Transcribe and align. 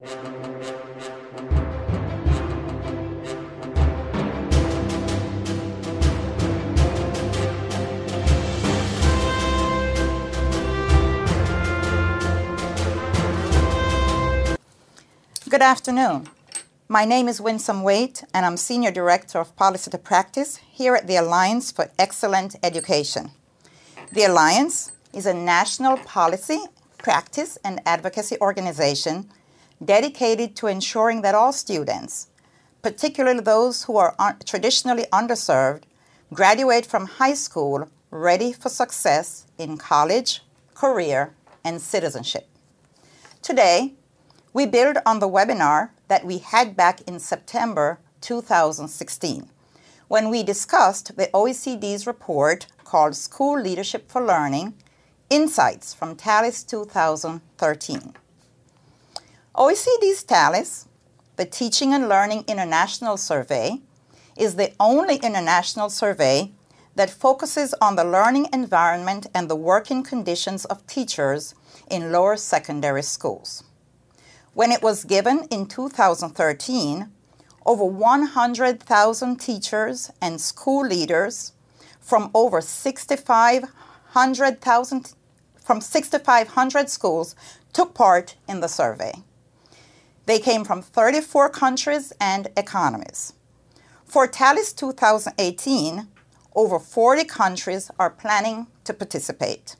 Good 0.00 0.12
afternoon. 15.62 16.28
My 16.88 17.04
name 17.04 17.26
is 17.26 17.40
Winsome 17.40 17.82
Waite, 17.82 18.22
and 18.32 18.46
I'm 18.46 18.56
Senior 18.56 18.92
Director 18.92 19.40
of 19.40 19.56
Policy 19.56 19.90
to 19.90 19.98
Practice 19.98 20.58
here 20.70 20.94
at 20.94 21.08
the 21.08 21.16
Alliance 21.16 21.72
for 21.72 21.90
Excellent 21.98 22.54
Education. 22.62 23.32
The 24.12 24.26
Alliance 24.26 24.92
is 25.12 25.26
a 25.26 25.34
national 25.34 25.96
policy, 25.96 26.60
practice, 26.98 27.58
and 27.64 27.80
advocacy 27.84 28.36
organization 28.40 29.28
dedicated 29.84 30.56
to 30.56 30.66
ensuring 30.66 31.22
that 31.22 31.34
all 31.34 31.52
students, 31.52 32.28
particularly 32.82 33.40
those 33.40 33.84
who 33.84 33.96
are 33.96 34.14
traditionally 34.44 35.04
underserved, 35.12 35.82
graduate 36.32 36.86
from 36.86 37.06
high 37.06 37.34
school 37.34 37.88
ready 38.10 38.52
for 38.52 38.68
success 38.68 39.46
in 39.58 39.76
college, 39.76 40.42
career, 40.74 41.34
and 41.64 41.80
citizenship. 41.80 42.48
Today, 43.42 43.94
we 44.52 44.66
build 44.66 44.98
on 45.04 45.18
the 45.18 45.28
webinar 45.28 45.90
that 46.08 46.24
we 46.24 46.38
had 46.38 46.76
back 46.76 47.00
in 47.02 47.18
September 47.18 47.98
2016 48.20 49.48
when 50.08 50.30
we 50.30 50.42
discussed 50.42 51.16
the 51.16 51.26
OECD's 51.34 52.06
report 52.06 52.66
called 52.84 53.14
School 53.14 53.60
Leadership 53.60 54.10
for 54.10 54.24
Learning 54.24 54.74
Insights 55.28 55.92
from 55.92 56.16
TALIS 56.16 56.64
2013. 56.64 58.14
OECD's 59.58 60.22
TALIS, 60.22 60.86
the 61.34 61.44
Teaching 61.44 61.92
and 61.92 62.08
Learning 62.08 62.44
International 62.46 63.16
Survey, 63.16 63.80
is 64.36 64.54
the 64.54 64.72
only 64.78 65.16
international 65.16 65.90
survey 65.90 66.52
that 66.94 67.10
focuses 67.10 67.74
on 67.80 67.96
the 67.96 68.04
learning 68.04 68.46
environment 68.52 69.26
and 69.34 69.50
the 69.50 69.56
working 69.56 70.04
conditions 70.04 70.64
of 70.66 70.86
teachers 70.86 71.56
in 71.90 72.12
lower 72.12 72.36
secondary 72.36 73.02
schools. 73.02 73.64
When 74.54 74.70
it 74.70 74.80
was 74.80 75.02
given 75.02 75.48
in 75.50 75.66
2013, 75.66 77.08
over 77.66 77.84
100,000 77.84 79.40
teachers 79.40 80.12
and 80.22 80.40
school 80.40 80.86
leaders 80.86 81.50
from 82.00 82.30
over 82.32 82.60
6,500,000 82.60 85.14
from 85.64 85.80
6,500 85.80 86.88
schools 86.88 87.34
took 87.72 87.94
part 87.94 88.36
in 88.46 88.60
the 88.60 88.68
survey. 88.68 89.24
They 90.28 90.38
came 90.38 90.62
from 90.62 90.82
34 90.82 91.48
countries 91.48 92.12
and 92.20 92.48
economies. 92.54 93.32
For 94.04 94.26
TALIS 94.26 94.74
2018, 94.74 96.06
over 96.54 96.78
40 96.78 97.24
countries 97.24 97.90
are 97.98 98.10
planning 98.10 98.66
to 98.84 98.92
participate. 98.92 99.76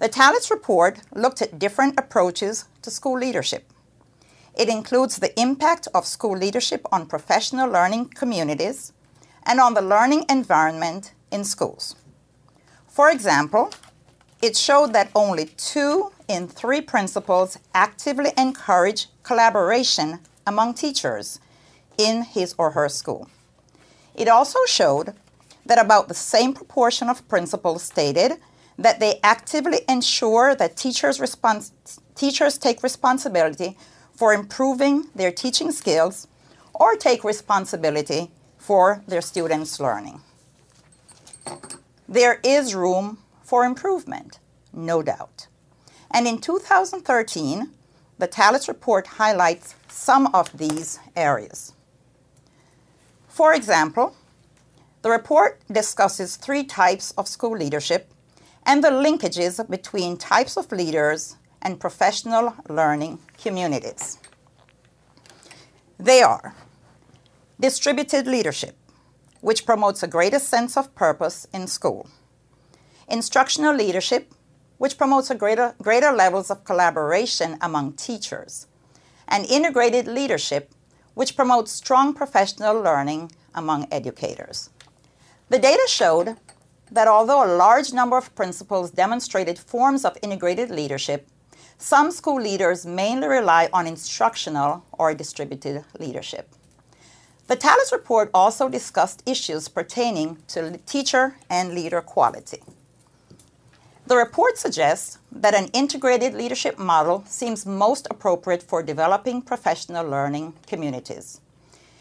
The 0.00 0.08
TALIS 0.08 0.50
report 0.50 1.02
looked 1.14 1.40
at 1.40 1.60
different 1.60 1.94
approaches 2.00 2.64
to 2.82 2.90
school 2.90 3.16
leadership. 3.16 3.70
It 4.58 4.68
includes 4.68 5.18
the 5.18 5.38
impact 5.40 5.86
of 5.94 6.04
school 6.04 6.36
leadership 6.36 6.84
on 6.90 7.06
professional 7.06 7.70
learning 7.70 8.06
communities 8.06 8.92
and 9.46 9.60
on 9.60 9.74
the 9.74 9.82
learning 9.82 10.24
environment 10.28 11.12
in 11.30 11.44
schools. 11.44 11.94
For 12.88 13.08
example, 13.08 13.70
it 14.42 14.56
showed 14.56 14.92
that 14.94 15.12
only 15.14 15.46
two 15.46 16.10
in 16.28 16.48
three 16.48 16.80
principals 16.80 17.58
actively 17.74 18.32
encourage 18.36 19.08
collaboration 19.22 20.20
among 20.46 20.74
teachers 20.74 21.40
in 21.98 22.22
his 22.22 22.54
or 22.58 22.72
her 22.72 22.88
school. 22.88 23.28
It 24.14 24.28
also 24.28 24.58
showed 24.66 25.14
that 25.66 25.78
about 25.78 26.08
the 26.08 26.14
same 26.14 26.52
proportion 26.52 27.08
of 27.08 27.26
principals 27.28 27.82
stated 27.82 28.32
that 28.78 29.00
they 29.00 29.20
actively 29.22 29.80
ensure 29.88 30.54
that 30.54 30.76
teachers, 30.76 31.18
respons- 31.18 31.72
teachers 32.14 32.58
take 32.58 32.82
responsibility 32.82 33.76
for 34.14 34.34
improving 34.34 35.08
their 35.14 35.32
teaching 35.32 35.70
skills 35.70 36.26
or 36.72 36.96
take 36.96 37.24
responsibility 37.24 38.30
for 38.58 39.02
their 39.06 39.20
students' 39.20 39.78
learning. 39.78 40.20
There 42.08 42.40
is 42.44 42.74
room 42.74 43.18
for 43.42 43.64
improvement, 43.64 44.38
no 44.72 45.02
doubt. 45.02 45.46
And 46.14 46.28
in 46.28 46.38
2013, 46.38 47.70
the 48.18 48.28
TALIS 48.28 48.68
report 48.68 49.08
highlights 49.08 49.74
some 49.88 50.32
of 50.32 50.56
these 50.56 51.00
areas. 51.16 51.72
For 53.26 53.52
example, 53.52 54.14
the 55.02 55.10
report 55.10 55.60
discusses 55.70 56.36
three 56.36 56.62
types 56.62 57.10
of 57.18 57.26
school 57.26 57.58
leadership 57.58 58.12
and 58.64 58.82
the 58.82 58.90
linkages 58.90 59.68
between 59.68 60.16
types 60.16 60.56
of 60.56 60.70
leaders 60.70 61.36
and 61.60 61.80
professional 61.80 62.54
learning 62.68 63.18
communities. 63.42 64.18
They 65.98 66.22
are 66.22 66.54
distributed 67.58 68.28
leadership, 68.28 68.76
which 69.40 69.66
promotes 69.66 70.04
a 70.04 70.08
greater 70.08 70.38
sense 70.38 70.76
of 70.76 70.94
purpose 70.94 71.48
in 71.52 71.66
school, 71.66 72.08
instructional 73.08 73.74
leadership, 73.74 74.32
which 74.78 74.98
promotes 74.98 75.32
greater, 75.34 75.74
greater 75.80 76.12
levels 76.12 76.50
of 76.50 76.64
collaboration 76.64 77.58
among 77.60 77.92
teachers, 77.92 78.66
and 79.28 79.46
integrated 79.46 80.06
leadership, 80.06 80.72
which 81.14 81.36
promotes 81.36 81.72
strong 81.72 82.12
professional 82.12 82.80
learning 82.80 83.30
among 83.54 83.86
educators. 83.90 84.70
The 85.48 85.58
data 85.58 85.86
showed 85.88 86.36
that 86.90 87.08
although 87.08 87.44
a 87.44 87.56
large 87.56 87.92
number 87.92 88.16
of 88.16 88.34
principals 88.34 88.90
demonstrated 88.90 89.58
forms 89.58 90.04
of 90.04 90.18
integrated 90.22 90.70
leadership, 90.70 91.28
some 91.78 92.10
school 92.10 92.40
leaders 92.40 92.86
mainly 92.86 93.28
rely 93.28 93.68
on 93.72 93.86
instructional 93.86 94.84
or 94.92 95.14
distributed 95.14 95.84
leadership. 95.98 96.48
The 97.46 97.56
TALIS 97.56 97.92
report 97.92 98.30
also 98.32 98.68
discussed 98.68 99.22
issues 99.26 99.68
pertaining 99.68 100.38
to 100.48 100.78
teacher 100.86 101.36
and 101.50 101.74
leader 101.74 102.00
quality. 102.00 102.62
The 104.06 104.16
report 104.16 104.58
suggests 104.58 105.18
that 105.32 105.54
an 105.54 105.68
integrated 105.68 106.34
leadership 106.34 106.78
model 106.78 107.24
seems 107.26 107.64
most 107.64 108.06
appropriate 108.10 108.62
for 108.62 108.82
developing 108.82 109.40
professional 109.40 110.06
learning 110.06 110.52
communities. 110.66 111.40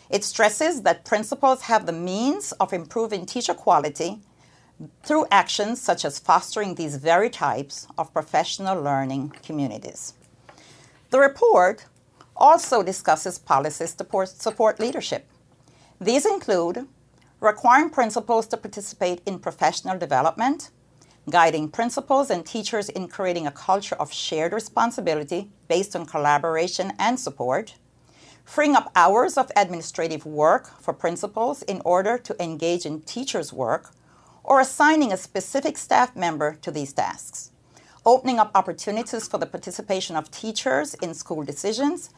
It 0.09 0.25
stresses 0.25 0.81
that 0.81 1.05
principals 1.05 1.61
have 1.61 1.85
the 1.85 1.93
means 1.93 2.51
of 2.53 2.73
improving 2.73 3.25
teacher 3.25 3.53
quality 3.53 4.19
through 5.03 5.27
actions 5.31 5.81
such 5.81 6.03
as 6.03 6.19
fostering 6.19 6.75
these 6.75 6.97
very 6.97 7.29
types 7.29 7.87
of 7.97 8.13
professional 8.13 8.81
learning 8.81 9.31
communities. 9.41 10.13
The 11.09 11.19
report 11.19 11.85
also 12.35 12.83
discusses 12.83 13.39
policies 13.39 13.93
to 13.95 14.25
support 14.25 14.79
leadership. 14.79 15.25
These 16.01 16.25
include 16.25 16.85
requiring 17.39 17.91
principals 17.91 18.47
to 18.47 18.57
participate 18.57 19.21
in 19.25 19.39
professional 19.39 19.97
development, 19.97 20.69
guiding 21.29 21.69
principals 21.69 22.29
and 22.29 22.45
teachers 22.45 22.89
in 22.89 23.07
creating 23.07 23.47
a 23.47 23.51
culture 23.51 23.95
of 23.95 24.11
shared 24.11 24.53
responsibility 24.53 25.49
based 25.67 25.95
on 25.95 26.05
collaboration 26.05 26.91
and 26.99 27.19
support, 27.19 27.75
freeing 28.43 28.75
up 28.75 28.91
hours 28.95 29.37
of 29.37 29.51
administrative 29.55 30.25
work 30.25 30.67
for 30.81 30.93
principals 30.93 31.61
in 31.63 31.81
order 31.85 32.17
to 32.17 32.43
engage 32.43 32.85
in 32.85 33.01
teachers' 33.01 33.53
work 33.53 33.91
or 34.43 34.59
assigning 34.59 35.13
a 35.13 35.17
specific 35.17 35.77
staff 35.77 36.15
member 36.15 36.55
to 36.61 36.69
these 36.69 36.91
tasks, 36.91 37.51
opening 38.05 38.37
up 38.37 38.51
opportunities 38.53 39.27
for 39.27 39.37
the 39.37 39.45
participation 39.45 40.17
of 40.17 40.29
teachers 40.29 40.93
in 40.95 41.13
school 41.13 41.43
decisions, 41.43 42.09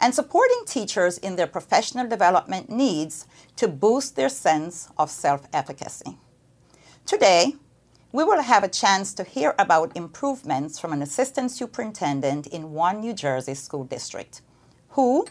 and 0.00 0.14
supporting 0.14 0.62
teachers 0.66 1.18
in 1.18 1.36
their 1.36 1.46
professional 1.46 2.08
development 2.08 2.70
needs 2.70 3.26
to 3.56 3.68
boost 3.68 4.16
their 4.16 4.28
sense 4.28 4.88
of 4.96 5.10
self 5.10 5.46
efficacy. 5.52 6.16
Today, 7.04 7.54
we 8.12 8.24
will 8.24 8.42
have 8.42 8.62
a 8.62 8.68
chance 8.68 9.14
to 9.14 9.24
hear 9.24 9.54
about 9.58 9.96
improvements 9.96 10.78
from 10.78 10.92
an 10.92 11.02
assistant 11.02 11.50
superintendent 11.50 12.46
in 12.46 12.72
one 12.72 13.00
New 13.00 13.12
Jersey 13.14 13.54
school 13.54 13.84
district, 13.84 14.42
who, 14.90 15.26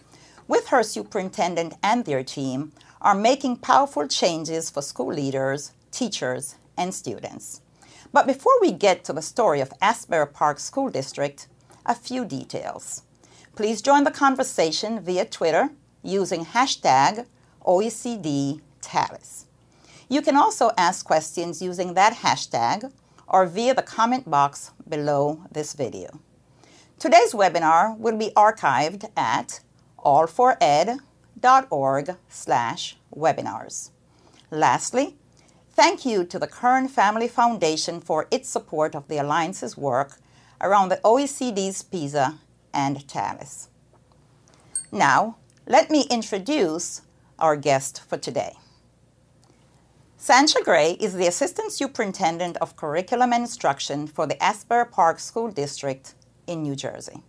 with 0.47 0.67
her 0.67 0.83
superintendent 0.83 1.75
and 1.83 2.05
their 2.05 2.23
team, 2.23 2.71
are 2.99 3.15
making 3.15 3.57
powerful 3.57 4.07
changes 4.07 4.69
for 4.69 4.81
school 4.81 5.13
leaders 5.13 5.73
teachers, 5.91 6.55
and 6.77 6.93
students. 6.93 7.61
But 8.11 8.27
before 8.27 8.53
we 8.61 8.71
get 8.71 9.03
to 9.05 9.13
the 9.13 9.21
story 9.21 9.61
of 9.61 9.73
Asbury 9.81 10.27
Park 10.27 10.59
School 10.59 10.89
District, 10.89 11.47
a 11.85 11.95
few 11.95 12.25
details. 12.25 13.03
Please 13.55 13.81
join 13.81 14.03
the 14.03 14.11
conversation 14.11 14.99
via 15.01 15.25
Twitter 15.25 15.69
using 16.03 16.45
hashtag 16.45 17.25
OECDTALIS. 17.65 19.45
You 20.11 20.21
can 20.21 20.35
also 20.35 20.71
ask 20.77 21.05
questions 21.05 21.61
using 21.61 21.93
that 21.93 22.15
hashtag 22.15 22.91
or 23.29 23.45
via 23.45 23.73
the 23.73 23.81
comment 23.81 24.29
box 24.29 24.71
below 24.89 25.41
this 25.49 25.71
video. 25.71 26.19
Today's 26.99 27.31
webinar 27.31 27.97
will 27.97 28.17
be 28.17 28.31
archived 28.35 29.09
at 29.15 29.61
all4ed.org 29.99 32.17
slash 32.27 32.97
webinars. 33.15 33.91
Lastly, 34.51 35.15
thank 35.69 36.05
you 36.05 36.25
to 36.25 36.37
the 36.37 36.47
Kern 36.47 36.89
Family 36.89 37.29
Foundation 37.29 38.01
for 38.01 38.27
its 38.31 38.49
support 38.49 38.95
of 38.95 39.07
the 39.07 39.17
Alliance's 39.17 39.77
work 39.77 40.17
around 40.59 40.89
the 40.89 40.99
OECD's 41.05 41.83
PISA 41.83 42.37
and 42.73 43.07
TALIS. 43.07 43.69
Now, 44.91 45.37
let 45.65 45.89
me 45.89 46.05
introduce 46.11 47.01
our 47.39 47.55
guest 47.55 48.01
for 48.09 48.17
today. 48.17 48.57
Sancha 50.23 50.61
Gray 50.63 50.91
is 50.99 51.15
the 51.15 51.25
Assistant 51.25 51.71
Superintendent 51.71 52.55
of 52.57 52.75
Curriculum 52.75 53.33
and 53.33 53.41
Instruction 53.41 54.05
for 54.05 54.27
the 54.27 54.41
Asbury 54.41 54.85
Park 54.85 55.19
School 55.19 55.49
District 55.49 56.13
in 56.45 56.61
New 56.61 56.75
Jersey. 56.75 57.23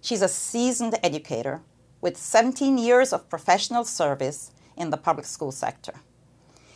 She's 0.00 0.22
a 0.22 0.28
seasoned 0.28 0.98
educator 1.04 1.60
with 2.00 2.16
17 2.16 2.78
years 2.78 3.12
of 3.12 3.30
professional 3.30 3.84
service 3.84 4.50
in 4.76 4.90
the 4.90 4.96
public 4.96 5.24
school 5.24 5.52
sector. 5.52 6.00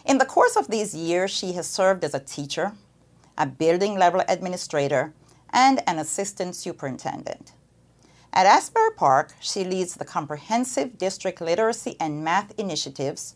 In 0.05 0.19
the 0.19 0.25
course 0.25 0.55
of 0.55 0.69
these 0.69 0.95
years, 0.95 1.33
she 1.33 1.55
has 1.55 1.67
served 1.67 2.05
as 2.05 2.15
a 2.15 2.21
teacher, 2.21 2.75
a 3.37 3.45
building 3.45 3.99
level 3.99 4.23
administrator, 4.29 5.13
and 5.53 5.83
an 5.89 5.99
assistant 5.99 6.55
superintendent. 6.55 7.55
At 8.33 8.47
Asbury 8.47 8.93
Park, 8.97 9.35
she 9.41 9.65
leads 9.65 9.95
the 9.95 10.05
comprehensive 10.05 10.97
district 10.97 11.41
literacy 11.41 11.97
and 11.99 12.23
math 12.23 12.57
initiatives, 12.57 13.35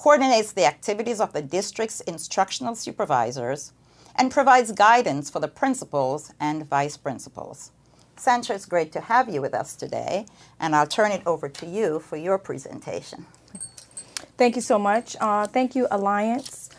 coordinates 0.00 0.52
the 0.52 0.64
activities 0.64 1.20
of 1.20 1.34
the 1.34 1.42
district's 1.42 2.00
instructional 2.00 2.74
supervisors, 2.74 3.72
and 4.16 4.30
provides 4.30 4.72
guidance 4.72 5.28
for 5.28 5.40
the 5.40 5.48
principals 5.48 6.32
and 6.40 6.66
vice 6.66 6.96
principals. 6.96 7.70
Sancha, 8.16 8.54
it's 8.54 8.64
great 8.64 8.92
to 8.92 9.00
have 9.00 9.28
you 9.28 9.42
with 9.42 9.52
us 9.52 9.76
today, 9.76 10.24
and 10.58 10.74
I'll 10.74 10.86
turn 10.86 11.12
it 11.12 11.20
over 11.26 11.50
to 11.50 11.66
you 11.66 12.00
for 12.00 12.16
your 12.16 12.38
presentation. 12.38 13.26
Thank 14.38 14.56
you 14.56 14.62
so 14.62 14.78
much. 14.78 15.16
Uh, 15.20 15.46
thank 15.46 15.76
you, 15.76 15.86
Alliance, 15.90 16.70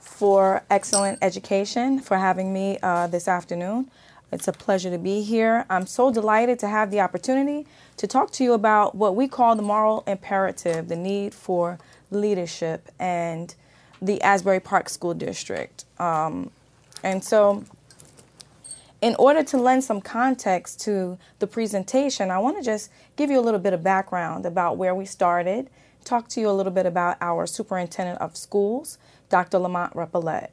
for 0.00 0.64
excellent 0.68 1.20
education, 1.22 2.00
for 2.00 2.16
having 2.16 2.52
me 2.52 2.78
uh, 2.82 3.06
this 3.06 3.28
afternoon. 3.28 3.92
It's 4.32 4.48
a 4.48 4.52
pleasure 4.52 4.90
to 4.90 4.98
be 4.98 5.22
here. 5.22 5.66
I'm 5.70 5.86
so 5.86 6.12
delighted 6.12 6.58
to 6.58 6.68
have 6.68 6.90
the 6.90 7.00
opportunity 7.00 7.68
to 7.96 8.08
talk 8.08 8.32
to 8.32 8.44
you 8.44 8.54
about 8.54 8.96
what 8.96 9.14
we 9.14 9.28
call 9.28 9.54
the 9.54 9.62
moral 9.62 10.02
imperative, 10.08 10.88
the 10.88 10.96
need 10.96 11.32
for 11.32 11.78
leadership, 12.10 12.88
and 12.98 13.54
the 14.00 14.20
Asbury 14.22 14.60
Park 14.60 14.88
School 14.88 15.14
District. 15.14 15.84
Um, 15.98 16.50
and 17.02 17.22
so, 17.22 17.64
in 19.00 19.14
order 19.18 19.42
to 19.44 19.58
lend 19.58 19.84
some 19.84 20.00
context 20.00 20.80
to 20.82 21.18
the 21.38 21.46
presentation, 21.46 22.30
I 22.30 22.38
want 22.38 22.56
to 22.56 22.62
just 22.62 22.90
give 23.16 23.30
you 23.30 23.38
a 23.38 23.42
little 23.42 23.60
bit 23.60 23.72
of 23.72 23.82
background 23.82 24.46
about 24.46 24.76
where 24.76 24.94
we 24.94 25.04
started, 25.04 25.68
talk 26.04 26.28
to 26.28 26.40
you 26.40 26.48
a 26.48 26.52
little 26.52 26.72
bit 26.72 26.86
about 26.86 27.16
our 27.20 27.46
superintendent 27.46 28.20
of 28.20 28.36
schools, 28.36 28.98
Dr. 29.28 29.58
Lamont 29.58 29.92
Repollet. 29.94 30.48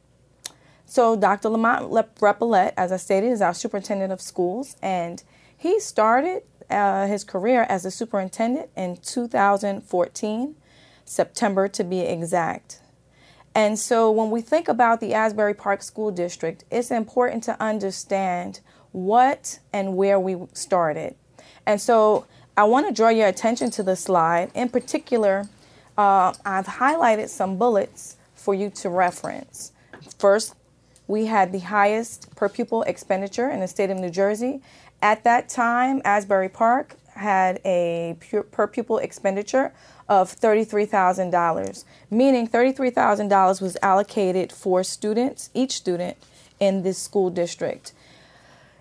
So, 0.85 1.15
Dr. 1.15 1.49
Lamont 1.49 1.91
Repollet, 2.19 2.73
as 2.75 2.91
I 2.91 2.97
stated, 2.97 3.31
is 3.31 3.41
our 3.41 3.53
superintendent 3.53 4.11
of 4.11 4.21
schools, 4.21 4.75
and 4.81 5.23
he 5.57 5.79
started 5.79 6.43
uh, 6.69 7.07
his 7.07 7.23
career 7.23 7.65
as 7.69 7.85
a 7.85 7.91
superintendent 7.91 8.69
in 8.75 8.97
2014, 8.97 10.55
September 11.05 11.67
to 11.67 11.83
be 11.83 12.01
exact. 12.01 12.79
And 13.55 13.77
so 13.77 14.11
when 14.11 14.31
we 14.31 14.41
think 14.41 14.67
about 14.67 14.99
the 14.99 15.13
Asbury 15.13 15.53
Park 15.53 15.83
School 15.83 16.11
District, 16.11 16.63
it's 16.71 16.89
important 16.89 17.43
to 17.43 17.61
understand 17.61 18.61
what 18.91 19.59
and 19.71 19.95
where 19.95 20.19
we 20.19 20.37
started. 20.53 21.15
And 21.65 21.79
so 21.79 22.25
I 22.57 22.63
want 22.63 22.87
to 22.87 22.93
draw 22.93 23.09
your 23.09 23.27
attention 23.27 23.69
to 23.71 23.83
the 23.83 23.95
slide. 23.95 24.51
In 24.55 24.69
particular, 24.69 25.47
uh, 25.97 26.33
I've 26.45 26.65
highlighted 26.65 27.29
some 27.29 27.57
bullets 27.57 28.17
for 28.33 28.53
you 28.53 28.69
to 28.71 28.89
reference. 28.89 29.71
First, 30.17 30.55
we 31.07 31.25
had 31.27 31.51
the 31.51 31.59
highest 31.59 32.35
per 32.35 32.49
pupil 32.49 32.83
expenditure 32.83 33.49
in 33.49 33.59
the 33.59 33.67
state 33.67 33.89
of 33.89 33.97
New 33.97 34.09
Jersey. 34.09 34.61
At 35.01 35.23
that 35.25 35.49
time, 35.49 36.01
Asbury 36.05 36.49
Park 36.49 36.95
had 37.15 37.59
a 37.65 38.17
per 38.51 38.67
pupil 38.67 38.97
expenditure 38.97 39.73
of 40.09 40.35
$33,000, 40.39 41.83
meaning 42.11 42.47
$33,000 42.47 43.61
was 43.61 43.77
allocated 43.81 44.51
for 44.51 44.83
students, 44.83 45.49
each 45.53 45.71
student 45.71 46.17
in 46.59 46.83
this 46.83 46.97
school 46.97 47.29
district. 47.29 47.93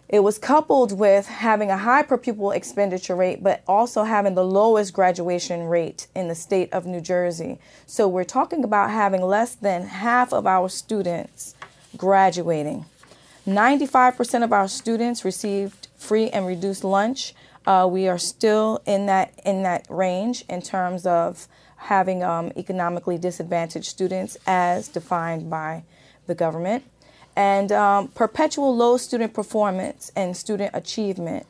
It 0.08 0.22
was 0.22 0.38
coupled 0.38 0.98
with 0.98 1.26
having 1.26 1.70
a 1.70 1.78
high 1.78 2.02
per 2.02 2.18
pupil 2.18 2.50
expenditure 2.50 3.16
rate, 3.16 3.42
but 3.42 3.62
also 3.66 4.02
having 4.02 4.34
the 4.34 4.44
lowest 4.44 4.92
graduation 4.92 5.62
rate 5.62 6.06
in 6.14 6.28
the 6.28 6.34
state 6.34 6.70
of 6.70 6.84
New 6.84 7.00
Jersey. 7.00 7.58
So 7.86 8.06
we're 8.06 8.24
talking 8.24 8.62
about 8.62 8.90
having 8.90 9.22
less 9.22 9.54
than 9.54 9.86
half 9.86 10.34
of 10.34 10.46
our 10.46 10.68
students 10.68 11.54
graduating. 11.96 12.84
95% 13.46 14.44
of 14.44 14.52
our 14.52 14.68
students 14.68 15.24
received 15.24 15.88
free 15.96 16.28
and 16.28 16.46
reduced 16.46 16.84
lunch 16.84 17.34
uh, 17.66 17.88
we 17.90 18.08
are 18.08 18.18
still 18.18 18.80
in 18.86 19.06
that 19.06 19.32
in 19.44 19.62
that 19.62 19.86
range 19.88 20.44
in 20.48 20.62
terms 20.62 21.06
of 21.06 21.46
having 21.76 22.22
um, 22.22 22.52
economically 22.56 23.18
disadvantaged 23.18 23.86
students 23.86 24.36
as 24.46 24.88
defined 24.88 25.50
by 25.50 25.82
the 26.26 26.34
government, 26.34 26.84
and 27.34 27.72
um, 27.72 28.08
perpetual 28.08 28.74
low 28.74 28.96
student 28.96 29.34
performance 29.34 30.12
and 30.14 30.36
student 30.36 30.70
achievement. 30.74 31.46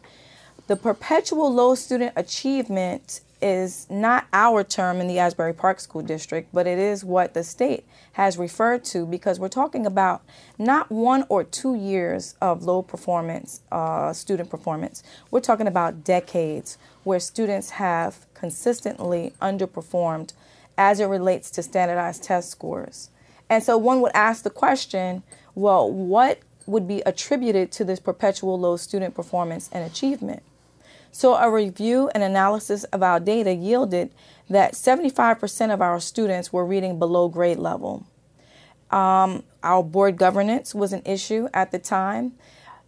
The 0.69 0.77
perpetual 0.77 1.53
low 1.53 1.75
student 1.75 2.13
achievement 2.17 3.21
is 3.43 3.87
not 3.91 4.27
our 4.33 4.63
term 4.63 5.01
in 5.01 5.09
the 5.09 5.19
Asbury 5.19 5.53
Park 5.53 5.81
School 5.81 6.03
District, 6.03 6.49
but 6.53 6.67
it 6.67 6.79
is 6.79 7.05
what 7.05 7.35
the 7.35 7.43
state 7.43 7.85
has 8.13 8.39
referred 8.39 8.85
to 8.85 9.05
because 9.05 9.41
we're 9.41 9.49
talking 9.49 9.85
about 9.85 10.23
not 10.59 10.91
one 10.91 11.25
or 11.29 11.45
two 11.45 11.75
years 11.75 12.35
of 12.41 12.63
low 12.63 12.83
performance, 12.83 13.61
uh, 13.73 14.13
student 14.13 14.49
performance. 14.49 15.03
We're 15.31 15.41
talking 15.41 15.67
about 15.67 16.05
decades 16.05 16.79
where 17.05 17.21
students 17.21 17.71
have 17.71 18.27
consistently 18.35 19.35
underperformed 19.43 20.33
as 20.79 21.01
it 21.01 21.07
relates 21.07 21.51
to 21.53 21.63
standardized 21.63 22.23
test 22.23 22.51
scores. 22.51 23.11
And 23.51 23.63
so 23.63 23.77
one 23.77 24.01
would 24.01 24.13
ask 24.15 24.45
the 24.45 24.51
question 24.51 25.23
well, 25.55 25.91
what 25.91 26.39
would 26.67 26.89
be 26.89 27.03
attributed 27.05 27.71
to 27.73 27.85
this 27.85 28.01
perpetual 28.01 28.59
low 28.59 28.77
student 28.77 29.15
performance 29.15 29.69
and 29.73 29.85
achievement? 29.85 30.43
So, 31.15 31.35
a 31.35 31.51
review 31.51 32.11
and 32.15 32.23
analysis 32.23 32.85
of 32.85 33.03
our 33.03 33.21
data 33.21 33.53
yielded 33.53 34.15
that 34.49 34.73
75% 34.73 35.73
of 35.73 35.83
our 35.83 36.01
students 36.01 36.53
were 36.53 36.65
reading 36.65 36.99
below 36.99 37.29
grade 37.29 37.59
level. 37.59 38.07
Um, 38.91 39.43
our 39.63 39.83
board 39.83 40.17
governance 40.17 40.75
was 40.75 40.93
an 40.93 41.03
issue 41.05 41.49
at 41.53 41.71
the 41.71 41.79
time. 41.79 42.33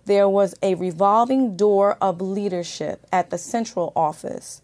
There 0.07 0.29
was 0.29 0.55
a 0.63 0.75
revolving 0.75 1.57
door 1.57 1.99
of 2.01 2.21
leadership 2.21 3.07
at 3.13 3.29
the 3.29 3.39
central 3.39 3.93
office. 3.95 4.63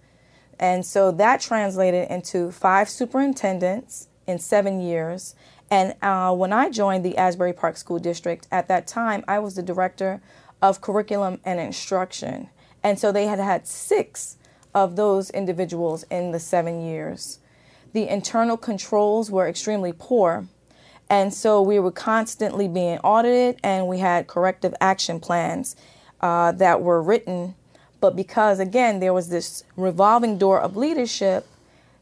And 0.58 0.84
so 0.84 1.11
that 1.12 1.40
translated 1.40 2.11
into 2.11 2.50
five 2.52 2.88
superintendents 2.88 4.08
in 4.26 4.38
seven 4.38 4.80
years. 4.80 5.34
And 5.70 5.94
uh, 6.02 6.34
when 6.34 6.52
I 6.52 6.70
joined 6.70 7.04
the 7.04 7.16
Asbury 7.16 7.52
Park 7.52 7.76
School 7.76 7.99
District 7.99 8.46
at 8.50 8.68
that 8.68 8.87
time, 8.87 9.25
I 9.28 9.38
was 9.38 9.54
the 9.54 9.62
director 9.62 10.20
of 10.61 10.80
curriculum 10.80 11.40
and 11.44 11.61
instruction. 11.61 12.49
And 12.82 12.99
so 12.99 13.12
they 13.12 13.26
had 13.26 13.38
had 13.38 13.66
six 13.66 14.37
of 14.75 14.96
those 14.96 15.30
individuals 15.30 16.04
in 16.04 16.30
the 16.30 16.40
seven 16.40 16.82
years. 16.82 17.38
The 17.92 18.08
internal 18.08 18.56
controls 18.56 19.30
were 19.30 19.49
extremely 19.49 19.92
poor. 19.92 20.46
And 21.08 21.34
so 21.34 21.60
we 21.60 21.80
were 21.80 21.90
constantly 21.90 22.68
being 22.68 22.99
audited, 22.99 23.58
and 23.64 23.88
we 23.88 23.99
had 23.99 24.28
corrective 24.28 24.75
action 24.80 25.18
plans 25.18 25.75
uh, 26.20 26.52
that 26.52 26.82
were 26.82 27.02
written. 27.02 27.56
But 28.00 28.14
because, 28.14 28.60
again, 28.60 29.00
there 29.00 29.12
was 29.12 29.28
this 29.28 29.64
revolving 29.76 30.38
door 30.38 30.60
of 30.60 30.76
leadership, 30.76 31.49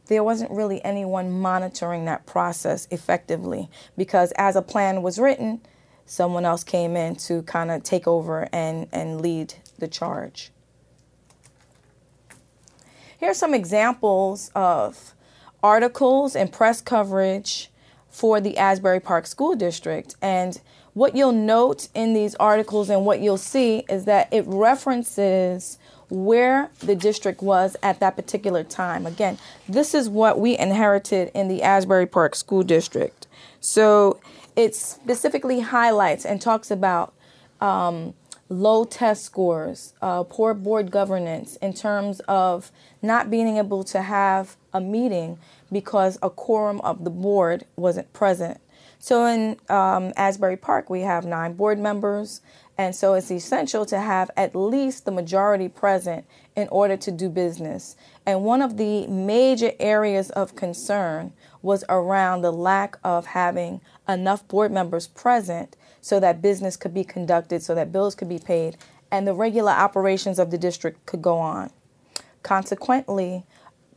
there 0.06 0.22
wasn't 0.22 0.50
really 0.50 0.84
anyone 0.84 1.32
monitoring 1.32 2.04
that 2.04 2.26
process 2.26 2.86
effectively. 2.90 3.70
Because 3.96 4.32
as 4.32 4.56
a 4.56 4.62
plan 4.62 5.02
was 5.02 5.18
written, 5.18 5.62
someone 6.04 6.44
else 6.44 6.62
came 6.62 6.94
in 6.96 7.16
to 7.16 7.42
kind 7.42 7.70
of 7.70 7.82
take 7.82 8.06
over 8.06 8.48
and, 8.52 8.88
and 8.92 9.22
lead 9.22 9.54
the 9.78 9.88
charge. 9.88 10.50
Here 13.18 13.30
are 13.30 13.34
some 13.34 13.52
examples 13.52 14.52
of 14.54 15.12
articles 15.60 16.36
and 16.36 16.52
press 16.52 16.80
coverage 16.80 17.68
for 18.08 18.40
the 18.40 18.56
Asbury 18.56 19.00
Park 19.00 19.26
School 19.26 19.56
District. 19.56 20.14
And 20.22 20.60
what 20.94 21.16
you'll 21.16 21.32
note 21.32 21.88
in 21.94 22.14
these 22.14 22.36
articles 22.36 22.88
and 22.88 23.04
what 23.04 23.20
you'll 23.20 23.36
see 23.36 23.84
is 23.88 24.04
that 24.04 24.32
it 24.32 24.44
references 24.46 25.78
where 26.08 26.70
the 26.78 26.94
district 26.94 27.42
was 27.42 27.76
at 27.82 27.98
that 27.98 28.14
particular 28.14 28.62
time. 28.62 29.04
Again, 29.04 29.36
this 29.68 29.94
is 29.94 30.08
what 30.08 30.38
we 30.38 30.56
inherited 30.56 31.32
in 31.34 31.48
the 31.48 31.64
Asbury 31.64 32.06
Park 32.06 32.36
School 32.36 32.62
District. 32.62 33.26
So 33.60 34.20
it 34.54 34.76
specifically 34.76 35.58
highlights 35.60 36.24
and 36.24 36.40
talks 36.40 36.70
about 36.70 37.12
um, 37.60 38.14
low 38.48 38.84
test 38.84 39.24
scores, 39.24 39.92
uh, 40.00 40.22
poor 40.24 40.54
board 40.54 40.90
governance 40.90 41.56
in 41.56 41.74
terms 41.74 42.20
of 42.28 42.72
not 43.02 43.30
being 43.30 43.56
able 43.58 43.84
to 43.84 44.02
have 44.02 44.56
a 44.72 44.80
meeting 44.80 45.38
because 45.70 46.18
a 46.22 46.30
quorum 46.30 46.80
of 46.80 47.04
the 47.04 47.10
board 47.10 47.64
wasn't 47.76 48.12
present. 48.12 48.60
So 48.98 49.26
in 49.26 49.56
um, 49.68 50.12
Asbury 50.16 50.56
Park, 50.56 50.90
we 50.90 51.02
have 51.02 51.24
nine 51.24 51.52
board 51.52 51.78
members, 51.78 52.40
and 52.76 52.94
so 52.94 53.14
it's 53.14 53.30
essential 53.30 53.86
to 53.86 54.00
have 54.00 54.30
at 54.36 54.56
least 54.56 55.04
the 55.04 55.12
majority 55.12 55.68
present 55.68 56.24
in 56.56 56.68
order 56.68 56.96
to 56.96 57.12
do 57.12 57.28
business. 57.28 57.96
And 58.26 58.42
one 58.42 58.60
of 58.60 58.76
the 58.76 59.06
major 59.06 59.72
areas 59.78 60.30
of 60.30 60.56
concern 60.56 61.32
was 61.62 61.84
around 61.88 62.42
the 62.42 62.52
lack 62.52 62.98
of 63.04 63.26
having 63.26 63.80
enough 64.08 64.46
board 64.48 64.72
members 64.72 65.06
present 65.06 65.76
so 66.00 66.20
that 66.20 66.42
business 66.42 66.76
could 66.76 66.94
be 66.94 67.04
conducted, 67.04 67.62
so 67.62 67.74
that 67.74 67.92
bills 67.92 68.14
could 68.14 68.28
be 68.28 68.38
paid, 68.38 68.76
and 69.10 69.26
the 69.26 69.34
regular 69.34 69.72
operations 69.72 70.38
of 70.38 70.50
the 70.50 70.58
district 70.58 71.04
could 71.06 71.22
go 71.22 71.38
on. 71.38 71.70
Consequently, 72.42 73.44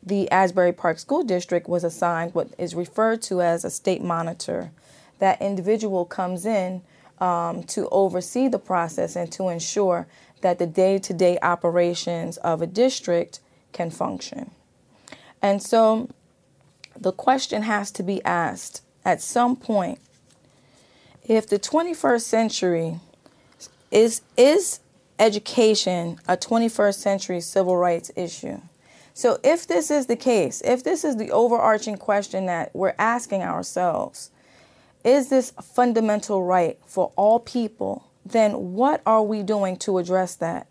the 0.03 0.29
Asbury 0.31 0.73
Park 0.73 0.99
School 0.99 1.23
District 1.23 1.69
was 1.69 1.83
assigned 1.83 2.33
what 2.33 2.49
is 2.57 2.73
referred 2.73 3.21
to 3.23 3.41
as 3.41 3.63
a 3.63 3.69
state 3.69 4.01
monitor. 4.01 4.71
That 5.19 5.41
individual 5.41 6.05
comes 6.05 6.45
in 6.45 6.81
um, 7.19 7.63
to 7.63 7.87
oversee 7.89 8.47
the 8.47 8.59
process 8.59 9.15
and 9.15 9.31
to 9.33 9.49
ensure 9.49 10.07
that 10.41 10.57
the 10.57 10.65
day 10.65 10.97
to 10.97 11.13
day 11.13 11.37
operations 11.43 12.37
of 12.37 12.61
a 12.61 12.67
district 12.67 13.39
can 13.73 13.91
function. 13.91 14.51
And 15.41 15.61
so 15.61 16.09
the 16.99 17.11
question 17.11 17.61
has 17.63 17.91
to 17.91 18.03
be 18.03 18.23
asked 18.25 18.81
at 19.05 19.21
some 19.21 19.55
point 19.55 19.99
if 21.23 21.47
the 21.47 21.59
21st 21.59 22.21
century 22.21 22.99
is 23.91 24.21
is 24.37 24.79
education 25.19 26.17
a 26.27 26.35
21st 26.35 26.95
century 26.95 27.41
civil 27.41 27.77
rights 27.77 28.11
issue? 28.15 28.59
So 29.13 29.39
if 29.43 29.67
this 29.67 29.91
is 29.91 30.07
the 30.07 30.15
case 30.15 30.61
if 30.61 30.83
this 30.83 31.03
is 31.03 31.17
the 31.17 31.31
overarching 31.31 31.97
question 31.97 32.45
that 32.47 32.75
we're 32.75 32.95
asking 32.97 33.43
ourselves 33.43 34.31
is 35.03 35.29
this 35.29 35.53
a 35.57 35.61
fundamental 35.61 36.43
right 36.43 36.79
for 36.85 37.11
all 37.15 37.39
people 37.39 38.07
then 38.25 38.73
what 38.73 39.01
are 39.05 39.23
we 39.23 39.43
doing 39.43 39.75
to 39.77 39.97
address 39.97 40.35
that? 40.35 40.67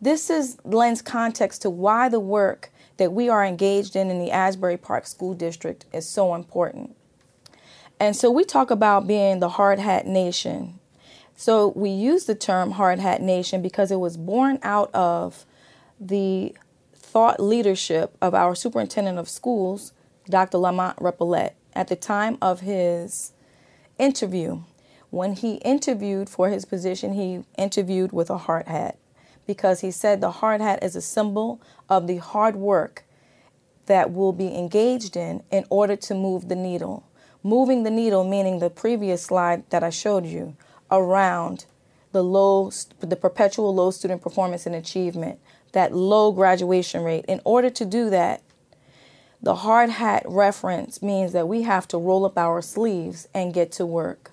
This 0.00 0.30
is 0.30 0.58
lends 0.64 1.02
context 1.02 1.62
to 1.62 1.70
why 1.70 2.08
the 2.08 2.20
work 2.20 2.70
that 2.96 3.12
we 3.12 3.28
are 3.28 3.44
engaged 3.44 3.96
in 3.96 4.10
in 4.10 4.18
the 4.18 4.30
asbury 4.30 4.76
park 4.76 5.06
school 5.06 5.34
district 5.34 5.84
is 5.92 6.08
so 6.08 6.34
important 6.34 6.96
and 8.00 8.16
so 8.16 8.30
we 8.30 8.44
talk 8.44 8.70
about 8.70 9.06
being 9.06 9.40
the 9.40 9.50
hard 9.50 9.78
hat 9.78 10.06
nation. 10.06 10.78
So 11.36 11.72
we 11.74 11.90
use 11.90 12.26
the 12.26 12.34
term 12.34 12.72
hard 12.72 12.98
hat 12.98 13.22
nation 13.22 13.62
because 13.62 13.90
it 13.90 14.00
was 14.00 14.16
born 14.16 14.58
out 14.62 14.92
of 14.94 15.44
the 16.00 16.56
thought 16.94 17.40
leadership 17.40 18.16
of 18.20 18.34
our 18.34 18.54
superintendent 18.54 19.18
of 19.18 19.28
schools, 19.28 19.92
Dr. 20.28 20.58
Lamont 20.58 20.96
Repollet, 20.98 21.52
at 21.74 21.88
the 21.88 21.96
time 21.96 22.38
of 22.40 22.60
his 22.60 23.32
interview. 23.98 24.62
When 25.10 25.34
he 25.34 25.56
interviewed 25.56 26.28
for 26.28 26.48
his 26.48 26.64
position, 26.64 27.12
he 27.12 27.44
interviewed 27.56 28.12
with 28.12 28.30
a 28.30 28.38
hard 28.38 28.66
hat 28.66 28.98
because 29.46 29.80
he 29.80 29.92
said 29.92 30.20
the 30.20 30.30
hard 30.30 30.60
hat 30.60 30.82
is 30.82 30.96
a 30.96 31.00
symbol 31.00 31.60
of 31.88 32.08
the 32.08 32.16
hard 32.16 32.56
work 32.56 33.04
that 33.86 34.12
will 34.12 34.32
be 34.32 34.56
engaged 34.56 35.16
in 35.16 35.42
in 35.50 35.64
order 35.70 35.94
to 35.94 36.14
move 36.14 36.48
the 36.48 36.56
needle 36.56 37.04
moving 37.44 37.82
the 37.84 37.90
needle, 37.90 38.24
meaning 38.24 38.58
the 38.58 38.70
previous 38.70 39.22
slide 39.22 39.62
that 39.70 39.84
I 39.84 39.90
showed 39.90 40.26
you, 40.26 40.56
around 40.90 41.66
the 42.10 42.24
low, 42.24 42.70
the 43.00 43.16
perpetual 43.16 43.72
low 43.74 43.90
student 43.90 44.22
performance 44.22 44.66
and 44.66 44.74
achievement, 44.74 45.38
that 45.72 45.94
low 45.94 46.32
graduation 46.32 47.04
rate. 47.04 47.24
In 47.28 47.40
order 47.44 47.70
to 47.70 47.84
do 47.84 48.08
that, 48.10 48.42
the 49.42 49.56
hard 49.56 49.90
hat 49.90 50.24
reference 50.26 51.02
means 51.02 51.32
that 51.32 51.46
we 51.46 51.62
have 51.62 51.86
to 51.88 51.98
roll 51.98 52.24
up 52.24 52.38
our 52.38 52.62
sleeves 52.62 53.28
and 53.34 53.52
get 53.52 53.70
to 53.72 53.84
work. 53.84 54.30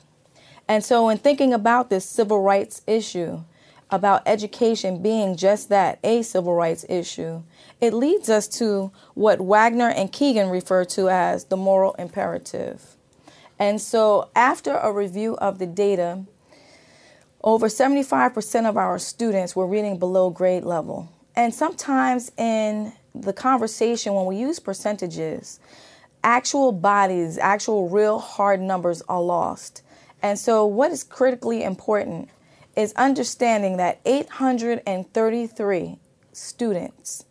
And 0.68 0.86
so, 0.86 1.10
in 1.10 1.18
thinking 1.18 1.54
about 1.54 1.90
this 1.90 2.06
civil 2.06 2.42
rights 2.42 2.82
issue, 2.88 3.44
about 3.90 4.22
education 4.26 5.02
being 5.02 5.36
just 5.36 5.68
that 5.68 6.00
a 6.02 6.22
civil 6.22 6.56
rights 6.56 6.86
issue, 6.88 7.44
it 7.82 7.94
leads 7.94 8.30
us 8.30 8.48
to 8.48 8.92
what 9.16 9.42
Wagner 9.42 9.90
and 9.90 10.14
Kegan 10.14 10.50
refer 10.50 10.86
to 10.86 11.10
as 11.10 11.46
the 11.46 11.58
moral 11.58 11.94
imperative. 11.96 12.96
And 13.62 13.80
so, 13.80 14.32
after 14.36 14.76
a 14.76 14.92
review 14.92 15.38
of 15.38 15.60
the 15.60 15.68
data, 15.68 16.24
over 17.44 17.68
75% 17.68 18.68
of 18.68 18.76
our 18.76 18.98
students 18.98 19.56
were 19.56 19.68
reading 19.68 20.00
below 20.00 20.32
grade 20.32 20.64
level. 20.64 21.12
And 21.36 21.54
sometimes 21.54 22.32
in 22.40 22.92
the 23.14 23.34
conversation, 23.34 24.16
when 24.16 24.26
we 24.26 24.38
use 24.38 24.58
percentages, 24.58 25.60
actual 26.24 26.72
bodies, 26.72 27.38
actual 27.38 27.88
real 27.88 28.18
hard 28.18 28.60
numbers 28.62 29.04
are 29.08 29.22
lost. 29.22 29.84
And 30.24 30.40
so, 30.40 30.66
what 30.66 30.92
is 30.92 31.04
critically 31.04 31.62
important 31.64 32.30
is 32.76 32.94
understanding 32.94 33.78
that 33.78 34.02
833 34.06 36.00
students, 36.34 37.26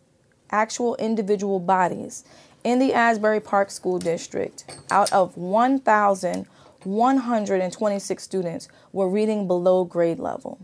actual 0.49 0.95
individual 0.95 1.59
bodies, 1.59 2.23
in 2.63 2.79
the 2.79 2.93
Asbury 2.93 3.39
Park 3.39 3.71
School 3.71 3.97
District, 3.99 4.65
out 4.89 5.11
of 5.11 5.35
1,126 5.37 8.23
students 8.23 8.67
were 8.91 9.09
reading 9.09 9.45
below 9.47 9.83
grade 9.83 10.19
level. 10.19 10.59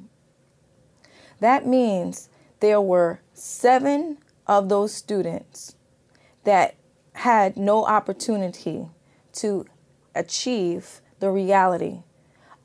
That 1.39 1.67
means 1.67 2.29
there 2.59 2.81
were 2.81 3.19
seven 3.33 4.17
of 4.45 4.69
those 4.69 4.93
students 4.93 5.75
that 6.43 6.75
had 7.13 7.57
no 7.57 7.85
opportunity 7.85 8.87
to 9.33 9.65
achieve 10.15 11.01
the 11.19 11.29
reality 11.29 12.03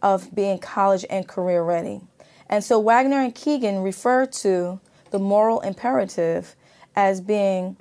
of 0.03 0.35
being 0.35 0.59
college 0.59 1.05
and 1.09 1.29
career 1.29 1.63
ready. 1.63 2.01
And 2.49 2.63
so 2.63 2.79
Wagner 2.81 3.21
and 3.21 3.35
Kegan 3.35 3.83
refer 3.83 4.27
to 4.27 4.81
the 5.11 5.19
moral 5.19 5.61
imperative 5.61 6.55
as 6.95 7.21
being 7.21 7.77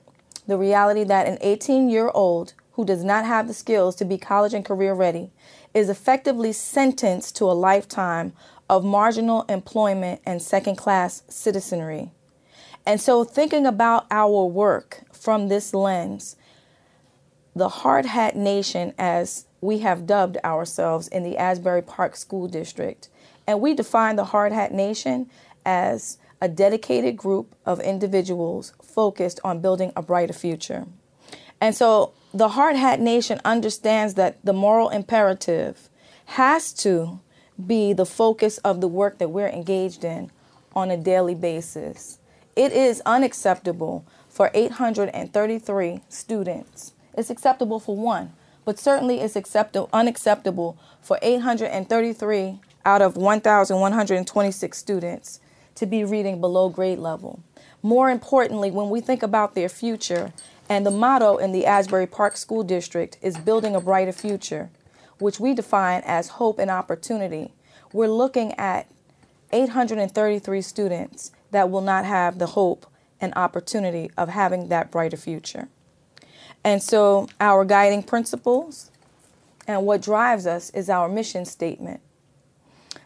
the 0.47 0.57
reality 0.57 1.03
that 1.03 1.27
an 1.27 1.37
18 1.41 1.89
year 1.89 2.09
old 2.13 2.53
who 2.73 2.85
does 2.85 3.03
not 3.03 3.25
have 3.25 3.47
the 3.47 3.53
skills 3.53 3.95
to 3.97 4.05
be 4.05 4.17
college 4.17 4.53
and 4.53 4.65
career 4.65 4.93
ready 4.93 5.31
is 5.73 5.89
effectively 5.89 6.51
sentenced 6.51 7.35
to 7.37 7.45
a 7.45 7.53
lifetime 7.53 8.33
of 8.69 8.83
marginal 8.83 9.43
employment 9.43 10.21
and 10.25 10.41
second 10.41 10.77
class 10.77 11.23
citizenry. 11.27 12.11
And 12.85 12.99
so, 12.99 13.23
thinking 13.23 13.65
about 13.65 14.07
our 14.09 14.45
work 14.45 15.03
from 15.11 15.49
this 15.49 15.73
lens, 15.73 16.35
the 17.55 17.69
Hard 17.69 18.05
Hat 18.05 18.35
Nation, 18.35 18.93
as 18.97 19.45
we 19.59 19.79
have 19.79 20.07
dubbed 20.07 20.37
ourselves 20.43 21.07
in 21.07 21.23
the 21.23 21.37
Asbury 21.37 21.81
Park 21.81 22.15
School 22.15 22.47
District, 22.47 23.09
and 23.45 23.61
we 23.61 23.73
define 23.73 24.15
the 24.15 24.25
Hard 24.25 24.51
Hat 24.51 24.73
Nation 24.73 25.29
as 25.65 26.17
a 26.41 26.49
dedicated 26.49 27.15
group 27.15 27.55
of 27.65 27.79
individuals 27.79 28.73
focused 28.81 29.39
on 29.43 29.61
building 29.61 29.93
a 29.95 30.01
brighter 30.01 30.33
future. 30.33 30.87
And 31.61 31.75
so 31.75 32.13
the 32.33 32.49
Hard 32.49 32.75
Hat 32.75 32.99
Nation 32.99 33.39
understands 33.45 34.15
that 34.15 34.43
the 34.43 34.53
moral 34.53 34.89
imperative 34.89 35.89
has 36.25 36.73
to 36.73 37.19
be 37.63 37.93
the 37.93 38.05
focus 38.05 38.57
of 38.59 38.81
the 38.81 38.87
work 38.87 39.19
that 39.19 39.29
we're 39.29 39.49
engaged 39.49 40.03
in 40.03 40.31
on 40.75 40.89
a 40.89 40.97
daily 40.97 41.35
basis. 41.35 42.17
It 42.55 42.71
is 42.71 43.01
unacceptable 43.05 44.05
for 44.27 44.49
833 44.53 46.01
students. 46.09 46.93
It's 47.15 47.29
acceptable 47.29 47.79
for 47.79 47.95
one, 47.95 48.33
but 48.65 48.79
certainly 48.79 49.19
it's 49.19 49.35
acceptable, 49.35 49.89
unacceptable 49.93 50.77
for 51.01 51.19
833 51.21 52.59
out 52.85 53.01
of 53.01 53.15
1,126 53.17 54.77
students 54.77 55.39
to 55.75 55.85
be 55.85 56.03
reading 56.03 56.41
below 56.41 56.69
grade 56.69 56.99
level. 56.99 57.43
More 57.81 58.09
importantly, 58.09 58.71
when 58.71 58.89
we 58.89 59.01
think 59.01 59.23
about 59.23 59.55
their 59.55 59.69
future, 59.69 60.33
and 60.69 60.85
the 60.85 60.91
motto 60.91 61.35
in 61.35 61.51
the 61.51 61.65
Asbury 61.65 62.07
Park 62.07 62.37
School 62.37 62.63
District 62.63 63.17
is 63.21 63.37
building 63.37 63.75
a 63.75 63.81
brighter 63.81 64.13
future, 64.13 64.69
which 65.17 65.39
we 65.39 65.53
define 65.53 66.01
as 66.05 66.29
hope 66.29 66.59
and 66.59 66.71
opportunity. 66.71 67.51
We're 67.91 68.07
looking 68.07 68.53
at 68.53 68.87
833 69.51 70.61
students 70.61 71.31
that 71.51 71.69
will 71.69 71.81
not 71.81 72.05
have 72.05 72.39
the 72.39 72.47
hope 72.47 72.85
and 73.19 73.33
opportunity 73.35 74.11
of 74.17 74.29
having 74.29 74.69
that 74.69 74.91
brighter 74.91 75.17
future. 75.17 75.67
And 76.63 76.81
so, 76.81 77.27
our 77.41 77.65
guiding 77.65 78.03
principles 78.03 78.91
and 79.67 79.85
what 79.85 80.01
drives 80.01 80.47
us 80.47 80.69
is 80.69 80.89
our 80.89 81.09
mission 81.09 81.43
statement 81.43 82.01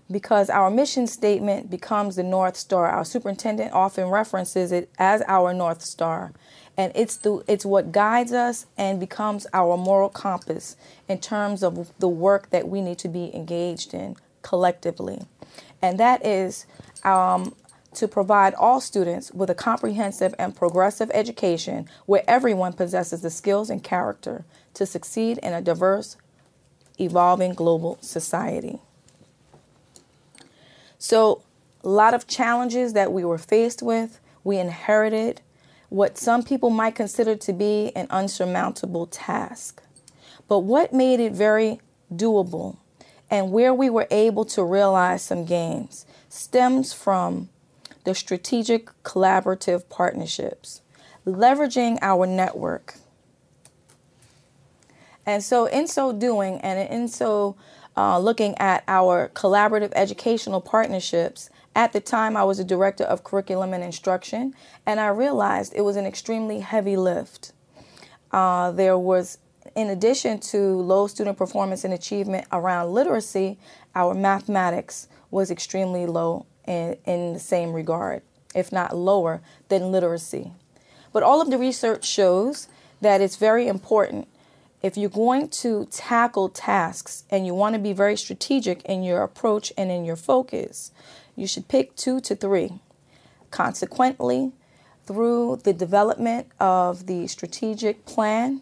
because 0.09 0.49
our 0.49 0.69
mission 0.69 1.07
statement 1.07 1.69
becomes 1.69 2.15
the 2.15 2.23
North 2.23 2.55
Star. 2.55 2.87
Our 2.87 3.05
superintendent 3.05 3.73
often 3.73 4.09
references 4.09 4.71
it 4.71 4.89
as 4.97 5.23
our 5.27 5.53
North 5.53 5.81
Star. 5.81 6.31
And 6.77 6.91
it's 6.93 7.17
the 7.17 7.43
it's 7.47 7.65
what 7.65 7.91
guides 7.91 8.33
us 8.33 8.65
and 8.77 8.99
becomes 8.99 9.47
our 9.53 9.77
moral 9.77 10.09
compass 10.09 10.75
in 11.07 11.19
terms 11.19 11.63
of 11.63 11.91
the 11.99 12.09
work 12.09 12.49
that 12.49 12.67
we 12.67 12.81
need 12.81 12.99
to 12.99 13.07
be 13.07 13.33
engaged 13.33 13.93
in 13.93 14.17
collectively. 14.41 15.21
And 15.81 15.99
that 15.99 16.25
is 16.25 16.65
um, 17.03 17.55
to 17.93 18.07
provide 18.07 18.53
all 18.55 18.81
students 18.81 19.31
with 19.31 19.49
a 19.49 19.55
comprehensive 19.55 20.35
and 20.37 20.55
progressive 20.55 21.09
education 21.13 21.87
where 22.05 22.23
everyone 22.27 22.73
possesses 22.73 23.21
the 23.21 23.29
skills 23.29 23.69
and 23.69 23.83
character 23.83 24.43
to 24.73 24.85
succeed 24.85 25.37
in 25.39 25.53
a 25.53 25.61
diverse, 25.61 26.17
evolving 26.99 27.53
global 27.53 27.97
society. 28.01 28.81
So, 31.07 31.43
a 31.83 31.87
lot 31.87 32.15
of 32.15 32.25
challenges 32.25 32.93
that 32.93 33.13
we 33.13 33.23
were 33.23 33.37
faced 33.37 33.83
with, 33.83 34.19
we 34.43 34.57
inherited 34.57 35.39
what 35.89 36.17
some 36.17 36.41
people 36.41 36.71
might 36.71 36.95
consider 36.95 37.35
to 37.35 37.53
be 37.53 37.91
an 37.95 38.07
unsurmountable 38.09 39.05
task. 39.05 39.83
But 40.47 40.61
what 40.61 40.93
made 40.93 41.19
it 41.19 41.31
very 41.31 41.79
doable 42.11 42.77
and 43.29 43.51
where 43.51 43.71
we 43.71 43.87
were 43.87 44.07
able 44.09 44.45
to 44.45 44.63
realize 44.63 45.21
some 45.21 45.45
gains 45.45 46.07
stems 46.27 46.91
from 46.91 47.49
the 48.03 48.15
strategic 48.15 48.87
collaborative 49.03 49.87
partnerships, 49.89 50.81
leveraging 51.23 51.99
our 52.01 52.25
network. 52.25 52.95
And 55.23 55.43
so, 55.43 55.67
in 55.67 55.85
so 55.85 56.11
doing, 56.11 56.59
and 56.61 56.91
in 56.91 57.07
so 57.09 57.55
uh, 57.97 58.19
looking 58.19 58.57
at 58.57 58.83
our 58.87 59.29
collaborative 59.29 59.91
educational 59.95 60.61
partnerships, 60.61 61.49
at 61.75 61.93
the 61.93 61.99
time 61.99 62.37
I 62.37 62.43
was 62.43 62.59
a 62.59 62.63
director 62.63 63.03
of 63.03 63.23
curriculum 63.23 63.73
and 63.73 63.83
instruction, 63.83 64.53
and 64.85 64.99
I 64.99 65.07
realized 65.07 65.73
it 65.75 65.81
was 65.81 65.95
an 65.95 66.05
extremely 66.05 66.59
heavy 66.61 66.95
lift. 66.97 67.51
Uh, 68.31 68.71
there 68.71 68.97
was, 68.97 69.37
in 69.75 69.89
addition 69.89 70.39
to 70.39 70.57
low 70.57 71.07
student 71.07 71.37
performance 71.37 71.83
and 71.83 71.93
achievement 71.93 72.47
around 72.51 72.91
literacy, 72.91 73.57
our 73.93 74.13
mathematics 74.13 75.07
was 75.31 75.51
extremely 75.51 76.05
low 76.05 76.45
in, 76.67 76.97
in 77.05 77.33
the 77.33 77.39
same 77.39 77.73
regard, 77.73 78.21
if 78.53 78.71
not 78.71 78.95
lower 78.95 79.41
than 79.69 79.91
literacy. 79.91 80.51
But 81.11 81.23
all 81.23 81.41
of 81.41 81.49
the 81.49 81.57
research 81.57 82.05
shows 82.05 82.67
that 83.01 83.21
it's 83.21 83.35
very 83.35 83.67
important 83.67 84.27
if 84.85 84.95
you're 84.95 85.09
going 85.09 85.49
to 85.49 85.87
tackle 85.89 86.47
tasks 86.47 87.23
and 87.31 87.43
you 87.43 87.55
want 87.55 87.73
to 87.73 87.79
be 87.79 87.91
very 87.91 88.15
strategic 88.15 88.83
in 88.83 89.01
your 89.01 89.23
approach 89.23 89.73
and 89.75 89.89
in 89.89 90.05
your 90.05 90.15
focus, 90.15 90.91
you 91.35 91.47
should 91.47 91.67
pick 91.67 91.95
two 91.95 92.19
to 92.19 92.35
three. 92.35 92.71
Consequently, 93.49 94.51
through 95.07 95.59
the 95.63 95.73
development 95.73 96.45
of 96.59 97.07
the 97.07 97.25
strategic 97.25 98.05
plan 98.05 98.61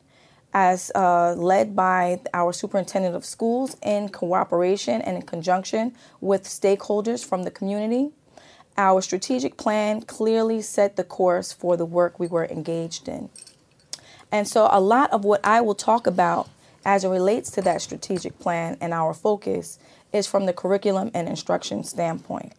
as 0.53 0.93
uh, 0.95 1.33
led 1.33 1.75
by 1.75 2.21
our 2.33 2.53
superintendent 2.53 3.17
of 3.17 3.25
schools 3.25 3.75
in 3.83 4.07
cooperation 4.07 5.01
and 5.01 5.17
in 5.17 5.23
conjunction 5.23 5.93
with 6.21 6.43
stakeholders 6.45 7.25
from 7.25 7.43
the 7.43 7.51
community. 7.51 8.11
Our 8.77 9.01
strategic 9.01 9.57
plan 9.57 10.03
clearly 10.03 10.61
set 10.61 10.95
the 10.95 11.03
course 11.03 11.51
for 11.51 11.75
the 11.75 11.85
work 11.85 12.17
we 12.17 12.27
were 12.27 12.45
engaged 12.45 13.09
in. 13.09 13.29
And 14.33 14.47
so, 14.47 14.67
a 14.71 14.81
lot 14.81 15.11
of 15.11 15.23
what 15.23 15.41
I 15.45 15.61
will 15.61 15.75
talk 15.75 16.07
about 16.07 16.49
as 16.83 17.03
it 17.03 17.09
relates 17.09 17.51
to 17.51 17.61
that 17.61 17.83
strategic 17.83 18.39
plan 18.39 18.77
and 18.81 18.91
our 18.91 19.13
focus 19.13 19.77
is 20.11 20.25
from 20.25 20.47
the 20.47 20.53
curriculum 20.53 21.11
and 21.13 21.29
instruction 21.29 21.83
standpoint. 21.83 22.53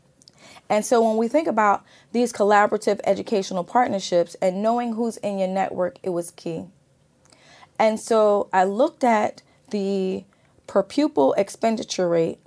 And 0.71 0.85
so, 0.85 1.02
when 1.02 1.16
we 1.16 1.26
think 1.26 1.49
about 1.49 1.85
these 2.12 2.33
collaborative 2.33 3.00
educational 3.02 3.64
partnerships 3.64 4.37
and 4.40 4.62
knowing 4.62 4.95
who's 4.95 5.16
in 5.16 5.37
your 5.40 5.49
network, 5.49 5.99
it 6.04 6.11
was 6.11 6.31
key. 6.31 6.66
And 7.76 7.99
so 7.99 8.49
I 8.52 8.62
looked 8.62 9.02
at 9.02 9.43
the 9.71 10.23
per 10.69 10.85
pupil 10.85 11.35
expenditure 11.35 12.09
rate 12.09 12.38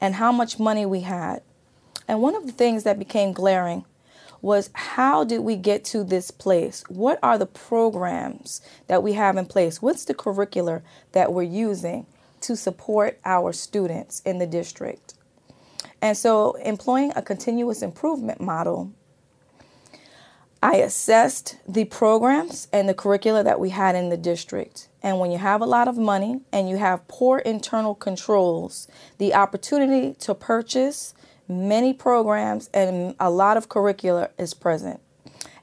and 0.00 0.14
how 0.14 0.32
much 0.32 0.58
money 0.58 0.86
we 0.86 1.00
had. 1.00 1.42
And 2.08 2.22
one 2.22 2.34
of 2.34 2.46
the 2.46 2.52
things 2.52 2.84
that 2.84 2.98
became 2.98 3.32
glaring 3.32 3.84
was 4.42 4.70
how 4.74 5.24
did 5.24 5.40
we 5.40 5.56
get 5.56 5.84
to 5.86 6.04
this 6.04 6.30
place? 6.30 6.84
What 6.88 7.18
are 7.22 7.38
the 7.38 7.46
programs 7.46 8.60
that 8.86 9.02
we 9.02 9.14
have 9.14 9.36
in 9.36 9.46
place? 9.46 9.82
What's 9.82 10.04
the 10.04 10.14
curricular 10.14 10.82
that 11.12 11.32
we're 11.32 11.42
using 11.42 12.06
to 12.42 12.56
support 12.56 13.18
our 13.24 13.52
students 13.52 14.20
in 14.20 14.38
the 14.38 14.46
district? 14.46 15.14
And 16.02 16.16
so, 16.16 16.54
employing 16.54 17.12
a 17.14 17.22
continuous 17.22 17.82
improvement 17.82 18.40
model 18.40 18.92
I 20.62 20.76
assessed 20.76 21.56
the 21.66 21.86
programs 21.86 22.68
and 22.70 22.86
the 22.86 22.92
curricula 22.92 23.42
that 23.44 23.58
we 23.58 23.70
had 23.70 23.94
in 23.94 24.10
the 24.10 24.18
district. 24.18 24.88
And 25.02 25.18
when 25.18 25.30
you 25.30 25.38
have 25.38 25.62
a 25.62 25.66
lot 25.66 25.88
of 25.88 25.96
money 25.96 26.40
and 26.52 26.68
you 26.68 26.76
have 26.76 27.08
poor 27.08 27.38
internal 27.38 27.94
controls, 27.94 28.86
the 29.16 29.32
opportunity 29.32 30.14
to 30.20 30.34
purchase 30.34 31.14
many 31.50 31.92
programs 31.92 32.70
and 32.72 33.14
a 33.18 33.30
lot 33.30 33.56
of 33.56 33.68
curricula 33.68 34.30
is 34.38 34.54
present. 34.54 35.00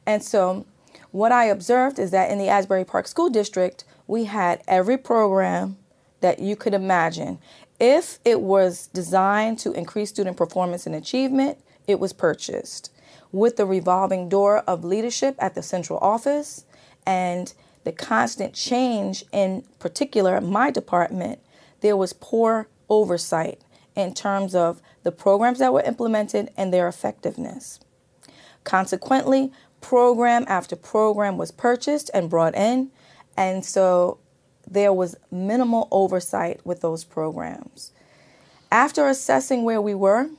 And 0.05 0.23
so, 0.23 0.65
what 1.11 1.31
I 1.31 1.45
observed 1.45 1.97
is 1.97 2.11
that 2.11 2.29
in 2.29 2.37
the 2.37 2.49
Asbury 2.49 2.85
Park 2.85 3.07
School 3.07 3.29
District, 3.29 3.83
we 4.05 4.25
had 4.25 4.61
every 4.67 4.97
program 4.97 5.77
that 6.21 6.39
you 6.39 6.55
could 6.55 6.73
imagine. 6.73 7.39
If 7.79 8.19
it 8.25 8.41
was 8.41 8.87
designed 8.87 9.59
to 9.59 9.71
increase 9.71 10.09
student 10.09 10.35
performance 10.35 10.85
and 10.85 10.95
achievement, 10.95 11.57
it 11.87 11.99
was 11.99 12.13
purchased 12.13 12.91
with 13.31 13.57
the 13.57 13.65
revolving 13.65 14.29
door 14.29 14.59
of 14.59 14.83
leadership 14.83 15.35
at 15.39 15.55
the 15.55 15.63
central 15.63 15.99
office 15.99 16.65
and 17.05 17.53
the 17.83 17.91
constant 17.91 18.53
change 18.53 19.23
in 19.31 19.63
particular 19.79 20.41
my 20.41 20.69
department 20.71 21.39
there 21.81 21.95
was 21.95 22.13
poor 22.13 22.67
oversight 22.89 23.61
in 23.97 24.13
terms 24.13 24.55
of 24.55 24.81
the 25.03 25.11
programs 25.11 25.59
that 25.59 25.73
were 25.73 25.81
implemented 25.81 26.49
and 26.55 26.73
their 26.73 26.87
effectiveness 26.87 27.79
consequently 28.63 29.51
program 29.81 30.45
after 30.47 30.75
program 30.75 31.37
was 31.37 31.51
purchased 31.51 32.09
and 32.13 32.29
brought 32.29 32.55
in 32.55 32.89
and 33.35 33.65
so 33.65 34.17
there 34.69 34.93
was 34.93 35.15
minimal 35.31 35.87
oversight 35.91 36.65
with 36.65 36.81
those 36.81 37.03
programs 37.03 37.91
after 38.71 39.07
assessing 39.07 39.63
where 39.63 39.81
we 39.81 39.93
were 39.93 40.29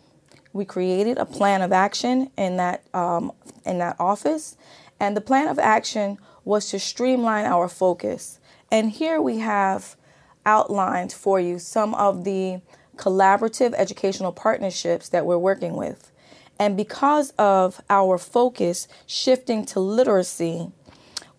we 0.53 0.65
created 0.65 1.19
a 1.19 1.27
plan 1.27 1.63
of 1.63 1.73
action 1.73 2.31
in 2.37 2.57
that 2.57 2.83
um, 2.95 3.33
in 3.65 3.79
that 3.79 3.97
office, 3.99 4.57
and 4.99 5.17
the 5.17 5.21
plan 5.21 5.49
of 5.49 5.59
action 5.59 6.19
was 6.45 6.71
to 6.71 6.79
streamline 6.79 7.45
our 7.45 7.69
focus. 7.69 8.41
And 8.71 8.91
here 8.91 9.21
we 9.21 9.39
have 9.39 9.97
outlined 10.45 11.13
for 11.13 11.39
you 11.39 11.59
some 11.59 11.95
of 11.95 12.25
the 12.25 12.61
collaborative 12.99 13.73
educational 13.77 14.33
partnerships 14.33 15.09
that 15.09 15.25
we're 15.25 15.39
working 15.39 15.77
with. 15.77 16.13
And 16.59 16.77
because 16.77 17.31
of 17.39 17.81
our 17.89 18.19
focus 18.19 18.89
shifting 19.07 19.65
to 19.67 19.81
literacy, 19.81 20.73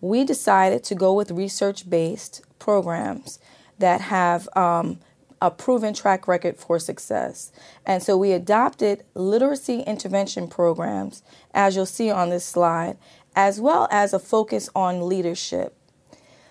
we 0.00 0.24
decided 0.24 0.82
to 0.84 0.94
go 0.94 1.12
with 1.12 1.30
research 1.30 1.88
based 1.88 2.42
programs 2.58 3.38
that 3.78 4.00
have 4.00 4.48
um, 4.56 4.98
a 5.42 5.50
proven 5.50 5.94
track 5.94 6.26
record 6.26 6.56
for 6.56 6.78
success. 6.78 7.52
And 7.86 8.02
so 8.02 8.16
we 8.16 8.32
adopted 8.32 9.04
literacy 9.14 9.80
intervention 9.80 10.48
programs, 10.48 11.22
as 11.52 11.76
you'll 11.76 11.86
see 11.86 12.10
on 12.10 12.30
this 12.30 12.44
slide, 12.44 12.96
as 13.36 13.60
well 13.60 13.88
as 13.90 14.12
a 14.12 14.18
focus 14.18 14.68
on 14.74 15.08
leadership. 15.08 15.76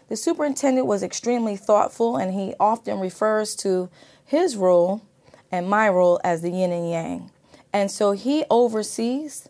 The 0.09 0.15
superintendent 0.15 0.87
was 0.87 1.03
extremely 1.03 1.55
thoughtful, 1.55 2.17
and 2.17 2.33
he 2.33 2.55
often 2.59 2.99
refers 2.99 3.55
to 3.57 3.89
his 4.29 4.55
role 4.55 5.01
and 5.51 5.67
my 5.67 5.89
role 5.89 6.19
as 6.23 6.43
the 6.43 6.51
yin 6.51 6.71
and 6.71 6.87
yang. 6.87 7.31
And 7.73 7.89
so 7.89 8.11
he 8.11 8.43
oversees 8.51 9.49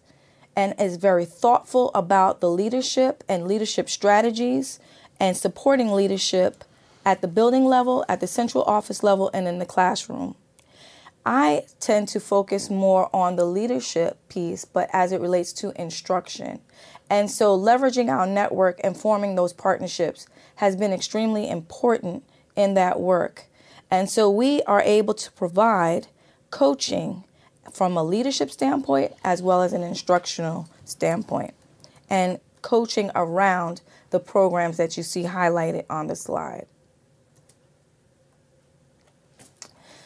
and 0.55 0.73
is 0.79 0.95
very 0.95 1.25
thoughtful 1.25 1.91
about 1.93 2.39
the 2.39 2.49
leadership 2.49 3.21
and 3.27 3.45
leadership 3.45 3.89
strategies 3.89 4.79
and 5.19 5.35
supporting 5.35 5.91
leadership 5.91 6.63
at 7.05 7.19
the 7.19 7.27
building 7.27 7.65
level, 7.65 8.05
at 8.07 8.21
the 8.21 8.27
central 8.27 8.63
office 8.63 9.03
level, 9.03 9.29
and 9.33 9.49
in 9.49 9.59
the 9.59 9.65
classroom. 9.65 10.35
I 11.25 11.63
tend 11.81 12.07
to 12.09 12.21
focus 12.21 12.69
more 12.69 13.13
on 13.13 13.35
the 13.35 13.43
leadership 13.43 14.17
piece, 14.29 14.63
but 14.63 14.89
as 14.93 15.11
it 15.11 15.19
relates 15.19 15.51
to 15.53 15.73
instruction. 15.81 16.61
And 17.09 17.29
so, 17.29 17.57
leveraging 17.59 18.09
our 18.09 18.25
network 18.25 18.79
and 18.81 18.95
forming 18.95 19.35
those 19.35 19.51
partnerships 19.51 20.25
has 20.55 20.77
been 20.77 20.93
extremely 20.93 21.49
important 21.49 22.23
in 22.55 22.75
that 22.75 23.01
work. 23.01 23.48
And 23.91 24.09
so, 24.09 24.29
we 24.29 24.61
are 24.63 24.81
able 24.81 25.13
to 25.15 25.31
provide 25.31 26.07
coaching 26.51 27.23
from 27.71 27.97
a 27.97 28.03
leadership 28.03 28.51
standpoint 28.51 29.13
as 29.23 29.41
well 29.41 29.61
as 29.61 29.73
an 29.73 29.83
instructional 29.83 30.67
standpoint, 30.85 31.53
and 32.09 32.39
coaching 32.61 33.11
around 33.15 33.81
the 34.09 34.19
programs 34.19 34.77
that 34.77 34.97
you 34.97 35.03
see 35.03 35.23
highlighted 35.23 35.85
on 35.89 36.07
the 36.07 36.15
slide. 36.15 36.65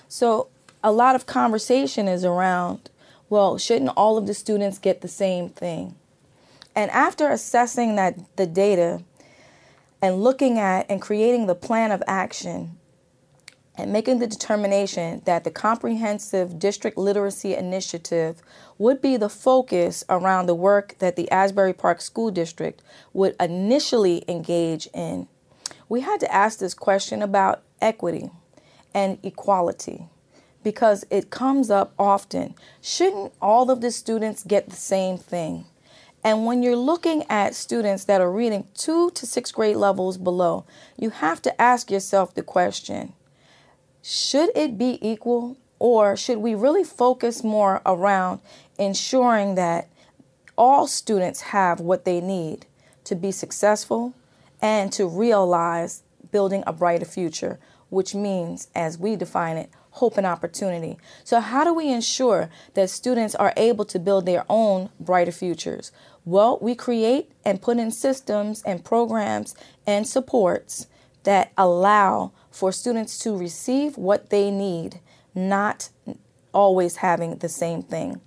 So 0.07 0.49
a 0.83 0.91
lot 0.91 1.15
of 1.15 1.25
conversation 1.25 2.07
is 2.07 2.23
around, 2.23 2.89
well, 3.29 3.57
shouldn't 3.57 3.91
all 3.97 4.17
of 4.17 4.27
the 4.27 4.33
students 4.33 4.77
get 4.77 5.01
the 5.01 5.07
same 5.07 5.49
thing? 5.49 5.95
And 6.75 6.91
after 6.91 7.29
assessing 7.29 7.95
that 7.95 8.35
the 8.35 8.45
data 8.45 9.01
and 10.01 10.21
looking 10.21 10.59
at 10.59 10.85
and 10.89 11.01
creating 11.01 11.47
the 11.47 11.55
plan 11.55 11.91
of 11.91 12.03
action, 12.05 12.77
and 13.75 13.91
making 13.91 14.19
the 14.19 14.27
determination 14.27 15.21
that 15.25 15.43
the 15.43 15.51
Comprehensive 15.51 16.59
District 16.59 16.97
Literacy 16.97 17.55
Initiative 17.55 18.41
would 18.77 19.01
be 19.01 19.17
the 19.17 19.29
focus 19.29 20.03
around 20.09 20.45
the 20.45 20.55
work 20.55 20.95
that 20.99 21.15
the 21.15 21.29
Asbury 21.31 21.73
Park 21.73 22.01
School 22.01 22.29
District 22.29 22.81
would 23.13 23.35
initially 23.39 24.23
engage 24.27 24.87
in, 24.93 25.27
we 25.89 26.01
had 26.01 26.19
to 26.19 26.33
ask 26.33 26.59
this 26.59 26.73
question 26.73 27.21
about 27.21 27.63
equity 27.81 28.29
and 28.93 29.17
equality 29.23 30.07
because 30.63 31.03
it 31.09 31.29
comes 31.29 31.69
up 31.69 31.93
often. 31.97 32.55
Shouldn't 32.81 33.33
all 33.41 33.69
of 33.69 33.81
the 33.81 33.91
students 33.91 34.43
get 34.43 34.69
the 34.69 34.75
same 34.75 35.17
thing? 35.17 35.65
And 36.23 36.45
when 36.45 36.63
you're 36.63 36.77
looking 36.77 37.25
at 37.29 37.53
students 37.53 38.05
that 38.05 38.21
are 38.21 38.31
reading 38.31 38.67
two 38.73 39.11
to 39.11 39.25
sixth 39.25 39.53
grade 39.53 39.75
levels 39.75 40.17
below, 40.17 40.65
you 40.97 41.09
have 41.09 41.41
to 41.41 41.61
ask 41.61 41.91
yourself 41.91 42.33
the 42.33 42.43
question 42.43 43.13
should 44.03 44.51
it 44.53 44.77
be 44.77 44.99
equal, 45.01 45.57
or 45.79 46.17
should 46.17 46.39
we 46.39 46.53
really 46.53 46.83
focus 46.83 47.41
more 47.41 47.81
around 47.85 48.41
ensuring 48.77 49.55
that 49.55 49.87
all 50.57 50.87
students 50.87 51.39
have 51.41 51.79
what 51.79 52.03
they 52.03 52.19
need 52.19 52.65
to 53.05 53.15
be 53.15 53.31
successful 53.31 54.13
and 54.61 54.91
to 54.91 55.07
realize 55.07 56.03
building 56.31 56.63
a 56.67 56.73
brighter 56.73 57.05
future, 57.05 57.59
which 57.89 58.13
means, 58.13 58.67
as 58.75 58.97
we 58.97 59.15
define 59.15 59.55
it, 59.55 59.69
hope 59.91 60.17
and 60.17 60.27
opportunity. 60.27 60.97
So, 61.23 61.39
how 61.39 61.63
do 61.63 61.73
we 61.73 61.89
ensure 61.89 62.49
that 62.73 62.89
students 62.89 63.35
are 63.35 63.53
able 63.55 63.85
to 63.85 63.99
build 63.99 64.25
their 64.25 64.43
own 64.49 64.89
brighter 64.99 65.31
futures? 65.31 65.93
Well, 66.25 66.57
we 66.61 66.75
create 66.75 67.31
and 67.45 67.61
put 67.61 67.77
in 67.77 67.91
systems 67.91 68.63
and 68.63 68.83
programs 68.83 69.55
and 69.87 70.05
supports 70.05 70.87
that 71.23 71.53
allow 71.57 72.33
for 72.53 72.71
students 72.71 73.17
to 73.19 73.35
receive 73.35 73.97
what 73.97 74.29
they 74.29 74.51
need, 74.51 74.99
not 75.33 75.89
always 76.53 76.97
having 76.97 77.37
the 77.37 77.49
same 77.49 77.81
thing. 77.81 78.21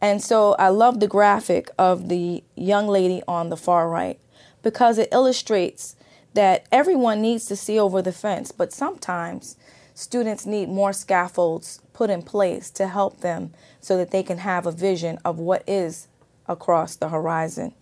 And 0.00 0.22
so 0.22 0.54
I 0.54 0.68
love 0.68 1.00
the 1.00 1.06
graphic 1.06 1.70
of 1.78 2.08
the 2.08 2.42
young 2.54 2.88
lady 2.88 3.22
on 3.28 3.50
the 3.50 3.56
far 3.56 3.88
right 3.88 4.18
because 4.62 4.98
it 4.98 5.08
illustrates 5.12 5.94
that 6.34 6.66
everyone 6.72 7.20
needs 7.20 7.46
to 7.46 7.56
see 7.56 7.78
over 7.78 8.02
the 8.02 8.12
fence, 8.12 8.50
but 8.50 8.72
sometimes 8.72 9.56
students 9.94 10.46
need 10.46 10.68
more 10.68 10.92
scaffolds 10.92 11.80
put 11.92 12.10
in 12.10 12.22
place 12.22 12.70
to 12.70 12.88
help 12.88 13.20
them 13.20 13.52
so 13.80 13.96
that 13.96 14.10
they 14.10 14.22
can 14.22 14.38
have 14.38 14.66
a 14.66 14.72
vision 14.72 15.18
of 15.24 15.38
what 15.38 15.62
is 15.66 16.08
across 16.46 16.96
the 16.96 17.08
horizon. 17.08 17.74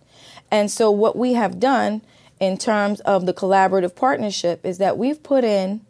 And 0.49 0.71
so, 0.71 0.89
what 0.89 1.17
we 1.17 1.33
have 1.33 1.59
done 1.59 2.01
in 2.39 2.57
terms 2.57 3.01
of 3.01 3.25
the 3.25 3.33
collaborative 3.33 3.95
partnership 3.95 4.65
is 4.65 4.77
that 4.77 4.97
we've 4.97 5.21
put 5.21 5.43
in 5.43 5.84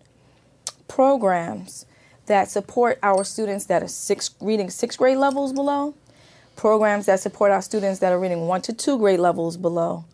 programs 0.88 1.86
that 2.26 2.50
support 2.50 3.00
our 3.04 3.24
students 3.24 3.66
that 3.66 3.84
are 3.84 3.88
six, 3.88 4.32
reading 4.40 4.70
sixth 4.70 4.98
grade 4.98 5.18
levels 5.18 5.54
below, 5.54 5.96
programs 6.56 7.06
that 7.06 7.20
support 7.20 7.52
our 7.52 7.62
students 7.62 8.00
that 8.00 8.12
are 8.12 8.20
reading 8.20 8.48
one 8.48 8.62
to 8.62 8.74
two 8.74 8.98
grade 8.98 9.20
levels 9.20 9.58
below, 9.58 10.06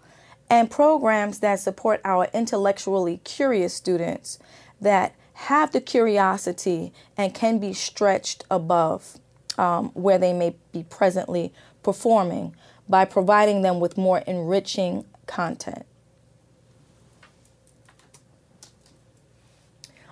and 0.49 0.69
programs 0.69 1.39
that 1.39 1.59
support 1.59 2.01
our 2.03 2.27
intellectually 2.33 3.21
curious 3.23 3.73
students 3.73 4.39
that 4.81 5.15
have 5.33 5.71
the 5.71 5.81
curiosity 5.81 6.91
and 7.17 7.33
can 7.33 7.59
be 7.59 7.73
stretched 7.73 8.43
above 8.51 9.17
um, 9.57 9.89
where 9.93 10.17
they 10.17 10.33
may 10.33 10.55
be 10.71 10.83
presently 10.83 11.53
performing 11.83 12.55
by 12.89 13.05
providing 13.05 13.61
them 13.61 13.79
with 13.79 13.97
more 13.97 14.19
enriching 14.27 15.05
content. 15.25 15.85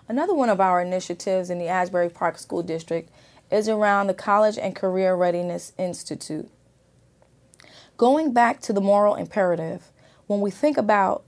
Another 0.09 0.33
one 0.33 0.49
of 0.49 0.59
our 0.59 0.81
initiatives 0.81 1.51
in 1.51 1.59
the 1.59 1.67
Asbury 1.67 2.09
Park 2.09 2.39
School 2.39 2.63
District 2.63 3.11
is 3.51 3.69
around 3.69 4.07
the 4.07 4.15
College 4.15 4.57
and 4.57 4.75
Career 4.75 5.13
Readiness 5.13 5.71
Institute. 5.77 6.49
Going 7.95 8.33
back 8.33 8.59
to 8.61 8.73
the 8.73 8.81
moral 8.81 9.13
imperative, 9.13 9.91
when 10.25 10.41
we 10.41 10.49
think 10.49 10.77
about 10.77 11.25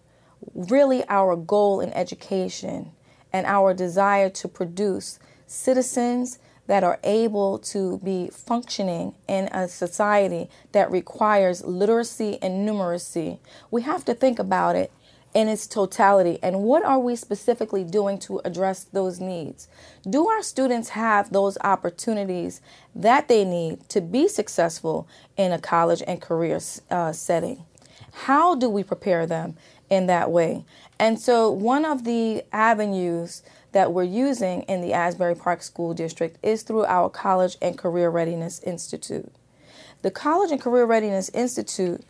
really 0.55 1.03
our 1.09 1.35
goal 1.35 1.79
in 1.79 1.93
education 1.93 2.93
and 3.31 3.45
our 3.45 3.75
desire 3.75 4.31
to 4.31 4.47
produce 4.47 5.19
citizens 5.45 6.39
that 6.65 6.83
are 6.83 6.99
able 7.03 7.59
to 7.59 7.99
be 7.99 8.29
functioning 8.29 9.13
in 9.27 9.45
a 9.51 9.67
society 9.67 10.49
that 10.71 10.89
requires 10.89 11.63
literacy 11.63 12.39
and 12.41 12.67
numeracy, 12.67 13.37
we 13.69 13.83
have 13.83 14.03
to 14.05 14.15
think 14.15 14.39
about 14.39 14.75
it 14.75 14.91
in 15.33 15.47
its 15.47 15.67
totality 15.67 16.37
and 16.43 16.63
what 16.63 16.83
are 16.83 16.99
we 16.99 17.15
specifically 17.15 17.83
doing 17.83 18.19
to 18.19 18.41
address 18.43 18.83
those 18.83 19.19
needs? 19.19 19.67
Do 20.09 20.27
our 20.27 20.41
students 20.43 20.89
have 20.89 21.31
those 21.31 21.57
opportunities 21.63 22.61
that 22.95 23.27
they 23.27 23.45
need 23.45 23.87
to 23.89 24.01
be 24.01 24.27
successful 24.27 25.07
in 25.37 25.51
a 25.51 25.59
college 25.59 26.03
and 26.05 26.21
career 26.21 26.59
uh, 26.89 27.11
setting? 27.11 27.63
How 28.11 28.55
do 28.55 28.69
we 28.69 28.83
prepare 28.83 29.25
them 29.25 29.55
in 29.89 30.07
that 30.07 30.31
way? 30.31 30.65
And 30.99 31.19
so, 31.19 31.49
one 31.49 31.85
of 31.85 32.03
the 32.03 32.43
avenues 32.51 33.41
that 33.71 33.93
we're 33.93 34.03
using 34.03 34.63
in 34.63 34.81
the 34.81 34.93
Asbury 34.93 35.35
Park 35.35 35.63
School 35.63 35.93
District 35.93 36.37
is 36.43 36.63
through 36.63 36.85
our 36.85 37.09
College 37.09 37.57
and 37.61 37.77
Career 37.77 38.09
Readiness 38.09 38.59
Institute. 38.63 39.31
The 40.01 40.11
College 40.11 40.51
and 40.51 40.59
Career 40.59 40.85
Readiness 40.85 41.29
Institute 41.29 42.01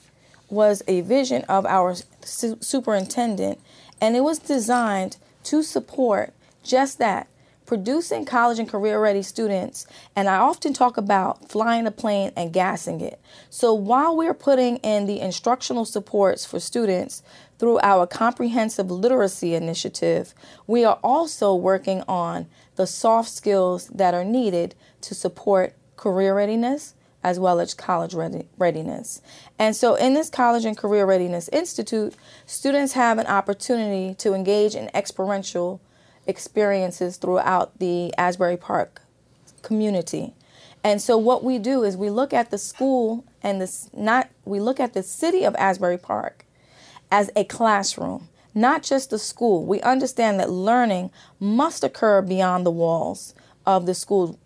was 0.51 0.83
a 0.87 1.01
vision 1.01 1.43
of 1.43 1.65
our 1.65 1.95
su- 2.23 2.57
superintendent, 2.61 3.59
and 3.99 4.15
it 4.15 4.21
was 4.21 4.39
designed 4.39 5.17
to 5.43 5.63
support 5.63 6.33
just 6.63 6.99
that 6.99 7.27
producing 7.71 8.25
college 8.25 8.59
and 8.59 8.67
career 8.67 8.99
ready 8.99 9.21
students. 9.21 9.87
And 10.13 10.27
I 10.27 10.35
often 10.35 10.73
talk 10.73 10.97
about 10.97 11.49
flying 11.49 11.87
a 11.87 11.91
plane 11.91 12.33
and 12.35 12.51
gassing 12.51 12.99
it. 12.99 13.17
So 13.49 13.73
while 13.73 14.17
we're 14.17 14.33
putting 14.33 14.75
in 14.79 15.05
the 15.05 15.21
instructional 15.21 15.85
supports 15.85 16.45
for 16.45 16.59
students 16.59 17.23
through 17.59 17.79
our 17.81 18.05
comprehensive 18.05 18.91
literacy 18.91 19.55
initiative, 19.55 20.33
we 20.67 20.83
are 20.83 20.99
also 21.01 21.55
working 21.55 22.03
on 22.09 22.47
the 22.75 22.85
soft 22.85 23.29
skills 23.29 23.87
that 23.87 24.13
are 24.13 24.25
needed 24.25 24.75
to 24.99 25.15
support 25.15 25.73
career 25.95 26.35
readiness 26.35 26.93
as 27.23 27.39
well 27.39 27.59
as 27.59 27.73
college 27.73 28.13
readiness. 28.13 29.21
And 29.59 29.75
so, 29.75 29.95
in 29.95 30.13
this 30.13 30.29
College 30.29 30.65
and 30.65 30.77
Career 30.77 31.05
Readiness 31.05 31.49
Institute, 31.49 32.15
students 32.45 32.93
have 32.93 33.17
an 33.17 33.27
opportunity 33.27 34.15
to 34.15 34.33
engage 34.33 34.75
in 34.75 34.89
experiential 34.93 35.81
experiences 36.25 37.17
throughout 37.17 37.77
the 37.79 38.13
Asbury 38.17 38.57
Park 38.57 39.01
community. 39.61 40.33
And 40.83 41.01
so, 41.01 41.17
what 41.17 41.43
we 41.43 41.59
do 41.59 41.83
is 41.83 41.95
we 41.95 42.09
look 42.09 42.33
at 42.33 42.49
the 42.49 42.57
school 42.57 43.23
and 43.43 43.61
this 43.61 43.89
not 43.93 44.29
we 44.45 44.59
look 44.59 44.79
at 44.79 44.93
the 44.93 45.03
city 45.03 45.43
of 45.43 45.55
Asbury 45.55 45.97
Park 45.97 46.45
as 47.11 47.29
a 47.35 47.43
classroom, 47.43 48.29
not 48.55 48.81
just 48.81 49.11
the 49.11 49.19
school. 49.19 49.65
We 49.65 49.81
understand 49.81 50.39
that 50.39 50.49
learning 50.49 51.11
must 51.39 51.83
occur 51.83 52.21
beyond 52.21 52.65
the 52.65 52.71
walls 52.71 53.35
of 53.65 53.85
the 53.85 53.93
school 53.93 54.39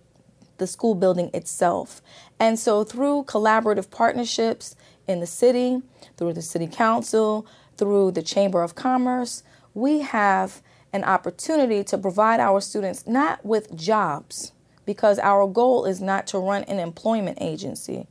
the 0.58 0.68
school 0.68 0.96
building 0.96 1.30
itself. 1.34 2.02
And 2.40 2.60
so, 2.60 2.84
through 2.84 3.24
collaborative 3.24 3.90
partnerships 3.90 4.76
in 5.08 5.20
the 5.20 5.28
city, 5.28 5.82
through 6.18 6.34
the 6.34 6.42
city 6.42 6.68
council, 6.68 7.48
through 7.78 8.12
the 8.12 8.24
Chamber 8.24 8.62
of 8.62 8.76
Commerce, 8.76 9.44
we 9.74 10.02
have 10.02 10.62
an 10.94 11.04
opportunity 11.04 11.84
to 11.84 11.98
provide 11.98 12.40
our 12.40 12.62
students 12.62 13.06
not 13.06 13.46
with 13.46 13.76
jobs, 13.76 14.54
because 14.86 15.20
our 15.20 15.48
goal 15.48 15.86
is 15.86 16.02
not 16.02 16.28
to 16.28 16.40
run 16.40 16.64
an 16.64 16.80
employment 16.80 17.38
agency, 17.42 18.08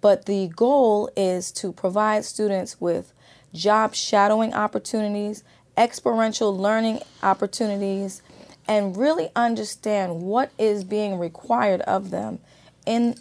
but 0.00 0.26
the 0.26 0.48
goal 0.48 1.10
is 1.16 1.50
to 1.52 1.72
provide 1.72 2.24
students 2.24 2.80
with 2.80 3.12
job 3.52 3.94
shadowing 3.94 4.52
opportunities, 4.52 5.44
experiential 5.78 6.56
learning 6.56 7.00
opportunities, 7.22 8.22
and 8.68 8.96
really 8.96 9.30
understand 9.36 10.20
what 10.22 10.50
is 10.58 10.84
being 10.84 11.18
required 11.18 11.80
of 11.82 12.10
them 12.10 12.38
in 12.84 13.14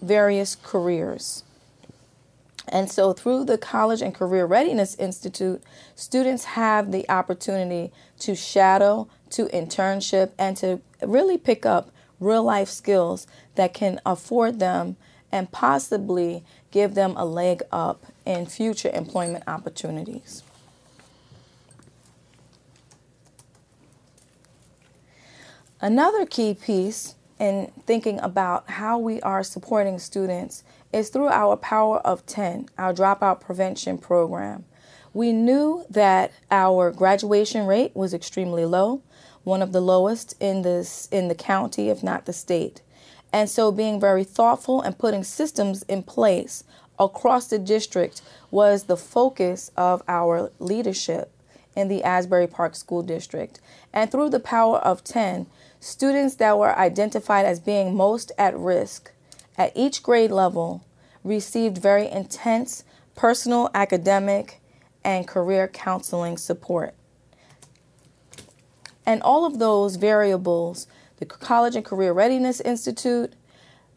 various 0.00 0.56
careers. 0.56 1.44
And 2.68 2.90
so, 2.90 3.12
through 3.12 3.44
the 3.44 3.58
College 3.58 4.00
and 4.00 4.14
Career 4.14 4.46
Readiness 4.46 4.94
Institute, 4.96 5.62
students 5.96 6.44
have 6.44 6.92
the 6.92 7.08
opportunity 7.10 7.92
to 8.20 8.36
shadow, 8.36 9.08
to 9.30 9.46
internship, 9.46 10.30
and 10.38 10.56
to 10.58 10.80
really 11.02 11.36
pick 11.36 11.66
up 11.66 11.90
real 12.20 12.44
life 12.44 12.68
skills 12.68 13.26
that 13.56 13.74
can 13.74 14.00
afford 14.06 14.60
them 14.60 14.96
and 15.32 15.50
possibly 15.50 16.44
give 16.70 16.94
them 16.94 17.14
a 17.16 17.24
leg 17.24 17.62
up 17.72 18.04
in 18.24 18.46
future 18.46 18.90
employment 18.92 19.44
opportunities. 19.46 20.42
Another 25.80 26.26
key 26.26 26.52
piece 26.54 27.14
in 27.40 27.72
thinking 27.86 28.20
about 28.20 28.68
how 28.70 28.98
we 28.98 29.20
are 29.22 29.42
supporting 29.42 29.98
students 29.98 30.62
is 30.92 31.08
through 31.08 31.28
our 31.28 31.56
Power 31.56 31.98
of 32.00 32.24
10, 32.26 32.68
our 32.78 32.92
dropout 32.92 33.40
prevention 33.40 33.96
program. 33.96 34.64
We 35.14 35.32
knew 35.32 35.84
that 35.90 36.32
our 36.50 36.92
graduation 36.92 37.66
rate 37.66 37.96
was 37.96 38.14
extremely 38.14 38.64
low. 38.64 39.02
one 39.42 39.62
of 39.62 39.72
the 39.72 39.80
lowest 39.80 40.34
in 40.38 40.60
this 40.60 41.08
in 41.10 41.28
the 41.28 41.34
county, 41.34 41.88
if 41.88 42.02
not 42.02 42.26
the 42.26 42.32
state. 42.32 42.82
And 43.32 43.48
so 43.48 43.72
being 43.72 43.98
very 43.98 44.22
thoughtful 44.22 44.82
and 44.82 44.98
putting 44.98 45.24
systems 45.24 45.82
in 45.84 46.02
place 46.02 46.62
across 46.98 47.46
the 47.46 47.58
district 47.58 48.20
was 48.50 48.84
the 48.84 48.98
focus 48.98 49.70
of 49.78 50.02
our 50.06 50.50
leadership 50.58 51.32
in 51.74 51.88
the 51.88 52.04
Asbury 52.04 52.46
Park 52.46 52.74
School 52.74 53.02
District. 53.02 53.60
And 53.92 54.10
through 54.10 54.28
the 54.30 54.40
power 54.40 54.76
of 54.78 55.02
10, 55.04 55.46
students 55.80 56.36
that 56.36 56.58
were 56.58 56.78
identified 56.78 57.46
as 57.46 57.58
being 57.58 57.96
most 57.96 58.30
at 58.38 58.56
risk 58.56 59.12
at 59.56 59.72
each 59.74 60.02
grade 60.02 60.30
level 60.30 60.84
received 61.24 61.78
very 61.78 62.08
intense 62.08 62.84
personal, 63.14 63.68
academic, 63.74 64.60
and 65.04 65.26
career 65.26 65.68
counseling 65.68 66.38
support. 66.38 66.94
And 69.04 69.22
all 69.22 69.44
of 69.44 69.58
those 69.58 69.96
variables, 69.96 70.86
the 71.18 71.26
College 71.26 71.76
and 71.76 71.84
Career 71.84 72.12
Readiness 72.12 72.60
Institute, 72.60 73.34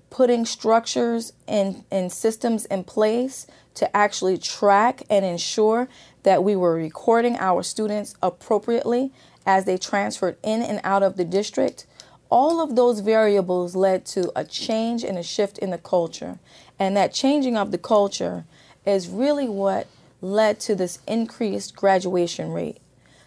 putting 0.10 0.46
structures 0.46 1.34
and, 1.48 1.86
systems 2.12 2.66
in 2.66 2.84
place 2.84 3.48
to 3.76 3.96
actually 3.96 4.38
track 4.38 5.04
and 5.10 5.24
ensure 5.24 5.88
that 6.24 6.44
we 6.44 6.56
were 6.56 6.76
recording 6.76 7.38
our 7.38 7.64
students 7.64 8.16
appropriately 8.22 9.12
as 9.46 9.66
they 9.66 9.78
transferred 9.78 10.38
in 10.44 10.62
and 10.62 10.80
out 10.84 11.04
of 11.04 11.18
the 11.18 11.26
district. 11.26 11.86
All 12.30 12.62
of 12.62 12.76
those 12.76 13.02
variables 13.02 13.76
led 13.76 14.06
to 14.08 14.32
a 14.36 14.44
change 14.44 15.04
and 15.04 15.18
a 15.18 15.24
shift 15.24 15.58
in 15.58 15.70
the 15.70 15.78
culture. 15.78 16.40
And 16.80 16.98
that 16.98 17.14
changing 17.14 17.58
of 17.58 17.72
the 17.72 17.78
culture 17.78 18.46
is 18.86 19.08
really 19.08 19.48
what 19.48 19.88
led 20.22 20.60
to 20.62 20.76
this 20.76 21.00
increased 21.08 21.76
graduation 21.76 22.52
rate. 22.52 22.78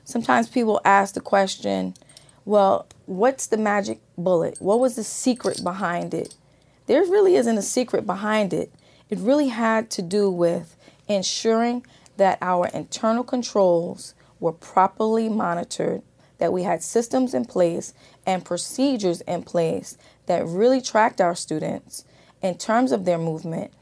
Sometimes 0.05 0.49
people 0.49 0.81
ask 0.85 1.15
the 1.15 1.21
question, 1.21 1.95
well, 2.45 2.87
what's 3.07 3.47
the 3.47 3.57
magic 3.57 4.01
bullet? 4.17 4.57
What 4.61 4.81
was 4.81 4.97
the 4.97 5.05
secret 5.05 5.63
behind 5.63 6.15
it? 6.15 6.35
There 6.87 7.03
really 7.03 7.37
isn't 7.37 7.59
a 7.59 7.63
secret 7.63 8.07
behind 8.07 8.55
it. 8.55 8.73
It 9.11 9.19
really 9.19 9.49
had 9.49 9.91
to 9.91 10.03
do 10.03 10.31
with 10.31 10.77
ensuring 11.09 11.85
that 12.17 12.39
our 12.41 12.69
internal 12.69 13.25
controls 13.25 14.15
were 14.41 14.53
properly 14.53 15.29
monitored, 15.29 16.03
that 16.39 16.53
we 16.53 16.65
had 16.65 16.83
systems 16.83 17.33
in 17.33 17.45
place 17.45 17.95
and 18.27 18.45
procedures 18.45 19.23
in 19.23 19.43
place 19.43 19.97
that 20.27 20.47
really 20.47 20.81
tracked 20.81 21.21
our 21.21 21.35
students 21.35 22.05
in 22.43 22.57
terms 22.59 22.93
of 22.93 23.05
their 23.05 23.19
movement, 23.19 23.73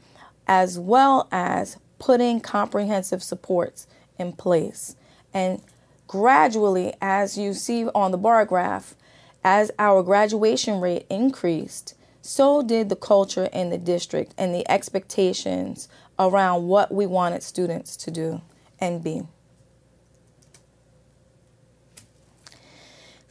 as 0.47 0.79
well 0.79 1.27
as 1.31 1.77
putting 1.99 2.39
comprehensive 2.39 3.21
supports 3.21 3.87
in 4.17 4.31
place. 4.31 4.95
And 5.33 5.61
gradually, 6.07 6.93
as 7.01 7.37
you 7.37 7.53
see 7.53 7.85
on 7.87 8.11
the 8.11 8.17
bar 8.17 8.45
graph, 8.45 8.95
as 9.43 9.71
our 9.77 10.01
graduation 10.01 10.79
rate 10.79 11.05
increased, 11.09 11.93
so 12.21 12.63
did 12.63 12.89
the 12.89 12.95
culture 12.95 13.49
in 13.53 13.69
the 13.69 13.77
district 13.77 14.33
and 14.37 14.55
the 14.55 14.67
expectations 14.69 15.87
around 16.17 16.67
what 16.67 16.91
we 16.91 17.05
wanted 17.05 17.43
students 17.43 17.95
to 17.97 18.09
do 18.09 18.41
and 18.79 19.03
be. 19.03 19.21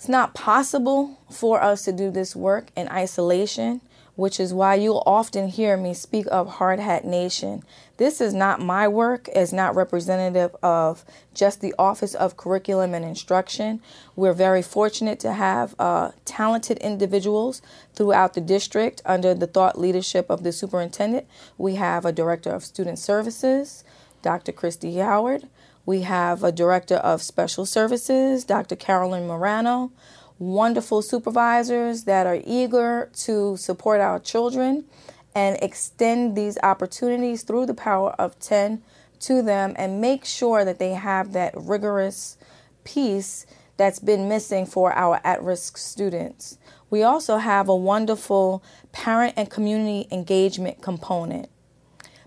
It's 0.04 0.08
not 0.10 0.34
possible 0.34 1.18
for 1.30 1.62
us 1.62 1.84
to 1.86 1.92
do 1.92 2.10
this 2.10 2.36
work 2.36 2.68
in 2.76 2.90
isolation 2.90 3.80
which 4.16 4.38
is 4.38 4.54
why 4.54 4.74
you'll 4.74 5.02
often 5.06 5.48
hear 5.48 5.76
me 5.76 5.92
speak 5.92 6.26
of 6.30 6.48
Hard 6.48 6.78
Hat 6.78 7.04
Nation. 7.04 7.62
This 7.96 8.20
is 8.20 8.32
not 8.32 8.60
my 8.60 8.86
work, 8.86 9.28
it's 9.34 9.52
not 9.52 9.74
representative 9.74 10.54
of 10.62 11.04
just 11.34 11.60
the 11.60 11.74
Office 11.78 12.14
of 12.14 12.36
Curriculum 12.36 12.94
and 12.94 13.04
Instruction. 13.04 13.80
We're 14.14 14.32
very 14.32 14.62
fortunate 14.62 15.18
to 15.20 15.32
have 15.32 15.74
uh, 15.78 16.12
talented 16.24 16.78
individuals 16.78 17.60
throughout 17.94 18.34
the 18.34 18.40
district 18.40 19.02
under 19.04 19.34
the 19.34 19.46
thought 19.46 19.78
leadership 19.78 20.30
of 20.30 20.44
the 20.44 20.52
superintendent. 20.52 21.26
We 21.58 21.74
have 21.76 22.04
a 22.04 22.12
Director 22.12 22.50
of 22.50 22.64
Student 22.64 22.98
Services, 22.98 23.84
Dr. 24.22 24.52
Christy 24.52 24.96
Howard. 24.98 25.48
We 25.86 26.02
have 26.02 26.42
a 26.42 26.52
Director 26.52 26.96
of 26.96 27.22
Special 27.22 27.66
Services, 27.66 28.44
Dr. 28.44 28.76
Carolyn 28.76 29.26
Morano 29.26 29.92
wonderful 30.38 31.00
supervisors 31.00 32.04
that 32.04 32.26
are 32.26 32.40
eager 32.44 33.10
to 33.14 33.56
support 33.56 34.00
our 34.00 34.18
children 34.18 34.84
and 35.34 35.56
extend 35.62 36.36
these 36.36 36.58
opportunities 36.62 37.42
through 37.42 37.66
the 37.66 37.74
power 37.74 38.10
of 38.18 38.38
10 38.40 38.82
to 39.20 39.42
them 39.42 39.74
and 39.76 40.00
make 40.00 40.24
sure 40.24 40.64
that 40.64 40.78
they 40.78 40.90
have 40.90 41.32
that 41.32 41.54
rigorous 41.56 42.36
piece 42.84 43.46
that's 43.76 43.98
been 43.98 44.28
missing 44.28 44.66
for 44.66 44.92
our 44.92 45.20
at 45.24 45.42
risk 45.42 45.76
students. 45.76 46.58
We 46.90 47.02
also 47.02 47.38
have 47.38 47.68
a 47.68 47.74
wonderful 47.74 48.62
parent 48.92 49.34
and 49.36 49.50
community 49.50 50.06
engagement 50.12 50.80
component 50.82 51.48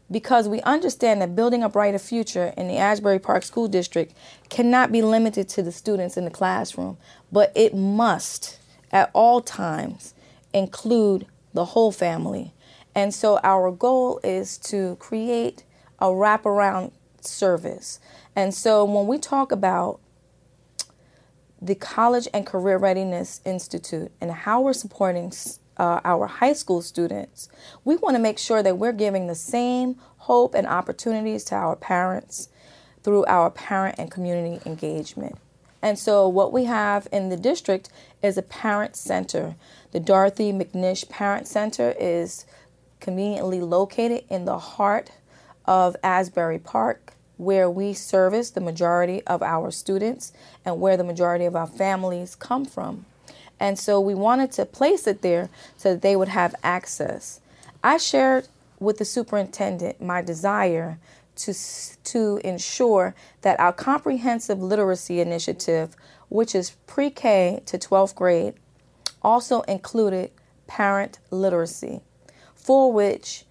because 0.09 0.47
we 0.47 0.61
understand 0.61 1.21
that 1.21 1.35
building 1.35 1.63
a 1.63 1.69
brighter 1.69 1.99
future 1.99 2.53
in 2.57 2.67
the 2.67 2.77
Asbury 2.77 3.19
Park 3.19 3.43
School 3.43 3.67
District 3.67 4.13
cannot 4.49 4.91
be 4.91 5.01
limited 5.01 5.49
to 5.49 5.61
the 5.61 5.71
students 5.71 6.15
in 6.17 6.25
the 6.25 6.31
classroom, 6.31 6.97
but 7.31 7.51
it 7.55 7.75
must 7.75 8.59
at 8.91 9.09
all 9.13 9.41
times 9.41 10.13
include 10.53 11.27
the 11.53 11.65
whole 11.65 11.91
family. 11.91 12.53
And 12.95 13.13
so 13.13 13.39
our 13.43 13.71
goal 13.71 14.19
is 14.23 14.57
to 14.59 14.95
create 14.95 15.63
a 15.99 16.07
wraparound 16.07 16.91
service. 17.21 17.99
And 18.35 18.53
so 18.53 18.85
when 18.85 19.07
we 19.07 19.17
talk 19.17 19.51
about 19.51 19.99
the 21.61 21.75
College 21.75 22.27
and 22.33 22.45
Career 22.45 22.77
Readiness 22.77 23.41
Institute 23.43 24.11
and 24.21 24.31
how 24.31 24.61
we're 24.61 24.73
supporting 24.73 25.31
uh, 25.77 26.01
our 26.03 26.27
high 26.27 26.53
school 26.53 26.81
students, 26.81 27.49
we 27.85 27.95
want 27.95 28.15
to 28.15 28.21
make 28.21 28.39
sure 28.39 28.63
that 28.63 28.77
we're 28.77 28.93
giving 28.93 29.27
the 29.27 29.35
same 29.35 29.95
hope 30.17 30.53
and 30.53 30.67
opportunities 30.67 31.43
to 31.45 31.55
our 31.55 31.75
parents 31.75 32.49
through 33.03 33.25
our 33.25 33.49
parent 33.49 33.95
and 33.97 34.11
community 34.11 34.59
engagement. 34.65 35.37
And 35.81 35.97
so, 35.97 36.27
what 36.27 36.51
we 36.51 36.65
have 36.65 37.07
in 37.11 37.29
the 37.29 37.37
district 37.37 37.89
is 38.21 38.37
a 38.37 38.41
parent 38.41 38.95
center. 38.95 39.55
The 39.91 39.99
Dorothy 39.99 40.51
McNish 40.51 41.07
Parent 41.07 41.47
Center 41.47 41.93
is 41.99 42.45
conveniently 42.99 43.61
located 43.61 44.23
in 44.29 44.45
the 44.45 44.57
heart 44.57 45.11
of 45.65 45.95
Asbury 46.03 46.59
Park, 46.59 47.13
where 47.37 47.69
we 47.69 47.93
service 47.93 48.49
the 48.49 48.61
majority 48.61 49.21
of 49.27 49.43
our 49.43 49.69
students 49.69 50.33
and 50.65 50.81
where 50.81 50.97
the 50.97 51.03
majority 51.03 51.45
of 51.45 51.55
our 51.55 51.67
families 51.67 52.35
come 52.35 52.65
from. 52.65 53.05
And 53.59 53.77
so 53.77 53.99
we 53.99 54.13
wanted 54.13 54.51
to 54.53 54.65
place 54.65 55.07
it 55.07 55.21
there 55.21 55.49
so 55.77 55.93
that 55.93 56.01
they 56.01 56.15
would 56.15 56.27
have 56.29 56.55
access. 56.63 57.41
I 57.83 57.97
shared 57.97 58.47
with 58.79 58.97
the 58.97 59.05
superintendent 59.05 60.01
my 60.01 60.21
desire 60.21 60.99
to, 61.37 61.53
to 62.03 62.41
ensure 62.43 63.15
that 63.41 63.59
our 63.59 63.73
comprehensive 63.73 64.61
literacy 64.61 65.19
initiative, 65.19 65.95
which 66.29 66.55
is 66.55 66.71
pre 66.87 67.09
K 67.09 67.61
to 67.65 67.77
12th 67.77 68.15
grade, 68.15 68.55
also 69.21 69.61
included 69.61 70.31
parent 70.67 71.19
literacy, 71.31 72.01
for 72.55 72.91
which 72.91 73.45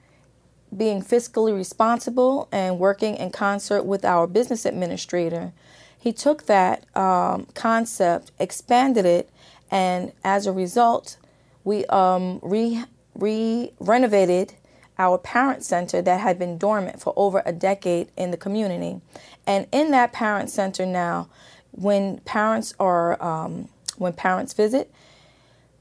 being 0.77 1.01
fiscally 1.01 1.55
responsible 1.55 2.49
and 2.53 2.79
working 2.79 3.17
in 3.17 3.31
concert 3.31 3.85
with 3.85 4.05
our 4.05 4.27
business 4.27 4.67
administrator, 4.67 5.53
he 5.99 6.13
took 6.13 6.47
that 6.47 6.85
um, 6.97 7.47
concept, 7.55 8.31
expanded 8.39 9.07
it, 9.07 9.31
and 9.71 10.13
as 10.25 10.47
a 10.47 10.53
result, 10.53 11.17
we 11.65 11.85
um, 11.87 12.41
re, 12.43 12.85
re 13.15 13.73
renovated 13.81 14.55
our 14.99 15.19
parent 15.19 15.63
center 15.63 16.01
that 16.01 16.21
had 16.21 16.39
been 16.39 16.57
dormant 16.57 17.01
for 17.01 17.13
over 17.17 17.43
a 17.45 17.53
decade 17.53 18.09
in 18.17 18.31
the 18.31 18.37
community. 18.37 19.01
And 19.47 19.67
in 19.73 19.91
that 19.91 20.13
parent 20.13 20.51
center 20.51 20.87
now, 20.87 21.29
when 21.73 22.19
parents 22.21 22.75
are 22.81 23.23
um, 23.23 23.69
when 23.99 24.13
parents 24.13 24.53
visit, 24.53 24.91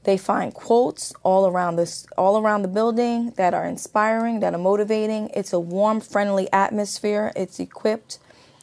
they 0.04 0.16
find 0.16 0.52
quotes 0.52 1.12
all 1.22 1.46
around 1.46 1.76
this 1.76 2.06
all 2.18 2.38
around 2.38 2.62
the 2.62 2.68
building 2.68 3.32
that 3.36 3.54
are 3.54 3.64
inspiring, 3.64 4.40
that 4.40 4.54
are 4.54 4.58
motivating. 4.58 5.30
It's 5.34 5.52
a 5.52 5.60
warm, 5.60 6.00
friendly 6.00 6.52
atmosphere. 6.52 7.32
It's 7.34 7.58
equipped 7.58 8.18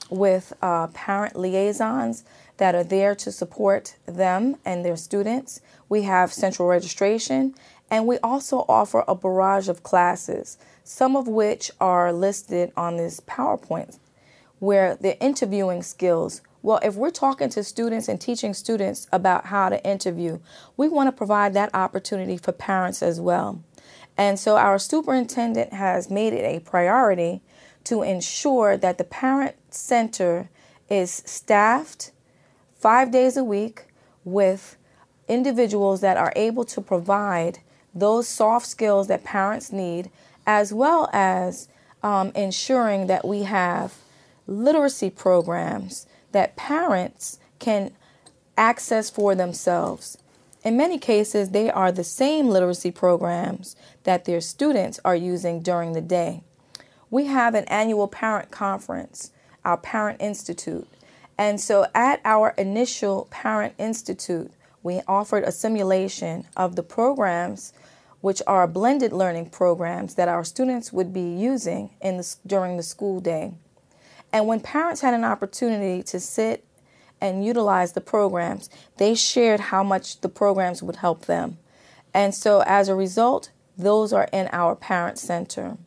with 0.10 0.54
uh, 0.62 0.88
parent 0.88 1.36
liaisons 1.36 2.24
that 2.58 2.76
are 2.76 2.84
there 2.84 3.16
to 3.16 3.32
support 3.32 3.96
them 4.06 4.58
and 4.64 4.86
their 4.86 4.96
students. 4.96 5.62
We 5.90 6.04
have 6.04 6.34
central 6.34 6.68
registration, 6.68 7.56
and 7.90 8.08
we 8.08 8.18
also 8.20 8.66
offer 8.68 9.04
a 9.08 9.16
barrage 9.16 9.70
of 9.70 9.84
classes, 9.84 10.58
some 10.84 11.16
of 11.16 11.28
which 11.28 11.72
are 11.80 12.14
listed 12.14 12.72
on 12.78 12.98
this 12.98 13.20
PowerPoint, 13.20 14.00
where 14.60 14.96
the 14.96 15.20
interviewing 15.22 15.84
skills. 15.84 16.42
Well, 16.62 16.80
if 16.82 16.96
we're 16.96 17.10
talking 17.12 17.50
to 17.50 17.64
students 17.64 18.08
and 18.08 18.22
teaching 18.22 18.54
students 18.54 19.08
about 19.12 19.48
how 19.48 19.70
to 19.70 19.86
interview, 19.86 20.40
we 20.78 20.88
want 20.88 21.08
to 21.08 21.12
provide 21.12 21.54
that 21.54 21.76
opportunity 21.76 22.38
for 22.38 22.54
parents 22.54 23.04
as 23.04 23.20
well. 23.20 23.62
And 24.16 24.40
so 24.40 24.56
our 24.56 24.80
superintendent 24.80 25.74
has 25.74 26.10
made 26.10 26.34
it 26.34 26.46
a 26.46 26.62
priority 26.62 27.42
to 27.86 28.02
ensure 28.02 28.78
that 28.78 28.98
the 28.98 29.04
parent 29.04 29.56
center 29.70 30.50
is 30.90 31.12
staffed 31.26 32.12
five 32.84 33.12
days 33.12 33.38
a 33.38 33.44
week 33.46 33.86
with 34.26 34.76
individuals 35.30 36.02
that 36.02 36.18
are 36.18 36.34
able 36.36 36.66
to 36.66 36.82
provide 36.82 37.60
those 37.96 38.28
soft 38.28 38.66
skills 38.66 39.08
that 39.08 39.24
parents 39.24 39.72
need, 39.72 40.12
as 40.46 40.74
well 40.74 41.10
as 41.14 41.70
um, 42.04 42.30
ensuring 42.36 43.08
that 43.08 43.26
we 43.26 43.44
have 43.44 43.94
literacy 44.48 45.10
programs 45.10 46.06
that 46.34 46.58
parents 46.58 47.40
can 47.58 47.90
access 48.58 49.10
for 49.10 49.34
themselves. 49.34 50.18
In 50.66 50.76
many 50.76 51.00
cases, 51.00 51.52
they 51.52 51.72
are 51.72 51.90
the 51.90 52.04
same 52.04 52.50
literacy 52.50 52.92
programs 52.92 53.78
that 54.04 54.26
their 54.26 54.42
students 54.42 55.00
are 55.06 55.16
using 55.16 55.62
during 55.62 55.94
the 55.94 56.02
day. 56.02 56.42
We 57.10 57.28
have 57.28 57.56
an 57.56 57.64
annual 57.66 58.10
parent 58.10 58.52
conference, 58.52 59.32
our 59.64 59.78
Parent 59.78 60.20
Institute. 60.22 60.90
And 61.38 61.60
so 61.60 61.88
at 61.96 62.22
our 62.24 62.54
initial 62.58 63.28
Parent 63.32 63.74
Institute, 63.78 64.52
we 64.84 65.02
offered 65.08 65.44
a 65.44 65.52
simulation 65.52 66.46
of 66.56 66.76
the 66.76 66.84
programs 66.84 67.74
which 68.22 68.42
are 68.48 68.68
blended 68.68 69.12
learning 69.12 69.50
programs 69.50 70.16
that 70.16 70.30
our 70.30 70.44
students 70.44 70.94
would 70.94 71.14
be 71.14 71.22
using 71.22 71.90
in 72.02 72.18
the, 72.18 72.36
during 72.48 72.78
the 72.78 72.84
school 72.84 73.20
day. 73.20 73.54
And 74.32 74.48
when 74.48 74.62
parents 74.62 75.02
had 75.02 75.14
an 75.14 75.26
opportunity 75.26 76.02
to 76.04 76.20
sit 76.20 76.66
and 77.20 77.46
utilize 77.46 77.94
the 77.94 78.02
programs, 78.02 78.70
they 78.98 79.14
shared 79.14 79.60
how 79.60 79.84
much 79.84 80.22
the 80.22 80.30
programs 80.30 80.82
would 80.82 80.98
help 80.98 81.26
them. 81.26 81.58
And 82.14 82.34
so 82.34 82.64
as 82.66 82.88
a 82.88 82.96
result, 82.96 83.52
those 83.78 84.14
are 84.14 84.30
in 84.32 84.50
our 84.52 84.76
parent 84.76 85.18
center. 85.18 85.78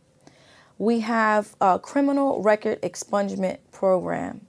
We 0.78 1.00
have 1.00 1.56
a 1.60 1.78
criminal 1.78 2.42
record 2.42 2.82
expungement 2.82 3.58
program. 3.72 4.46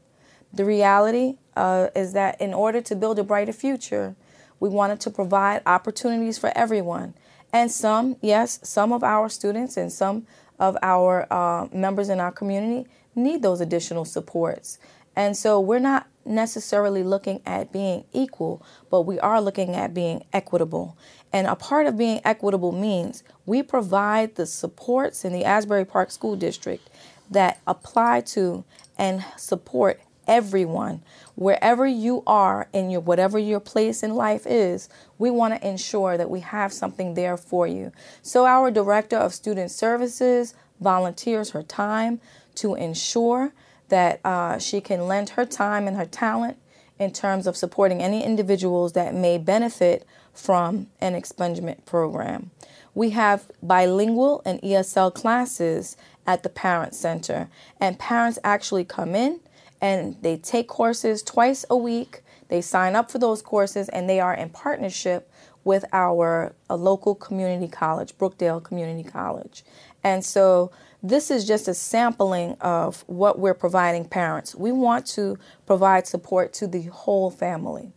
The 0.54 0.66
reality 0.66 1.38
uh, 1.56 1.88
is 1.96 2.14
that 2.14 2.40
in 2.42 2.54
order 2.54 2.82
to 2.82 2.96
build 2.96 3.20
a 3.20 3.24
brighter 3.24 3.54
future, 3.54 4.16
we 4.60 4.70
wanted 4.70 5.00
to 5.02 5.10
provide 5.10 5.62
opportunities 5.66 6.38
for 6.38 6.52
everyone. 6.56 7.14
And 7.54 7.72
some, 7.72 8.18
yes, 8.22 8.60
some 8.64 8.92
of 8.92 9.04
our 9.04 9.30
students 9.30 9.78
and 9.78 9.92
some 9.92 10.26
of 10.60 10.78
our 10.82 11.32
uh, 11.32 11.68
members 11.72 12.10
in 12.10 12.20
our 12.20 12.32
community 12.32 12.90
need 13.16 13.42
those 13.42 13.62
additional 13.62 14.06
supports. 14.06 14.80
And 15.16 15.36
so 15.36 15.60
we're 15.60 15.80
not 15.80 16.08
necessarily 16.26 17.04
looking 17.04 17.42
at 17.46 17.72
being 17.72 18.04
equal, 18.14 18.64
but 18.90 19.02
we 19.02 19.20
are 19.20 19.42
looking 19.42 19.76
at 19.76 19.94
being 19.94 20.24
equitable. 20.34 20.98
And 21.34 21.48
a 21.48 21.56
part 21.56 21.88
of 21.88 21.98
being 21.98 22.22
equitable 22.24 22.72
means 22.72 23.24
we 23.46 23.64
provide 23.64 24.36
the 24.36 24.46
supports 24.46 25.26
in 25.26 25.34
the 25.34 25.46
Asbury 25.46 25.86
Park 25.86 26.12
School 26.12 26.36
District 26.36 26.88
that 27.32 27.60
apply 27.66 28.22
to 28.22 28.64
and 28.98 29.24
support 29.38 30.00
everyone 30.28 31.02
wherever 31.36 31.86
you 31.86 32.24
are 32.28 32.68
in 32.74 32.90
your 32.90 33.02
whatever 33.02 33.40
your 33.40 33.60
place 33.60 34.04
in 34.04 34.14
life 34.14 34.46
is 34.46 34.90
we 35.18 35.30
want 35.30 35.54
to 35.54 35.68
ensure 35.68 36.18
that 36.18 36.30
we 36.30 36.40
have 36.40 36.72
something 36.74 37.14
there 37.14 37.38
for 37.38 37.66
you 37.68 37.92
so 38.22 38.46
our 38.46 38.70
director 38.70 39.18
of 39.18 39.34
student 39.34 39.72
services 39.72 40.54
volunteers 40.80 41.52
her 41.52 41.64
time 41.64 42.20
to 42.56 42.76
ensure 42.76 43.54
that 43.90 44.20
uh, 44.26 44.58
she 44.60 44.82
can 44.82 45.08
lend 45.08 45.30
her 45.30 45.46
time 45.46 45.88
and 45.88 45.98
her 45.98 46.06
talent 46.06 46.58
in 47.00 47.12
terms 47.12 47.48
of 47.48 47.56
supporting 47.56 48.02
any 48.02 48.24
individuals 48.24 48.94
that 48.94 49.14
may 49.14 49.38
benefit 49.38 50.06
from 50.34 50.88
an 51.00 51.14
expungement 51.14 51.86
program. 51.86 52.52
We 52.94 53.12
have 53.12 53.52
bilingual 53.62 54.42
and 54.46 54.62
ESL 54.62 55.14
classes 55.14 55.96
at 56.26 56.44
the 56.44 56.50
Parent 56.50 56.96
Center, 56.96 57.48
and 57.80 58.00
parents 58.00 58.40
actually 58.44 58.84
come 58.84 59.16
in 59.16 59.40
and 59.82 60.16
they 60.22 60.38
take 60.38 60.68
courses 60.68 61.22
twice 61.24 61.66
a 61.70 61.78
week. 61.78 62.22
They 62.48 62.62
sign 62.62 62.96
up 62.96 63.12
for 63.12 63.20
those 63.20 63.42
courses 63.42 63.90
and 63.90 64.10
they 64.10 64.20
are 64.20 64.34
in 64.34 64.50
partnership 64.50 65.32
with 65.64 65.84
our 65.92 66.56
uh, 66.70 66.76
local 66.76 67.14
community 67.14 67.68
college, 67.68 68.18
Brookdale 68.18 68.64
Community 68.64 69.08
College. 69.08 69.64
And 70.04 70.24
so 70.24 70.72
this 71.04 71.30
is 71.30 71.46
just 71.46 71.68
a 71.68 71.74
sampling 71.74 72.54
of 72.62 73.04
what 73.08 73.38
we're 73.38 73.54
providing 73.54 74.06
parents. 74.06 74.56
We 74.56 74.72
want 74.72 75.06
to 75.08 75.38
provide 75.66 76.08
support 76.08 76.54
to 76.54 76.68
the 76.68 76.84
whole 76.84 77.30
family. 77.30 77.92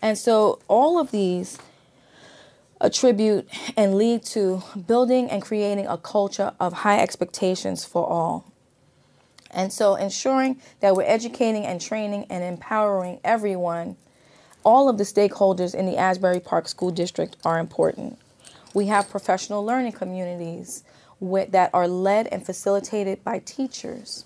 And 0.00 0.16
so 0.16 0.60
all 0.68 0.98
of 0.98 1.10
these 1.10 1.58
attribute 2.80 3.48
and 3.76 3.96
lead 3.96 4.22
to 4.22 4.62
building 4.86 5.28
and 5.30 5.42
creating 5.42 5.86
a 5.86 5.98
culture 5.98 6.52
of 6.60 6.72
high 6.72 7.00
expectations 7.00 7.84
for 7.84 8.06
all. 8.06 8.52
And 9.50 9.72
so 9.72 9.94
ensuring 9.94 10.60
that 10.80 10.94
we're 10.94 11.02
educating 11.02 11.64
and 11.64 11.80
training 11.80 12.26
and 12.28 12.44
empowering 12.44 13.20
everyone, 13.24 13.96
all 14.64 14.88
of 14.88 14.98
the 14.98 15.04
stakeholders 15.04 15.74
in 15.74 15.86
the 15.86 15.96
Asbury 15.96 16.40
Park 16.40 16.68
School 16.68 16.90
District 16.90 17.36
are 17.44 17.58
important. 17.58 18.18
We 18.74 18.86
have 18.86 19.08
professional 19.08 19.64
learning 19.64 19.92
communities 19.92 20.84
with, 21.20 21.52
that 21.52 21.70
are 21.72 21.88
led 21.88 22.26
and 22.28 22.44
facilitated 22.44 23.24
by 23.24 23.38
teachers. 23.40 24.24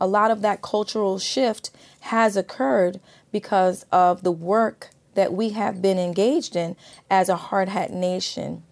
A 0.00 0.06
lot 0.06 0.30
of 0.30 0.42
that 0.42 0.62
cultural 0.62 1.18
shift 1.18 1.70
has 2.00 2.36
occurred 2.36 3.00
because 3.30 3.84
of 3.92 4.22
the 4.22 4.32
work 4.32 4.90
that 5.14 5.32
we 5.32 5.50
have 5.50 5.82
been 5.82 5.98
engaged 5.98 6.56
in 6.56 6.74
as 7.10 7.28
a 7.28 7.36
hard 7.36 7.68
hat 7.68 7.92
nation 7.92 8.62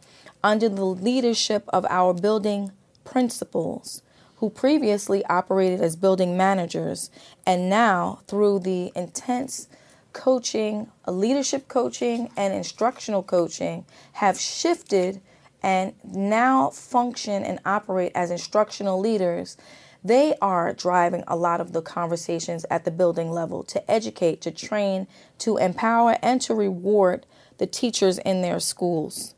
under 0.43 0.69
the 0.69 0.85
leadership 0.85 1.65
of 1.69 1.85
our 1.91 2.15
building 2.15 2.73
principals 3.05 4.03
who 4.41 4.49
previously 4.49 5.25
operated 5.27 5.83
as 5.83 5.95
building 5.97 6.35
managers 6.35 7.11
and 7.47 7.69
now 7.69 8.21
through 8.27 8.59
the 8.59 8.91
intense 8.97 9.69
coaching, 10.15 10.91
leadership 11.07 11.69
coaching, 11.69 12.31
and 12.39 12.55
instructional 12.55 13.23
coaching 13.23 13.85
have 14.15 14.41
shifted 14.41 15.21
and 15.63 15.93
now 16.03 16.71
function 16.71 17.45
and 17.45 17.61
operate 17.67 18.13
as 18.15 18.31
instructional 18.31 18.99
leaders. 18.99 19.59
They 20.03 20.35
are 20.41 20.73
driving 20.73 21.23
a 21.29 21.37
lot 21.37 21.61
of 21.61 21.75
the 21.75 21.83
conversations 21.83 22.65
at 22.71 22.87
the 22.87 22.91
building 22.91 23.31
level 23.31 23.63
to 23.65 23.91
educate, 23.91 24.41
to 24.41 24.51
train, 24.51 25.07
to 25.41 25.59
empower, 25.59 26.17
and 26.23 26.41
to 26.41 26.55
reward 26.55 27.27
the 27.59 27.67
teachers 27.67 28.17
in 28.17 28.41
their 28.41 28.59
schools. 28.59 29.35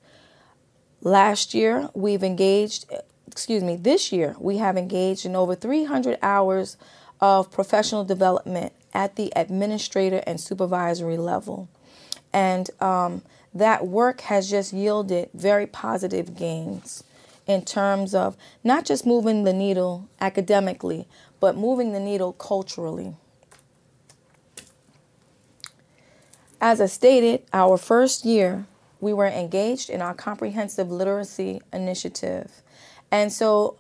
Last 1.01 1.55
year, 1.55 1.91
we've 1.93 2.23
engaged 2.23 2.87
excuse 3.33 3.65
me, 3.65 3.77
this 3.77 4.13
year 4.13 4.37
we 4.39 4.59
have 4.59 4.77
engaged 4.77 5.25
in 5.25 5.35
over 5.35 5.55
300 5.55 6.19
hours 6.23 6.77
of 7.21 7.51
professional 7.51 8.05
development 8.05 8.75
at 8.93 9.17
the 9.17 9.33
administrator 9.35 10.23
and 10.27 10.39
supervisory 10.39 11.17
level. 11.17 11.69
And 12.33 12.69
um, 12.81 13.23
that 13.55 13.87
work 13.87 14.21
has 14.23 14.51
just 14.51 14.73
yielded 14.73 15.31
very 15.33 15.67
positive 15.67 16.37
gains 16.37 17.05
in 17.47 17.65
terms 17.65 18.15
of 18.15 18.37
not 18.63 18.85
just 18.85 19.07
moving 19.07 19.45
the 19.45 19.53
needle 19.53 20.09
academically, 20.21 21.09
but 21.41 21.57
moving 21.57 21.93
the 21.93 22.01
needle 22.01 22.35
culturally. 22.35 23.15
As 26.61 26.81
I 26.81 26.87
stated, 26.87 27.43
our 27.53 27.77
first 27.79 28.25
year, 28.25 28.67
we 29.01 29.13
were 29.13 29.27
engaged 29.27 29.91
in 29.91 30.01
our 30.01 30.15
comprehensive 30.15 30.91
literacy 30.91 31.61
initiative. 31.73 32.63
And 33.13 33.31
so 33.31 33.77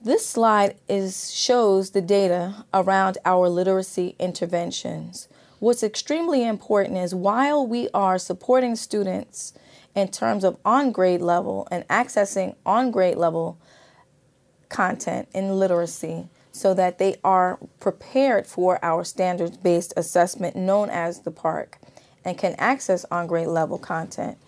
this 0.00 0.26
slide 0.26 0.76
is 0.88 1.32
shows 1.32 1.90
the 1.90 2.00
data 2.00 2.64
around 2.72 3.18
our 3.24 3.48
literacy 3.48 4.16
interventions. 4.18 5.28
What's 5.60 5.84
extremely 5.84 6.44
important 6.44 6.96
is 6.96 7.14
while 7.14 7.64
we 7.64 7.88
are 7.94 8.18
supporting 8.18 8.74
students 8.74 9.52
in 9.94 10.08
terms 10.08 10.42
of 10.42 10.56
on 10.64 10.90
grade 10.90 11.20
level 11.20 11.68
and 11.70 11.86
accessing 11.86 12.56
on 12.66 12.90
grade 12.90 13.16
level 13.16 13.58
content 14.70 15.28
in 15.34 15.58
literacy 15.58 16.28
so 16.50 16.72
that 16.74 16.98
they 16.98 17.16
are 17.22 17.58
prepared 17.78 18.46
for 18.46 18.82
our 18.82 19.04
standards 19.04 19.58
based 19.58 19.92
assessment 19.96 20.56
known 20.56 20.88
as 20.88 21.20
the 21.20 21.30
PARCC 21.30 21.74
and 22.24 22.38
can 22.38 22.54
access 22.56 23.04
on 23.10 23.26
grade 23.26 23.48
level 23.48 23.78
content. 23.78 24.38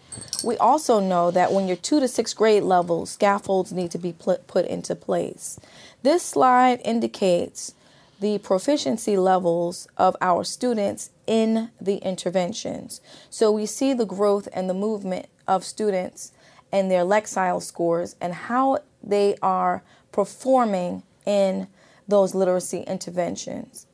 We 0.44 0.56
also 0.58 1.00
know 1.00 1.30
that 1.30 1.52
when 1.52 1.66
you're 1.66 1.76
two 1.76 2.00
to 2.00 2.08
sixth 2.08 2.36
grade 2.36 2.62
level, 2.62 3.06
scaffolds 3.06 3.72
need 3.72 3.90
to 3.92 3.98
be 3.98 4.12
put 4.12 4.66
into 4.66 4.94
place. 4.94 5.58
This 6.02 6.22
slide 6.22 6.80
indicates 6.84 7.74
the 8.20 8.38
proficiency 8.38 9.16
levels 9.16 9.88
of 9.96 10.16
our 10.20 10.44
students 10.44 11.10
in 11.26 11.70
the 11.80 11.96
interventions. 11.96 13.00
So 13.30 13.50
we 13.50 13.66
see 13.66 13.92
the 13.92 14.06
growth 14.06 14.48
and 14.52 14.68
the 14.68 14.74
movement 14.74 15.26
of 15.46 15.64
students 15.64 16.32
and 16.70 16.90
their 16.90 17.04
Lexile 17.04 17.62
scores 17.62 18.16
and 18.20 18.34
how 18.34 18.78
they 19.02 19.36
are 19.42 19.82
performing 20.12 21.02
in 21.26 21.68
those 22.06 22.34
literacy 22.34 22.82
interventions. 22.86 23.86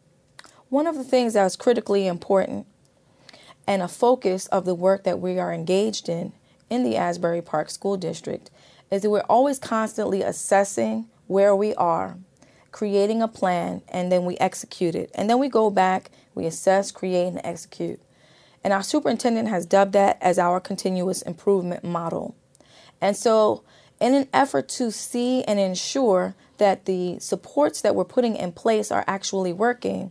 One 0.68 0.86
of 0.86 0.96
the 0.96 1.04
things 1.04 1.34
that 1.34 1.46
is 1.46 1.56
critically 1.56 2.06
important 2.06 2.66
and 3.70 3.82
a 3.82 3.88
focus 3.88 4.48
of 4.48 4.64
the 4.64 4.74
work 4.74 5.04
that 5.04 5.20
we 5.20 5.38
are 5.38 5.52
engaged 5.52 6.08
in 6.08 6.32
in 6.68 6.82
the 6.82 6.96
Asbury 6.96 7.40
Park 7.40 7.70
School 7.70 7.96
District 7.96 8.50
is 8.90 9.02
that 9.02 9.10
we're 9.10 9.20
always 9.20 9.60
constantly 9.60 10.22
assessing 10.22 11.06
where 11.28 11.54
we 11.54 11.72
are 11.76 12.18
creating 12.72 13.22
a 13.22 13.28
plan, 13.28 13.82
and 13.88 14.10
then 14.10 14.24
we 14.24 14.36
execute 14.38 14.96
it. 14.96 15.08
And 15.14 15.30
then 15.30 15.38
we 15.38 15.48
go 15.48 15.70
back, 15.70 16.10
we 16.34 16.46
assess, 16.46 16.90
create, 16.90 17.28
and 17.28 17.40
execute. 17.44 18.00
And 18.64 18.72
our 18.72 18.82
superintendent 18.82 19.48
has 19.48 19.66
dubbed 19.66 19.92
that 19.92 20.18
as 20.20 20.36
our 20.36 20.58
continuous 20.58 21.22
improvement 21.22 21.84
model. 21.84 22.34
And 23.00 23.16
so, 23.16 23.62
in 24.00 24.14
an 24.14 24.28
effort 24.32 24.68
to 24.70 24.90
see 24.90 25.44
and 25.44 25.60
ensure 25.60 26.34
that 26.58 26.86
the 26.86 27.20
supports 27.20 27.82
that 27.82 27.94
we're 27.94 28.04
putting 28.04 28.34
in 28.34 28.50
place 28.50 28.90
are 28.90 29.04
actually 29.06 29.52
working, 29.52 30.10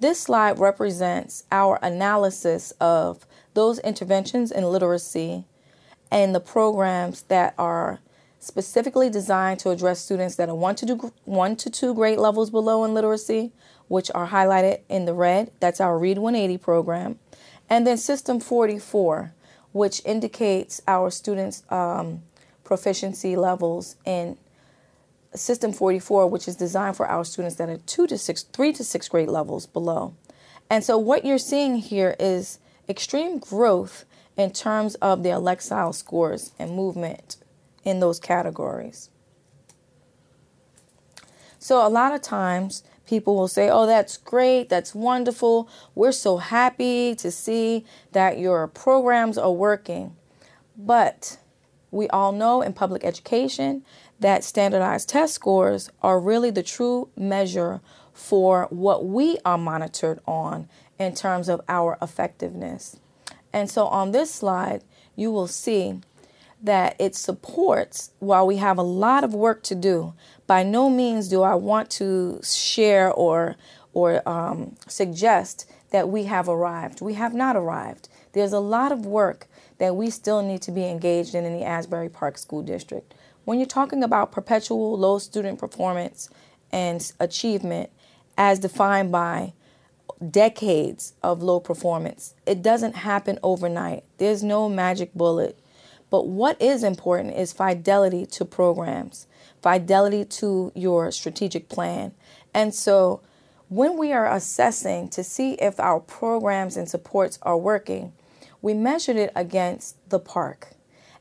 this 0.00 0.20
slide 0.20 0.58
represents 0.58 1.44
our 1.52 1.78
analysis 1.82 2.72
of 2.80 3.26
those 3.54 3.78
interventions 3.80 4.50
in 4.50 4.64
literacy 4.64 5.44
and 6.10 6.34
the 6.34 6.40
programs 6.40 7.22
that 7.22 7.54
are 7.58 8.00
specifically 8.38 9.10
designed 9.10 9.60
to 9.60 9.70
address 9.70 10.00
students 10.00 10.36
that 10.36 10.48
are 10.48 10.54
one 10.54 10.74
to, 10.74 10.86
do, 10.86 11.12
one 11.24 11.54
to 11.56 11.68
two 11.68 11.94
grade 11.94 12.18
levels 12.18 12.50
below 12.50 12.84
in 12.84 12.94
literacy, 12.94 13.52
which 13.88 14.10
are 14.14 14.28
highlighted 14.28 14.80
in 14.88 15.04
the 15.04 15.12
red. 15.12 15.50
That's 15.60 15.80
our 15.80 15.98
Read 15.98 16.18
180 16.18 16.56
program. 16.58 17.18
And 17.68 17.86
then 17.86 17.98
System 17.98 18.40
44, 18.40 19.34
which 19.72 20.00
indicates 20.04 20.80
our 20.88 21.10
students' 21.10 21.62
um, 21.70 22.22
proficiency 22.64 23.36
levels 23.36 23.96
in 24.06 24.38
System 25.34 25.72
44, 25.72 26.26
which 26.26 26.48
is 26.48 26.56
designed 26.56 26.96
for 26.96 27.06
our 27.06 27.24
students 27.24 27.56
that 27.56 27.68
are 27.68 27.76
two 27.78 28.06
to 28.08 28.18
six, 28.18 28.42
three 28.42 28.72
to 28.72 28.82
six 28.82 29.08
grade 29.08 29.28
levels 29.28 29.66
below. 29.66 30.14
And 30.68 30.84
so 30.84 30.98
what 30.98 31.24
you're 31.24 31.38
seeing 31.38 31.76
here 31.76 32.16
is 32.18 32.58
extreme 32.88 33.38
growth 33.38 34.04
in 34.36 34.52
terms 34.52 34.94
of 34.96 35.22
their 35.22 35.36
Lexile 35.36 35.94
scores 35.94 36.52
and 36.58 36.74
movement 36.74 37.36
in 37.84 38.00
those 38.00 38.18
categories. 38.18 39.10
So 41.58 41.86
a 41.86 41.88
lot 41.88 42.14
of 42.14 42.22
times 42.22 42.82
people 43.06 43.36
will 43.36 43.48
say, 43.48 43.68
Oh, 43.70 43.86
that's 43.86 44.16
great, 44.16 44.68
that's 44.68 44.94
wonderful. 44.94 45.68
We're 45.94 46.12
so 46.12 46.38
happy 46.38 47.14
to 47.16 47.30
see 47.30 47.84
that 48.12 48.38
your 48.38 48.66
programs 48.66 49.36
are 49.36 49.52
working. 49.52 50.16
But 50.76 51.38
we 51.90 52.08
all 52.08 52.32
know 52.32 52.62
in 52.62 52.72
public 52.72 53.04
education 53.04 53.84
that 54.20 54.44
standardized 54.44 55.08
test 55.08 55.34
scores 55.34 55.90
are 56.02 56.20
really 56.20 56.50
the 56.50 56.62
true 56.62 57.08
measure 57.16 57.80
for 58.12 58.66
what 58.70 59.06
we 59.06 59.38
are 59.44 59.58
monitored 59.58 60.20
on 60.26 60.68
in 60.98 61.14
terms 61.14 61.48
of 61.48 61.60
our 61.68 61.96
effectiveness. 62.02 62.98
And 63.52 63.70
so 63.70 63.86
on 63.86 64.12
this 64.12 64.32
slide, 64.32 64.84
you 65.16 65.30
will 65.30 65.48
see 65.48 66.00
that 66.62 66.94
it 66.98 67.16
supports 67.16 68.10
while 68.18 68.46
we 68.46 68.58
have 68.58 68.76
a 68.76 68.82
lot 68.82 69.24
of 69.24 69.32
work 69.34 69.62
to 69.64 69.74
do. 69.74 70.12
By 70.46 70.62
no 70.62 70.90
means 70.90 71.28
do 71.28 71.42
I 71.42 71.54
want 71.54 71.90
to 71.92 72.40
share 72.44 73.10
or 73.10 73.56
or 73.92 74.28
um, 74.28 74.76
suggest 74.86 75.68
that 75.90 76.08
we 76.08 76.24
have 76.24 76.48
arrived. 76.48 77.00
We 77.00 77.14
have 77.14 77.34
not 77.34 77.56
arrived. 77.56 78.08
There's 78.32 78.52
a 78.52 78.60
lot 78.60 78.92
of 78.92 79.04
work 79.04 79.48
that 79.78 79.96
we 79.96 80.10
still 80.10 80.42
need 80.42 80.62
to 80.62 80.70
be 80.70 80.84
engaged 80.84 81.34
in 81.34 81.44
in 81.44 81.58
the 81.58 81.64
Asbury 81.64 82.08
Park 82.08 82.38
School 82.38 82.62
District. 82.62 83.12
When 83.50 83.58
you're 83.58 83.66
talking 83.66 84.04
about 84.04 84.30
perpetual 84.30 84.96
low 84.96 85.18
student 85.18 85.58
performance 85.58 86.30
and 86.70 87.12
achievement 87.18 87.90
as 88.38 88.60
defined 88.60 89.10
by 89.10 89.54
decades 90.30 91.14
of 91.20 91.42
low 91.42 91.58
performance, 91.58 92.36
it 92.46 92.62
doesn't 92.62 92.94
happen 92.94 93.40
overnight. 93.42 94.04
There's 94.18 94.44
no 94.44 94.68
magic 94.68 95.12
bullet. 95.14 95.58
But 96.10 96.28
what 96.28 96.62
is 96.62 96.84
important 96.84 97.34
is 97.34 97.52
fidelity 97.52 98.24
to 98.26 98.44
programs, 98.44 99.26
fidelity 99.60 100.24
to 100.26 100.70
your 100.76 101.10
strategic 101.10 101.68
plan. 101.68 102.12
And 102.54 102.72
so 102.72 103.20
when 103.68 103.98
we 103.98 104.12
are 104.12 104.32
assessing 104.32 105.08
to 105.08 105.24
see 105.24 105.54
if 105.54 105.80
our 105.80 105.98
programs 105.98 106.76
and 106.76 106.88
supports 106.88 107.40
are 107.42 107.58
working, 107.58 108.12
we 108.62 108.74
measured 108.74 109.16
it 109.16 109.32
against 109.34 109.96
the 110.08 110.20
PARCC. 110.20 110.74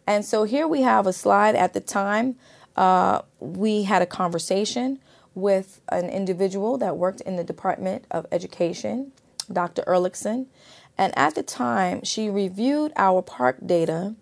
And 0.09 0.25
so 0.25 0.43
here 0.43 0.67
we 0.67 0.81
have 0.81 1.05
a 1.05 1.13
slide 1.13 1.55
at 1.55 1.73
the 1.73 1.79
time. 1.79 2.35
Uh, 2.75 3.21
we 3.39 3.83
had 3.83 4.01
a 4.01 4.07
conversation 4.07 4.97
with 5.35 5.81
an 5.89 6.09
individual 6.09 6.79
that 6.79 6.97
worked 6.97 7.21
in 7.21 7.35
the 7.35 7.43
Department 7.43 8.05
of 8.09 8.25
Education, 8.31 9.11
Dr. 9.53 9.83
Ehrlichson. 9.83 10.47
And 10.97 11.15
at 11.15 11.35
the 11.35 11.43
time, 11.43 12.03
she 12.03 12.27
reviewed 12.27 12.91
our 12.95 13.21
PARCC 13.21 13.67
data 13.67 14.15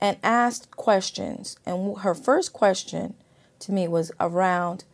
and 0.00 0.16
asked 0.22 0.70
questions. 0.70 1.58
And 1.66 1.98
her 1.98 2.14
first 2.14 2.54
question 2.54 3.12
to 3.58 3.72
me 3.72 3.86
was 3.86 4.10
around 4.18 4.84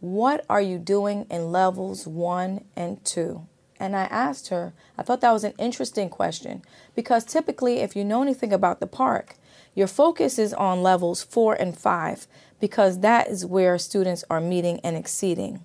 what 0.00 0.46
are 0.48 0.62
you 0.62 0.78
doing 0.78 1.26
in 1.28 1.52
levels 1.52 2.06
one 2.06 2.64
and 2.74 3.04
two? 3.04 3.46
And 3.78 3.94
I 3.94 4.04
asked 4.04 4.48
her, 4.48 4.72
I 4.96 5.02
thought 5.02 5.20
that 5.20 5.32
was 5.32 5.44
an 5.44 5.54
interesting 5.58 6.08
question 6.08 6.62
because 6.94 7.26
typically, 7.26 7.80
if 7.80 7.94
you 7.94 8.02
know 8.02 8.22
anything 8.22 8.54
about 8.54 8.80
the 8.80 8.86
PARCC, 8.86 9.34
your 9.74 9.86
focus 9.86 10.38
is 10.38 10.52
on 10.54 10.82
levels 10.82 11.22
four 11.22 11.54
and 11.54 11.76
five 11.76 12.26
because 12.60 13.00
that 13.00 13.28
is 13.28 13.46
where 13.46 13.78
students 13.78 14.24
are 14.28 14.40
meeting 14.40 14.80
and 14.82 14.96
exceeding. 14.96 15.60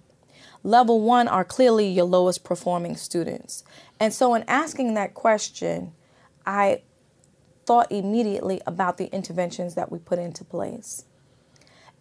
Level 0.63 1.01
one 1.01 1.27
are 1.27 1.43
clearly 1.43 1.87
your 1.87 2.05
lowest 2.05 2.43
performing 2.43 2.95
students. 2.95 3.63
And 3.99 4.13
so, 4.13 4.33
in 4.33 4.43
asking 4.47 4.93
that 4.93 5.13
question, 5.13 5.93
I 6.45 6.83
thought 7.65 7.91
immediately 7.91 8.61
about 8.65 8.97
the 8.97 9.07
interventions 9.13 9.75
that 9.75 9.91
we 9.91 9.99
put 9.99 10.19
into 10.19 10.43
place. 10.43 11.05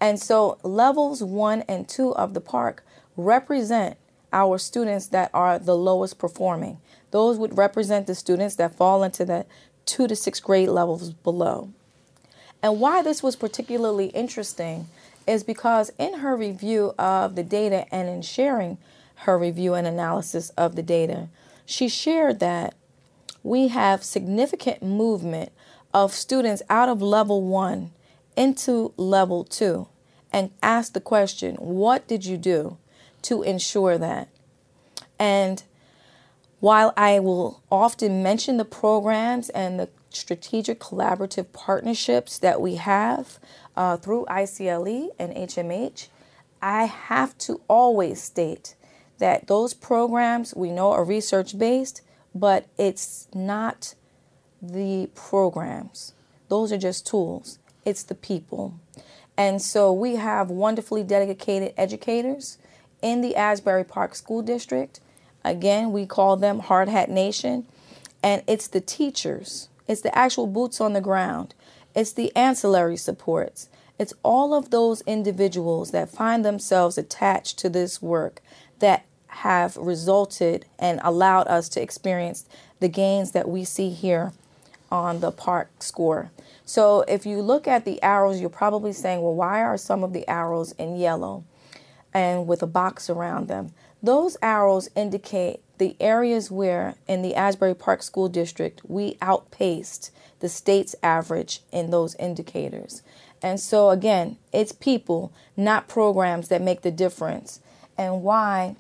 And 0.00 0.20
so, 0.20 0.58
levels 0.62 1.22
one 1.22 1.62
and 1.62 1.88
two 1.88 2.14
of 2.14 2.34
the 2.34 2.40
PARCC 2.40 2.80
represent 3.16 3.96
our 4.32 4.58
students 4.58 5.08
that 5.08 5.30
are 5.34 5.58
the 5.58 5.76
lowest 5.76 6.18
performing. 6.18 6.78
Those 7.10 7.38
would 7.38 7.56
represent 7.58 8.06
the 8.06 8.14
students 8.14 8.56
that 8.56 8.74
fall 8.74 9.02
into 9.02 9.24
the 9.24 9.44
two 9.84 10.06
to 10.08 10.16
six 10.16 10.40
grade 10.40 10.68
levels 10.68 11.12
below. 11.12 11.72
And 12.62 12.78
why 12.78 13.02
this 13.02 13.22
was 13.22 13.36
particularly 13.36 14.06
interesting 14.06 14.88
is 15.26 15.42
because 15.42 15.92
in 15.98 16.18
her 16.18 16.36
review 16.36 16.94
of 16.98 17.34
the 17.34 17.42
data 17.42 17.86
and 17.92 18.08
in 18.08 18.22
sharing 18.22 18.78
her 19.16 19.38
review 19.38 19.74
and 19.74 19.86
analysis 19.86 20.50
of 20.50 20.76
the 20.76 20.82
data, 20.82 21.28
she 21.66 21.88
shared 21.88 22.40
that 22.40 22.74
we 23.42 23.68
have 23.68 24.04
significant 24.04 24.82
movement 24.82 25.52
of 25.92 26.12
students 26.12 26.62
out 26.70 26.88
of 26.88 27.02
level 27.02 27.42
one 27.42 27.90
into 28.36 28.92
level 28.96 29.44
two 29.44 29.88
and 30.32 30.50
asked 30.62 30.94
the 30.94 31.00
question, 31.00 31.56
What 31.56 32.06
did 32.06 32.24
you 32.24 32.36
do 32.36 32.78
to 33.22 33.42
ensure 33.42 33.98
that? 33.98 34.28
And 35.18 35.62
while 36.60 36.92
I 36.96 37.18
will 37.18 37.60
often 37.70 38.22
mention 38.22 38.56
the 38.56 38.64
programs 38.64 39.50
and 39.50 39.78
the 39.78 39.88
strategic 40.16 40.80
collaborative 40.80 41.52
partnerships 41.52 42.38
that 42.38 42.60
we 42.60 42.76
have 42.76 43.38
uh, 43.76 43.96
through 43.96 44.26
ICLE 44.26 45.10
and 45.18 45.32
HMH, 45.34 46.08
I 46.60 46.84
have 46.84 47.36
to 47.38 47.60
always 47.68 48.22
state 48.22 48.74
that 49.18 49.46
those 49.46 49.74
programs 49.74 50.54
we 50.54 50.70
know 50.70 50.92
are 50.92 51.04
research 51.04 51.58
based, 51.58 52.02
but 52.34 52.66
it's 52.78 53.28
not 53.34 53.94
the 54.60 55.10
programs. 55.14 56.12
Those 56.48 56.72
are 56.72 56.78
just 56.78 57.06
tools, 57.06 57.58
it's 57.84 58.02
the 58.02 58.14
people. 58.14 58.74
And 59.36 59.62
so 59.62 59.92
we 59.92 60.16
have 60.16 60.50
wonderfully 60.50 61.02
dedicated 61.02 61.72
educators 61.76 62.58
in 63.00 63.20
the 63.20 63.34
Asbury 63.34 63.84
Park 63.84 64.14
School 64.14 64.42
District. 64.42 65.00
Again, 65.44 65.90
we 65.90 66.06
call 66.06 66.36
them 66.36 66.60
Hard 66.60 66.88
Hat 66.88 67.10
Nation. 67.10 67.66
And 68.22 68.42
it's 68.46 68.68
the 68.68 68.80
teachers 68.80 69.68
it's 69.92 70.00
the 70.00 70.16
actual 70.16 70.46
boots 70.46 70.80
on 70.80 70.94
the 70.94 71.00
ground. 71.00 71.54
It's 71.94 72.12
the 72.12 72.34
ancillary 72.34 72.96
supports. 72.96 73.68
It's 73.98 74.14
all 74.22 74.54
of 74.54 74.70
those 74.70 75.02
individuals 75.02 75.90
that 75.90 76.08
find 76.08 76.44
themselves 76.44 76.96
attached 76.96 77.58
to 77.58 77.68
this 77.68 78.00
work 78.00 78.40
that 78.78 79.04
have 79.28 79.76
resulted 79.76 80.64
and 80.78 81.00
allowed 81.04 81.46
us 81.46 81.68
to 81.70 81.82
experience 81.82 82.46
the 82.80 82.88
gains 82.88 83.32
that 83.32 83.48
we 83.48 83.64
see 83.64 83.90
here 83.90 84.32
on 84.90 85.20
the 85.20 85.30
PARCC 85.30 85.68
score. 85.78 86.30
So 86.64 87.02
if 87.02 87.24
you 87.26 87.40
look 87.40 87.68
at 87.68 87.84
the 87.84 88.02
arrows, 88.02 88.40
you're 88.40 88.50
probably 88.50 88.92
saying, 88.92 89.22
well, 89.22 89.34
why 89.34 89.62
are 89.62 89.76
some 89.76 90.02
of 90.02 90.12
the 90.12 90.26
arrows 90.28 90.72
in 90.72 90.96
yellow 90.96 91.44
and 92.12 92.46
with 92.46 92.62
a 92.62 92.66
box 92.66 93.08
around 93.08 93.48
them? 93.48 93.72
Those 94.02 94.36
arrows 94.42 94.88
indicate 94.96 95.60
the 95.78 95.96
areas 96.00 96.50
where 96.50 96.96
in 97.06 97.22
the 97.22 97.34
Asbury 97.34 97.74
Park 97.74 98.02
School 98.02 98.28
District 98.28 98.80
we 98.84 99.16
outpaced 99.22 100.10
the 100.40 100.48
state's 100.48 100.96
average 101.02 101.60
in 101.70 101.90
those 101.90 102.16
indicators. 102.16 103.02
And 103.42 103.58
so, 103.58 103.90
again, 103.90 104.38
it's 104.52 104.72
people, 104.72 105.32
not 105.56 105.88
programs, 105.88 106.48
that 106.48 106.62
make 106.62 106.82
the 106.82 106.90
difference. 106.90 107.60
And 107.98 108.22
why, 108.22 108.76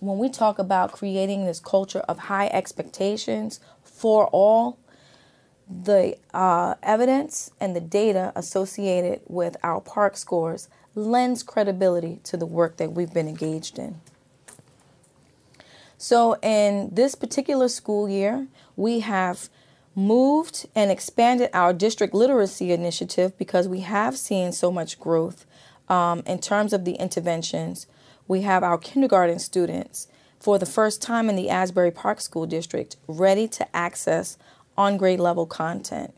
when 0.00 0.18
we 0.18 0.28
talk 0.28 0.58
about 0.58 0.92
creating 0.92 1.46
this 1.46 1.60
culture 1.60 2.00
of 2.00 2.18
high 2.18 2.48
expectations 2.48 3.60
for 3.84 4.26
all, 4.28 4.78
the 5.68 6.16
uh, 6.34 6.74
evidence 6.82 7.52
and 7.60 7.76
the 7.76 7.80
data 7.80 8.32
associated 8.34 9.20
with 9.28 9.56
our 9.62 9.80
PARCC 9.80 10.16
scores 10.16 10.68
lends 10.96 11.44
credibility 11.44 12.18
to 12.24 12.36
the 12.36 12.46
work 12.46 12.76
that 12.78 12.92
we've 12.92 13.14
been 13.14 13.28
engaged 13.28 13.78
in. 13.78 14.00
So, 16.02 16.38
in 16.40 16.88
this 16.90 17.14
particular 17.14 17.68
school 17.68 18.08
year, 18.08 18.46
we 18.74 19.00
have 19.00 19.50
moved 19.94 20.66
and 20.74 20.90
expanded 20.90 21.50
our 21.52 21.74
district 21.74 22.14
literacy 22.14 22.72
initiative 22.72 23.36
because 23.36 23.68
we 23.68 23.80
have 23.80 24.16
seen 24.16 24.52
so 24.52 24.72
much 24.72 24.98
growth 24.98 25.44
um, 25.90 26.22
in 26.24 26.38
terms 26.38 26.72
of 26.72 26.86
the 26.86 26.94
interventions. 26.94 27.86
We 28.26 28.40
have 28.42 28.62
our 28.62 28.78
kindergarten 28.78 29.38
students 29.40 30.08
for 30.38 30.58
the 30.58 30.64
first 30.64 31.02
time 31.02 31.28
in 31.28 31.36
the 31.36 31.50
Asbury 31.50 31.90
Park 31.90 32.22
School 32.22 32.46
District 32.46 32.96
ready 33.06 33.46
to 33.48 33.76
access 33.76 34.38
on 34.78 34.96
grade 34.96 35.20
level 35.20 35.44
content. 35.44 36.14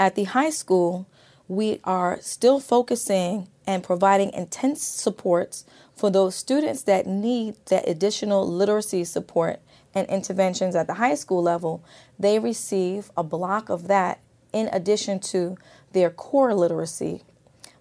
At 0.00 0.16
the 0.16 0.24
high 0.24 0.50
school, 0.50 1.06
we 1.52 1.78
are 1.84 2.18
still 2.22 2.58
focusing 2.58 3.46
and 3.66 3.84
providing 3.84 4.32
intense 4.32 4.82
supports 4.82 5.66
for 5.94 6.08
those 6.08 6.34
students 6.34 6.84
that 6.84 7.06
need 7.06 7.54
that 7.66 7.86
additional 7.86 8.48
literacy 8.48 9.04
support 9.04 9.60
and 9.94 10.08
interventions 10.08 10.74
at 10.74 10.86
the 10.86 10.94
high 10.94 11.14
school 11.14 11.42
level, 11.42 11.84
they 12.18 12.38
receive 12.38 13.10
a 13.18 13.22
block 13.22 13.68
of 13.68 13.86
that 13.86 14.18
in 14.54 14.70
addition 14.72 15.20
to 15.20 15.58
their 15.92 16.08
core 16.08 16.54
literacy. 16.54 17.22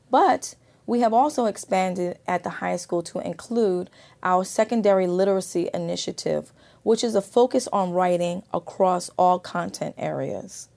But 0.10 0.56
we 0.86 1.00
have 1.00 1.14
also 1.14 1.46
expanded 1.46 2.20
at 2.28 2.44
the 2.44 2.50
high 2.50 2.76
school 2.76 3.02
to 3.04 3.20
include 3.20 3.90
our 4.22 4.44
secondary 4.44 5.08
literacy 5.08 5.70
initiative, 5.74 6.52
which 6.84 7.06
is 7.06 7.16
a 7.16 7.22
focus 7.22 7.70
on 7.72 7.92
writing 7.92 8.44
across 8.54 9.10
all 9.18 9.40
content 9.40 9.96
areas. 9.98 10.68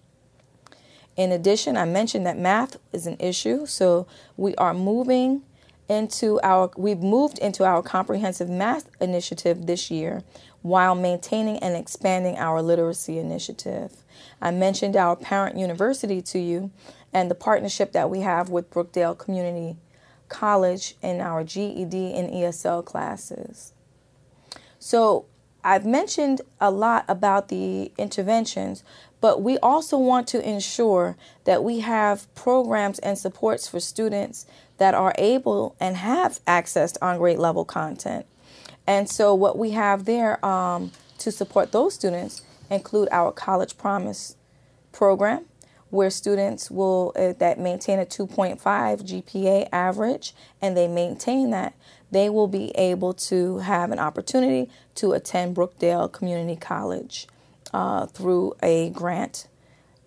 In 1.17 1.31
addition, 1.31 1.77
I 1.77 1.85
mentioned 1.85 2.27
that 2.27 2.39
math 2.39 2.77
is 2.93 3.07
an 3.07 3.17
issue, 3.21 3.67
so 3.67 4.07
we 4.37 4.55
are 4.57 4.75
moving 4.75 5.43
into 5.89 6.41
our 6.43 6.71
we've 6.77 7.03
moved 7.03 7.39
into 7.39 7.65
our 7.65 7.83
comprehensive 7.83 8.49
math 8.49 8.89
initiative 9.01 9.67
this 9.67 9.91
year 9.91 10.23
while 10.63 10.95
maintaining 10.95 11.59
and 11.59 11.77
expanding 11.77 12.37
our 12.39 12.63
literacy 12.63 13.19
initiative. 13.19 13.93
I 14.41 14.51
mentioned 14.51 14.97
our 14.97 15.15
parent 15.15 15.59
university 15.59 16.23
to 16.23 16.39
you 16.39 16.71
and 17.13 17.31
the 17.31 17.35
partnership 17.35 17.93
that 17.93 18.09
we 18.09 18.21
have 18.21 18.49
with 18.49 18.71
Brookdale 18.71 19.17
Community 19.17 19.77
College 20.29 20.97
in 21.03 21.21
our 21.21 21.45
GED 21.45 22.15
and 22.15 22.31
ESL 22.31 22.85
classes. 22.85 23.73
So, 24.79 25.27
I've 25.63 25.87
mentioned 25.87 26.43
a 26.61 26.71
lot 26.71 27.07
about 27.09 27.49
the 27.49 27.91
interventions, 27.97 28.85
but 29.25 29.41
we 29.41 29.57
also 29.61 29.97
want 29.97 30.29
to 30.29 30.47
ensure 30.47 31.17
that 31.45 31.65
we 31.65 31.81
have 31.81 32.27
programs 32.35 32.99
and 32.99 33.17
supports 33.17 33.67
for 33.67 33.81
students 33.81 34.45
that 34.77 34.93
are 34.93 35.15
able 35.17 35.75
and 35.81 35.97
have 35.97 36.41
access 36.47 36.93
to 36.93 37.03
on 37.03 37.17
grade 37.17 37.39
level 37.39 37.65
content. 37.65 38.27
And 38.87 39.09
so, 39.09 39.35
what 39.35 39.57
we 39.57 39.71
have 39.71 40.05
there 40.05 40.45
um, 40.45 40.93
to 41.17 41.33
support 41.33 41.73
those 41.73 41.95
students 41.95 42.43
include 42.69 43.09
our 43.13 43.33
College 43.33 43.79
Promise 43.79 44.37
program, 44.93 45.47
where 45.89 46.11
students 46.11 46.71
will 46.71 47.15
uh, 47.17 47.33
that 47.39 47.59
maintain 47.59 47.99
a 47.99 48.05
2.5 48.05 48.61
GPA 48.61 49.71
average 49.73 50.35
and 50.61 50.77
they 50.77 50.87
maintain 50.87 51.49
that, 51.49 51.73
they 52.11 52.29
will 52.29 52.47
be 52.47 52.73
able 52.77 53.15
to 53.15 53.61
have 53.61 53.91
an 53.91 53.99
opportunity 53.99 54.71
to 54.97 55.13
attend 55.13 55.57
Brookdale 55.57 56.13
Community 56.13 56.57
College 56.57 57.27
uh, 57.75 58.07
through 58.07 58.55
a 58.63 58.91
grant 58.91 59.49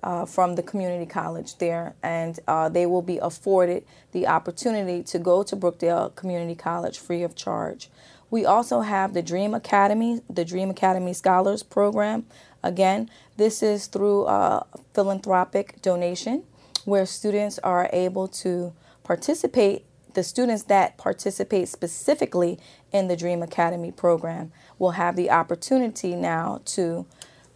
uh, 0.01 0.26
from 0.26 0.55
the 0.55 0.63
community 0.63 1.05
college 1.05 1.57
there, 1.57 1.95
and 2.01 2.39
uh, 2.47 2.70
they 2.70 2.86
will 2.86 3.01
be 3.01 3.18
afforded 3.18 3.84
the 4.13 4.26
opportunity 4.26 5.03
to 5.03 5.20
go 5.20 5.43
to 5.43 5.55
Brookdale 5.55 6.15
Community 6.15 6.55
College 6.55 6.97
free 6.97 7.24
of 7.24 7.36
charge. 7.36 7.89
We 8.30 8.45
also 8.45 8.82
have 8.82 9.13
the 9.13 9.22
Dream 9.22 9.53
Academy, 9.53 10.22
the 10.30 10.45
Dream 10.45 10.70
Academy 10.70 11.11
Scholars 11.11 11.61
Program. 11.61 12.26
Again, 12.63 13.09
this 13.36 13.61
is 13.61 13.88
through 13.88 14.28
a 14.28 14.65
philanthropic 14.93 15.82
donation 15.82 16.43
where 16.86 17.05
students 17.05 17.59
are 17.59 17.89
able 17.91 18.30
to 18.30 18.74
participate. 19.03 19.84
The 20.13 20.24
students 20.24 20.63
that 20.63 20.97
participate 20.97 21.68
specifically 21.68 22.59
in 22.93 23.09
the 23.09 23.18
Dream 23.18 23.43
Academy 23.43 23.91
program 23.91 24.53
will 24.80 24.91
have 24.91 25.18
the 25.18 25.30
opportunity 25.30 26.15
now 26.15 26.61
to, 26.65 27.05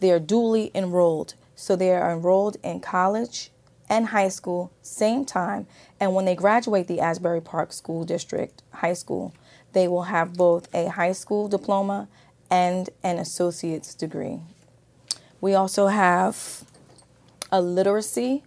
they're 0.02 0.20
duly 0.20 0.72
enrolled. 0.76 1.36
So 1.56 1.76
they 1.76 1.92
are 1.92 2.12
enrolled 2.12 2.58
in 2.64 2.82
college 2.82 3.52
and 3.88 4.08
high 4.08 4.30
school, 4.30 4.72
same 4.82 5.26
time. 5.26 5.68
And 6.00 6.14
when 6.16 6.26
they 6.26 6.36
graduate 6.36 6.88
the 6.88 7.00
Asbury 7.00 7.42
Park 7.42 7.72
School 7.72 8.04
District 8.04 8.64
High 8.72 8.94
School, 8.94 9.34
they 9.74 9.88
will 9.88 10.04
have 10.04 10.34
both 10.34 10.68
a 10.74 10.88
high 10.88 11.12
school 11.12 11.48
diploma 11.48 12.08
and 12.50 12.90
an 13.04 13.18
associate's 13.18 13.94
degree. 13.94 14.40
We 15.40 15.54
also 15.54 15.88
have 15.88 16.64
a 17.52 17.62
literacy, 17.62 18.44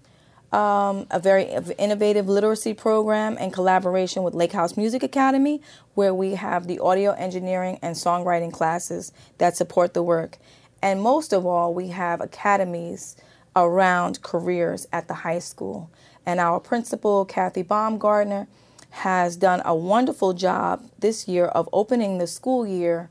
um, 0.52 1.07
a 1.11 1.20
very 1.20 1.44
innovative 1.78 2.28
literacy 2.28 2.74
program 2.74 3.36
in 3.38 3.50
collaboration 3.50 4.22
with 4.22 4.34
Lake 4.34 4.52
House 4.52 4.76
Music 4.76 5.02
Academy, 5.02 5.61
where 5.94 6.14
we 6.14 6.34
have 6.34 6.66
the 6.66 6.78
audio 6.78 7.12
engineering 7.12 7.78
and 7.82 7.96
songwriting 7.96 8.52
classes 8.52 9.12
that 9.38 9.57
support 9.57 9.94
the 9.94 10.02
work. 10.02 10.38
And 10.85 11.01
most 11.01 11.32
of 11.32 11.47
all, 11.47 11.72
we 11.72 11.89
have 11.89 12.20
academies 12.20 13.16
around 13.57 14.20
careers 14.20 14.87
at 14.93 15.09
the 15.09 15.14
high 15.14 15.39
school. 15.39 15.89
And 16.26 16.39
our 16.39 16.61
principal, 16.61 17.24
Kathy 17.24 17.64
Baumgardner, 17.64 18.49
has 18.91 19.35
done 19.35 19.62
a 19.64 19.74
wonderful 19.74 20.35
job 20.35 20.82
this 20.99 21.26
year 21.26 21.47
of 21.47 21.70
opening 21.72 22.18
the 22.18 22.26
school 22.26 22.66
year 22.66 23.09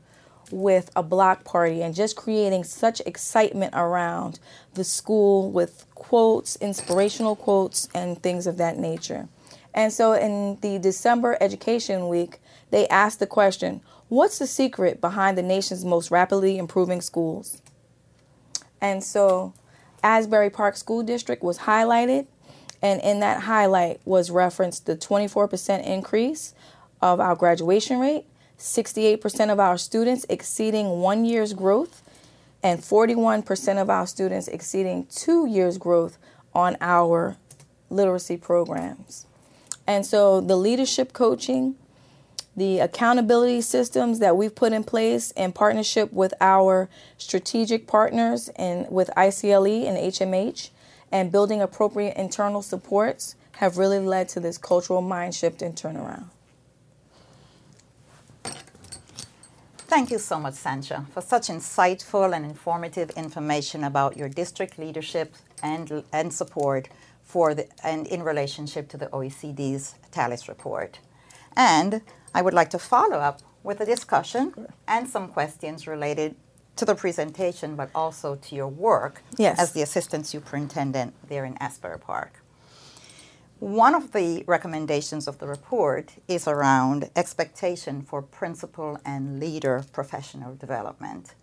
with 0.52 0.88
a 0.94 1.02
block 1.02 1.42
party 1.42 1.82
and 1.82 1.96
just 1.96 2.14
creating 2.14 2.62
such 2.62 3.00
excitement 3.00 3.74
around 3.74 4.38
the 4.74 4.84
school 4.84 5.50
with 5.50 5.84
quotes, 5.96 6.54
inspirational 6.56 7.34
quotes, 7.34 7.88
and 7.92 8.22
things 8.22 8.46
of 8.46 8.56
that 8.56 8.78
nature. 8.78 9.26
And 9.74 9.92
so 9.92 10.12
in 10.12 10.58
the 10.60 10.78
December 10.78 11.36
Education 11.40 12.06
Week, 12.06 12.38
they 12.70 12.86
asked 12.86 13.18
the 13.18 13.26
question 13.26 13.80
What's 14.08 14.38
the 14.38 14.46
secret 14.46 15.00
behind 15.00 15.36
the 15.36 15.42
nation's 15.42 15.84
most 15.84 16.12
rapidly 16.12 16.56
improving 16.56 17.00
schools? 17.00 17.60
And 18.84 19.02
so 19.02 19.54
Asbury 20.02 20.50
Park 20.50 20.76
School 20.76 21.02
District 21.02 21.42
was 21.42 21.60
highlighted 21.60 22.26
and 22.82 23.00
in 23.00 23.20
that 23.20 23.44
highlight 23.44 23.98
was 24.04 24.30
referenced 24.30 24.84
the 24.84 24.94
24% 24.94 25.86
increase 25.86 26.52
of 27.00 27.18
our 27.18 27.34
graduation 27.34 27.98
rate, 27.98 28.26
68% 28.58 29.50
of 29.50 29.58
our 29.58 29.78
students 29.78 30.26
exceeding 30.28 31.00
one 31.00 31.24
year's 31.24 31.54
growth, 31.54 32.02
and 32.62 32.78
41% 32.78 33.80
of 33.80 33.88
our 33.88 34.06
students 34.06 34.48
exceeding 34.48 35.06
two 35.06 35.46
years' 35.46 35.78
growth 35.78 36.18
on 36.52 36.76
our 36.82 37.38
literacy 37.88 38.36
programs. 38.36 39.24
And 39.86 40.04
so 40.04 40.42
the 40.42 40.56
leadership 40.56 41.14
coaching, 41.14 41.76
the 42.56 42.78
accountability 42.78 43.60
systems 43.60 44.18
that 44.20 44.36
we've 44.36 44.54
put 44.54 44.72
in 44.72 44.84
place 44.84 45.30
in 45.32 45.52
partnership 45.52 46.12
with 46.12 46.32
our 46.40 46.88
strategic 47.18 47.86
partners 47.86 48.48
and 48.56 48.88
with 48.90 49.10
ICLE 49.16 49.86
and 49.86 49.96
HMH 49.96 50.70
and 51.10 51.32
building 51.32 51.60
appropriate 51.60 52.16
internal 52.16 52.62
supports 52.62 53.36
have 53.58 53.78
really 53.78 53.98
led 53.98 54.28
to 54.28 54.40
this 54.40 54.58
cultural 54.58 55.00
mind 55.00 55.34
shift 55.34 55.62
and 55.62 55.74
turnaround. 55.74 56.24
Thank 59.86 60.10
you 60.10 60.18
so 60.18 60.40
much, 60.40 60.54
Sancha, 60.54 61.06
for 61.12 61.20
such 61.20 61.46
insightful 61.48 62.34
and 62.34 62.44
informative 62.44 63.10
information 63.10 63.84
about 63.84 64.16
your 64.16 64.28
district 64.28 64.76
leadership 64.76 65.34
and, 65.62 66.02
and 66.12 66.32
support 66.32 66.88
for 67.22 67.54
the, 67.54 67.68
and 67.84 68.06
in 68.08 68.24
relationship 68.24 68.88
to 68.88 68.96
the 68.96 69.06
OECD's 69.06 69.94
TALIS 70.10 70.48
report. 70.48 70.98
And 71.56 72.02
I 72.34 72.42
would 72.42 72.54
like 72.54 72.70
to 72.70 72.78
follow 72.80 73.18
up 73.18 73.40
with 73.62 73.80
a 73.80 73.86
discussion 73.86 74.52
and 74.88 75.08
some 75.08 75.28
questions 75.28 75.86
related 75.86 76.34
to 76.76 76.84
the 76.84 76.96
presentation, 76.96 77.76
but 77.76 77.90
also 77.94 78.34
to 78.34 78.56
your 78.56 78.66
work 78.66 79.22
yes. 79.38 79.58
as 79.60 79.72
the 79.72 79.82
assistant 79.82 80.26
superintendent 80.26 81.14
there 81.28 81.44
in 81.44 81.56
Asbury 81.58 82.00
Park. 82.00 82.42
One 83.60 83.94
of 83.94 84.10
the 84.10 84.42
recommendations 84.48 85.28
of 85.28 85.38
the 85.38 85.46
report 85.46 86.14
is 86.26 86.48
around 86.48 87.08
expectation 87.14 88.02
for 88.02 88.20
principal 88.20 88.98
and 89.04 89.38
leader 89.38 89.84
professional 89.92 90.56
development. 90.56 91.34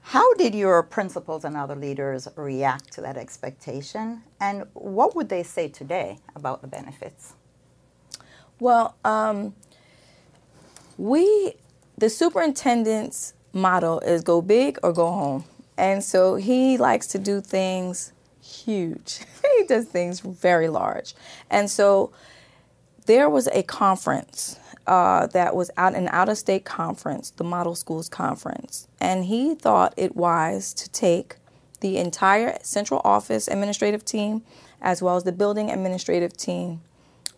How 0.00 0.34
did 0.34 0.54
your 0.54 0.82
principals 0.82 1.44
and 1.44 1.56
other 1.56 1.76
leaders 1.76 2.26
react 2.36 2.92
to 2.94 3.00
that 3.02 3.16
expectation, 3.16 4.22
and 4.40 4.64
what 4.72 5.14
would 5.14 5.28
they 5.28 5.42
say 5.42 5.68
today 5.68 6.18
about 6.34 6.62
the 6.62 6.68
benefits? 6.68 7.34
Well, 8.60 8.96
um, 9.04 9.54
we, 10.98 11.54
the 11.98 12.10
superintendents 12.10 13.34
motto 13.52 13.98
is 14.00 14.22
go 14.22 14.42
big 14.42 14.78
or 14.82 14.92
go 14.92 15.10
home. 15.10 15.44
And 15.76 16.02
so 16.04 16.36
he 16.36 16.76
likes 16.76 17.06
to 17.08 17.18
do 17.18 17.40
things 17.40 18.12
huge. 18.42 19.20
he 19.58 19.64
does 19.64 19.86
things 19.86 20.20
very 20.20 20.68
large. 20.68 21.14
And 21.50 21.70
so 21.70 22.12
there 23.06 23.28
was 23.28 23.48
a 23.48 23.62
conference 23.62 24.58
uh, 24.86 25.26
that 25.28 25.56
was 25.56 25.70
out 25.76 25.94
an 25.94 26.08
out 26.08 26.28
of 26.28 26.38
state 26.38 26.64
conference, 26.64 27.30
the 27.30 27.44
Model 27.44 27.74
Schools 27.74 28.08
Conference, 28.08 28.86
and 29.00 29.24
he 29.24 29.54
thought 29.54 29.94
it 29.96 30.14
wise 30.14 30.74
to 30.74 30.90
take 30.90 31.36
the 31.80 31.96
entire 31.96 32.58
central 32.62 33.00
office 33.04 33.48
administrative 33.48 34.04
team 34.04 34.42
as 34.80 35.02
well 35.02 35.16
as 35.16 35.24
the 35.24 35.32
building 35.32 35.70
administrative 35.70 36.36
team 36.36 36.82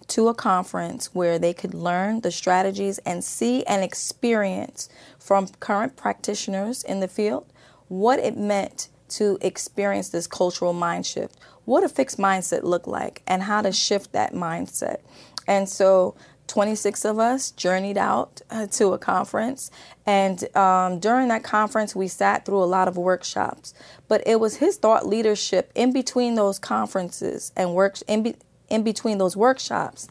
to 0.08 0.28
a 0.28 0.34
conference 0.34 1.14
where 1.14 1.38
they 1.38 1.52
could 1.52 1.74
learn 1.74 2.20
the 2.20 2.30
strategies 2.30 2.98
and 2.98 3.24
see 3.24 3.64
and 3.64 3.82
experience 3.82 4.88
from 5.18 5.48
current 5.60 5.96
practitioners 5.96 6.82
in 6.82 7.00
the 7.00 7.08
field 7.08 7.52
what 7.88 8.18
it 8.18 8.36
meant 8.36 8.88
to 9.08 9.38
experience 9.40 10.08
this 10.08 10.26
cultural 10.26 10.72
mind 10.72 11.06
shift, 11.06 11.36
what 11.64 11.84
a 11.84 11.88
fixed 11.88 12.18
mindset 12.18 12.62
looked 12.62 12.88
like, 12.88 13.22
and 13.26 13.44
how 13.44 13.62
to 13.62 13.72
shift 13.72 14.12
that 14.12 14.32
mindset. 14.32 14.98
And 15.46 15.68
so 15.68 16.16
26 16.48 17.04
of 17.04 17.18
us 17.18 17.50
journeyed 17.50 17.98
out 17.98 18.40
uh, 18.50 18.66
to 18.66 18.92
a 18.92 18.98
conference. 18.98 19.70
And 20.04 20.56
um, 20.56 21.00
during 21.00 21.28
that 21.28 21.42
conference, 21.42 21.96
we 21.96 22.08
sat 22.08 22.44
through 22.44 22.62
a 22.62 22.66
lot 22.66 22.88
of 22.88 22.96
workshops. 22.96 23.74
But 24.08 24.22
it 24.26 24.38
was 24.38 24.56
his 24.56 24.76
thought 24.76 25.06
leadership 25.06 25.72
in 25.74 25.92
between 25.92 26.34
those 26.34 26.58
conferences 26.58 27.52
and 27.56 27.74
works 27.74 28.02
in, 28.02 28.22
be- 28.22 28.36
in 28.68 28.82
between 28.82 29.18
those 29.18 29.36
workshops 29.36 30.08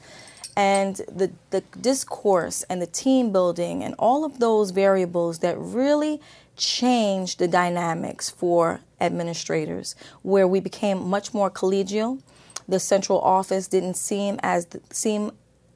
and 0.55 0.97
the, 1.11 1.31
the 1.49 1.61
discourse 1.81 2.63
and 2.63 2.81
the 2.81 2.87
team 2.87 3.31
building 3.31 3.83
and 3.83 3.93
all 3.99 4.23
of 4.23 4.39
those 4.39 4.71
variables 4.71 5.39
that 5.39 5.57
really 5.57 6.21
changed 6.55 7.39
the 7.39 7.47
dynamics 7.47 8.29
for 8.29 8.79
administrators, 9.01 9.95
where 10.21 10.47
we 10.47 10.59
became 10.59 11.09
much 11.09 11.33
more 11.33 11.51
collegial. 11.51 12.21
The 12.67 12.79
central 12.79 13.19
office 13.19 13.67
didn't 13.67 13.95
seem 13.95 14.39
as 14.41 14.67
seem 14.89 15.31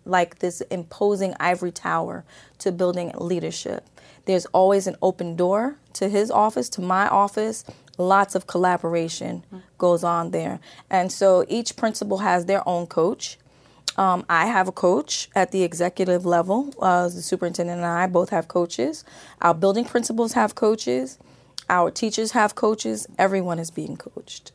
like 0.05 0.39
this 0.39 0.61
imposing 0.61 1.35
ivory 1.39 1.71
tower 1.71 2.23
to 2.59 2.71
building 2.71 3.11
leadership. 3.17 3.85
There's 4.25 4.45
always 4.47 4.87
an 4.87 4.95
open 5.01 5.35
door 5.35 5.77
to 5.93 6.07
his 6.07 6.31
office, 6.31 6.69
to 6.69 6.81
my 6.81 7.07
office. 7.07 7.63
Lots 7.99 8.33
of 8.33 8.47
collaboration 8.47 9.43
goes 9.77 10.05
on 10.05 10.31
there. 10.31 10.61
And 10.89 11.11
so 11.11 11.45
each 11.49 11.75
principal 11.75 12.19
has 12.19 12.45
their 12.45 12.67
own 12.67 12.87
coach. 12.87 13.37
Um, 13.97 14.25
I 14.29 14.45
have 14.45 14.69
a 14.69 14.71
coach 14.71 15.29
at 15.35 15.51
the 15.51 15.63
executive 15.63 16.25
level. 16.25 16.73
Uh, 16.79 17.09
the 17.09 17.21
superintendent 17.21 17.79
and 17.79 17.85
I 17.85 18.07
both 18.07 18.29
have 18.29 18.47
coaches. 18.47 19.03
Our 19.41 19.53
building 19.53 19.83
principals 19.83 20.31
have 20.31 20.55
coaches. 20.55 21.19
Our 21.69 21.91
teachers 21.91 22.31
have 22.31 22.55
coaches. 22.55 23.05
Everyone 23.17 23.59
is 23.59 23.69
being 23.69 23.97
coached. 23.97 24.53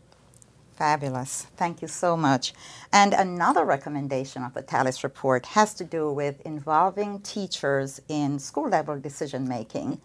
Fabulous. 0.77 1.47
Thank 1.59 1.83
you 1.83 1.89
so 1.89 2.17
much. 2.17 2.55
And 2.93 3.13
another 3.13 3.67
recommendation 3.67 4.43
of 4.43 4.55
the 4.55 4.63
TALIS 4.63 5.05
report 5.05 5.45
has 5.47 5.75
to 5.75 5.85
do 5.85 6.11
with 6.11 6.41
involving 6.47 7.21
teachers 7.21 8.01
in 8.09 8.39
school 8.39 8.71
level 8.71 8.99
decision 8.99 9.47
making. 9.47 10.01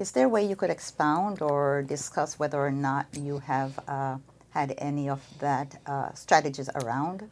Is 0.00 0.12
there 0.12 0.24
a 0.24 0.28
way 0.30 0.42
you 0.46 0.56
could 0.56 0.70
expound 0.70 1.42
or 1.42 1.82
discuss 1.82 2.38
whether 2.38 2.58
or 2.58 2.70
not 2.70 3.06
you 3.12 3.40
have 3.40 3.78
uh, 3.86 4.16
had 4.48 4.72
any 4.78 5.10
of 5.10 5.20
that 5.40 5.78
uh, 5.84 6.14
strategies 6.14 6.70
around? 6.74 7.28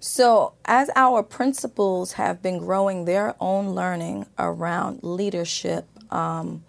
So, 0.00 0.54
as 0.64 0.90
our 0.96 1.22
principals 1.22 2.14
have 2.14 2.42
been 2.42 2.58
growing 2.58 3.04
their 3.04 3.36
own 3.38 3.68
learning 3.68 4.26
around 4.36 5.04
leadership, 5.04 5.86
um, 6.12 6.64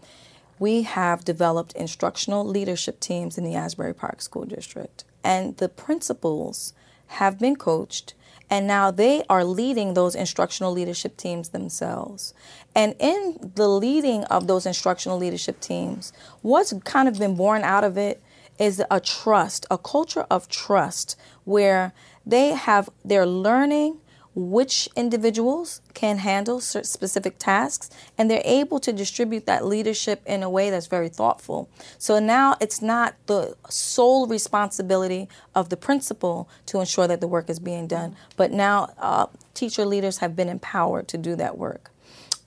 we 0.60 0.84
have 0.84 1.26
developed 1.26 1.74
instructional 1.74 2.46
leadership 2.46 3.00
teams 3.00 3.36
in 3.36 3.44
the 3.44 3.56
Asbury 3.56 3.96
Park 3.96 4.22
School 4.22 4.46
District 4.46 5.04
and 5.24 5.58
the 5.58 5.70
principals 5.70 6.74
have 7.08 7.40
been 7.40 7.56
coached 7.56 8.14
and 8.50 8.68
now 8.68 8.92
they 8.92 9.24
are 9.30 9.44
leading 9.44 9.94
those 9.94 10.16
instructional 10.16 10.72
leadership 10.72 11.18
teams 11.18 11.50
themselves. 11.50 12.34
And 12.76 12.96
in 13.00 13.52
the 13.56 13.68
leading 13.68 14.24
of 14.26 14.48
those 14.48 14.66
instructional 14.66 15.18
leadership 15.18 15.60
teams, 15.60 16.14
what's 16.42 16.74
kind 16.84 17.08
of 17.08 17.20
been 17.20 17.36
born 17.36 17.64
out 17.64 17.84
of 17.84 17.98
it 17.98 18.22
is 18.58 18.82
a 18.92 19.00
trust, 19.00 19.66
a 19.72 19.78
culture 19.78 20.26
of 20.30 20.48
trust 20.50 21.18
where 21.46 21.94
they 22.26 22.50
have 22.50 22.90
they're 23.06 23.26
learning 23.26 23.98
which 24.36 24.88
individuals 24.96 25.82
can 25.94 26.20
handle 26.20 26.62
specific 26.62 27.38
tasks 27.40 27.90
and 28.18 28.30
they're 28.30 28.42
able 28.46 28.80
to 28.80 28.94
distribute 28.94 29.46
that 29.46 29.66
leadership 29.66 30.22
in 30.26 30.44
a 30.44 30.50
way 30.50 30.70
that's 30.70 30.88
very 30.88 31.10
thoughtful. 31.10 31.70
So 31.98 32.20
now 32.20 32.56
it's 32.62 32.82
not 32.82 33.16
the 33.26 33.56
sole 33.70 34.28
responsibility 34.28 35.28
of 35.56 35.70
the 35.70 35.78
principal 35.78 36.48
to 36.68 36.80
ensure 36.80 37.08
that 37.08 37.22
the 37.22 37.28
work 37.28 37.50
is 37.50 37.60
being 37.60 37.88
done, 37.88 38.16
but 38.38 38.52
now 38.52 38.94
uh, 38.98 39.28
teacher 39.54 39.86
leaders 39.86 40.20
have 40.20 40.36
been 40.36 40.50
empowered 40.50 41.08
to 41.10 41.18
do 41.18 41.36
that 41.36 41.58
work. 41.58 41.92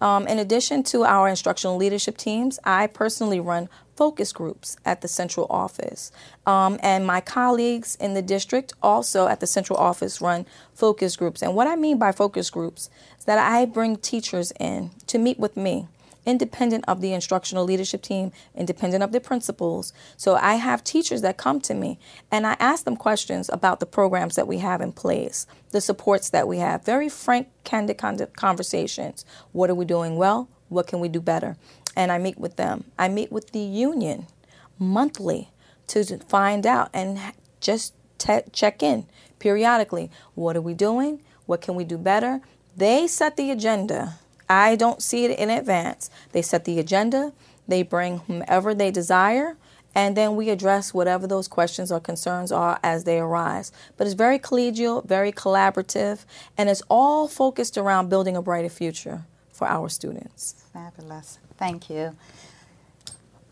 Um, 0.03 0.26
in 0.26 0.41
addition 0.41 0.83
to 0.85 1.05
our 1.05 1.28
instructional 1.28 1.76
leadership 1.76 2.16
teams, 2.16 2.59
I 2.64 2.89
personally 2.89 3.39
run 3.39 3.68
focus 4.03 4.32
groups 4.32 4.76
at 4.84 5.00
the 5.00 5.07
central 5.07 5.46
office. 5.48 6.11
Um, 6.44 6.76
and 6.82 7.07
my 7.07 7.20
colleagues 7.20 7.94
in 8.00 8.14
the 8.14 8.22
district 8.36 8.72
also 8.82 9.28
at 9.28 9.38
the 9.38 9.46
central 9.46 9.78
office 9.78 10.20
run 10.20 10.44
focus 10.74 11.14
groups. 11.14 11.40
And 11.40 11.55
what 11.55 11.68
I 11.68 11.76
mean 11.76 11.98
by 11.98 12.11
focus 12.11 12.50
groups 12.50 12.90
is 13.16 13.26
that 13.26 13.38
I 13.38 13.64
bring 13.64 13.94
teachers 13.96 14.53
in 14.59 14.90
to 15.07 15.18
meet 15.18 15.38
with 15.38 15.57
me 15.57 15.86
independent 16.26 16.84
of 16.88 17.00
the 17.00 17.12
instructional 17.12 17.64
leadership 17.64 18.03
team, 18.03 18.32
independent 18.57 19.05
of 19.05 19.12
the 19.12 19.20
principals. 19.20 19.92
So 20.16 20.34
I 20.34 20.55
have 20.55 20.82
teachers 20.82 21.22
that 21.22 21.36
come 21.36 21.61
to 21.61 21.74
me 21.74 22.00
and 22.32 22.44
I 22.44 22.57
ask 22.59 22.84
them 22.84 22.96
questions 22.96 23.48
about 23.53 23.78
the 23.78 23.86
programs 23.86 24.34
that 24.34 24.48
we 24.48 24.59
have 24.59 24.80
in 24.80 24.92
place, 24.92 25.46
the 25.70 25.80
supports 25.80 26.28
that 26.30 26.48
we 26.48 26.59
have, 26.59 26.84
very 26.84 27.09
frank, 27.09 27.48
candid 27.62 27.98
conversations. 28.36 29.24
What 29.53 29.70
are 29.70 29.76
we 29.76 29.84
doing 29.84 30.16
well? 30.16 30.48
What 30.68 30.86
can 30.86 31.00
we 31.00 31.09
do 31.09 31.20
better? 31.20 31.57
And 31.95 32.11
I 32.11 32.18
meet 32.18 32.38
with 32.38 32.57
them. 32.57 32.84
I 32.99 33.09
meet 33.09 33.30
with 33.30 33.53
the 33.53 33.61
union 33.61 34.26
monthly 34.78 35.51
to 35.88 36.05
find 36.18 36.66
out 36.66 36.88
and 36.95 37.18
just 37.61 37.95
te- 38.18 38.49
check 38.53 38.82
in 38.82 39.07
periodically. 39.38 40.11
What 40.34 40.57
are 40.57 40.62
we 40.62 40.74
doing? 40.74 41.20
What 41.47 41.61
can 41.61 41.74
we 41.74 41.84
do 41.84 41.99
better? 41.99 42.40
They 42.76 43.07
set 43.07 43.36
the 43.36 43.51
agenda 43.51 44.14
I 44.53 44.76
don't 44.76 45.03
see 45.03 45.24
it 45.24 45.38
in 45.38 45.49
advance. 45.49 46.11
They 46.32 46.43
set 46.43 46.66
the 46.66 46.78
agenda, 46.78 47.32
they 47.66 47.82
bring 47.82 48.18
whomever 48.18 48.74
they 48.74 48.90
desire, 48.90 49.57
and 49.95 50.14
then 50.14 50.36
we 50.36 50.51
address 50.51 50.93
whatever 50.93 51.26
those 51.26 51.49
questions 51.49 51.90
or 51.90 52.01
concerns 52.01 52.53
are 52.53 52.78
as 52.82 53.05
they 53.05 53.18
arise. 53.18 53.72
But 53.97 54.07
it's 54.07 54.14
very 54.14 54.38
collegial, 54.38 55.07
very 55.07 55.32
collaborative, 55.32 56.26
and 56.59 56.68
it's 56.68 56.82
all 56.90 57.28
focused 57.28 57.78
around 57.78 58.11
building 58.11 58.36
a 58.36 58.43
brighter 58.43 58.68
future 58.68 59.24
for 59.62 59.68
our 59.68 59.88
students. 59.88 60.64
Fabulous. 60.72 61.38
Thank 61.56 61.88
you. 61.88 62.16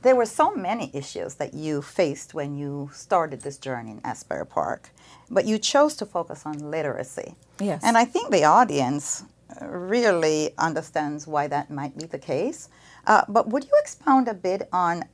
There 0.03 0.17
were 0.17 0.27
so 0.27 0.53
many 0.57 0.91
issues 0.93 1.35
that 1.35 1.55
you 1.55 1.83
faced 1.83 2.35
when 2.35 2.59
you 2.59 2.91
started 2.93 3.43
this 3.43 3.59
journey 3.59 3.93
in 3.93 4.01
Asbury 4.03 4.47
Park, 4.47 4.91
but 5.31 5.45
you 5.45 5.57
chose 5.57 5.95
to 5.97 6.07
focus 6.07 6.47
on 6.47 6.71
literacy. 6.71 7.37
Yes. 7.61 7.83
And 7.85 7.97
I 7.97 8.07
think 8.07 8.33
the 8.33 8.45
audience 8.45 9.23
really 9.63 10.51
understands 10.59 11.29
why 11.29 11.47
that 11.47 11.71
might 11.71 11.97
be 11.97 12.07
the 12.07 12.19
case. 12.19 12.69
Uh, 13.07 13.23
but 13.29 13.49
would 13.51 13.63
you 13.63 13.75
expound 13.81 14.27
a 14.27 14.35
bit 14.35 14.69
on 14.73 15.05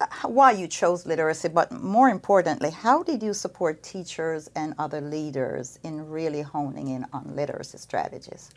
uh, 0.00 0.06
why 0.24 0.52
you 0.52 0.66
chose 0.66 1.04
literacy, 1.04 1.48
but 1.48 1.70
more 1.70 2.08
importantly, 2.08 2.70
how 2.70 3.02
did 3.02 3.22
you 3.22 3.34
support 3.34 3.82
teachers 3.82 4.48
and 4.56 4.74
other 4.78 5.02
leaders 5.02 5.78
in 5.82 6.08
really 6.08 6.40
honing 6.40 6.88
in 6.88 7.04
on 7.12 7.36
literacy 7.36 7.76
strategies? 7.76 8.50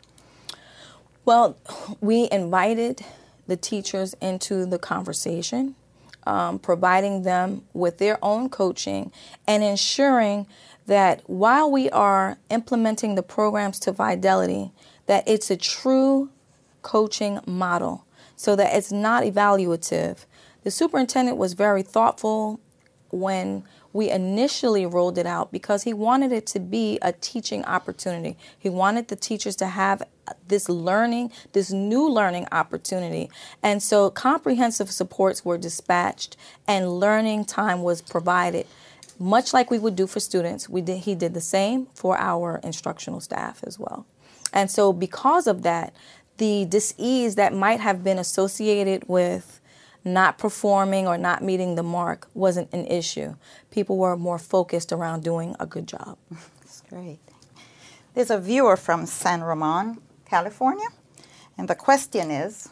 Well, 1.24 1.56
we 2.00 2.28
invited 2.30 3.04
the 3.46 3.56
teachers 3.56 4.14
into 4.20 4.66
the 4.66 4.78
conversation, 4.78 5.74
um, 6.26 6.58
providing 6.58 7.22
them 7.22 7.62
with 7.72 7.98
their 7.98 8.18
own 8.24 8.48
coaching 8.48 9.12
and 9.46 9.62
ensuring 9.62 10.46
that 10.86 11.22
while 11.28 11.70
we 11.70 11.90
are 11.90 12.38
implementing 12.50 13.14
the 13.14 13.22
programs 13.22 13.78
to 13.80 13.92
fidelity, 13.92 14.72
that 15.06 15.26
it's 15.26 15.50
a 15.50 15.56
true 15.56 16.30
coaching 16.82 17.40
model 17.46 18.06
so 18.36 18.56
that 18.56 18.74
it's 18.74 18.92
not 18.92 19.24
evaluative. 19.24 20.24
The 20.62 20.70
superintendent 20.70 21.36
was 21.36 21.52
very 21.52 21.82
thoughtful 21.82 22.60
when 23.10 23.64
we 23.94 24.10
initially 24.10 24.84
rolled 24.84 25.16
it 25.16 25.24
out 25.24 25.52
because 25.52 25.84
he 25.84 25.94
wanted 25.94 26.32
it 26.32 26.46
to 26.48 26.58
be 26.58 26.98
a 27.00 27.12
teaching 27.12 27.64
opportunity. 27.64 28.36
He 28.58 28.68
wanted 28.68 29.06
the 29.06 29.16
teachers 29.16 29.54
to 29.56 29.66
have 29.66 30.02
this 30.48 30.68
learning, 30.68 31.30
this 31.52 31.70
new 31.70 32.10
learning 32.10 32.48
opportunity. 32.50 33.30
And 33.62 33.80
so 33.80 34.10
comprehensive 34.10 34.90
supports 34.90 35.44
were 35.44 35.56
dispatched 35.56 36.36
and 36.66 36.98
learning 36.98 37.44
time 37.44 37.82
was 37.82 38.02
provided. 38.02 38.66
Much 39.20 39.54
like 39.54 39.70
we 39.70 39.78
would 39.78 39.94
do 39.94 40.08
for 40.08 40.18
students, 40.18 40.68
we 40.68 40.80
did, 40.80 40.98
he 40.98 41.14
did 41.14 41.32
the 41.32 41.40
same 41.40 41.86
for 41.94 42.18
our 42.18 42.60
instructional 42.64 43.20
staff 43.20 43.62
as 43.62 43.78
well. 43.78 44.06
And 44.52 44.68
so, 44.70 44.92
because 44.92 45.46
of 45.46 45.62
that, 45.62 45.94
the 46.38 46.64
disease 46.64 47.36
that 47.36 47.54
might 47.54 47.78
have 47.78 48.02
been 48.02 48.18
associated 48.18 49.08
with 49.08 49.60
not 50.04 50.38
performing 50.38 51.06
or 51.06 51.16
not 51.16 51.42
meeting 51.42 51.74
the 51.74 51.82
mark 51.82 52.28
wasn't 52.34 52.72
an 52.72 52.86
issue. 52.86 53.34
People 53.70 53.96
were 53.96 54.16
more 54.16 54.38
focused 54.38 54.92
around 54.92 55.22
doing 55.22 55.56
a 55.58 55.66
good 55.66 55.88
job. 55.88 56.18
That's 56.60 56.82
great. 56.82 57.20
There's 58.14 58.30
a 58.30 58.38
viewer 58.38 58.76
from 58.76 59.06
San 59.06 59.42
Ramon, 59.42 59.98
California, 60.24 60.88
and 61.58 61.68
the 61.68 61.74
question 61.74 62.30
is 62.30 62.68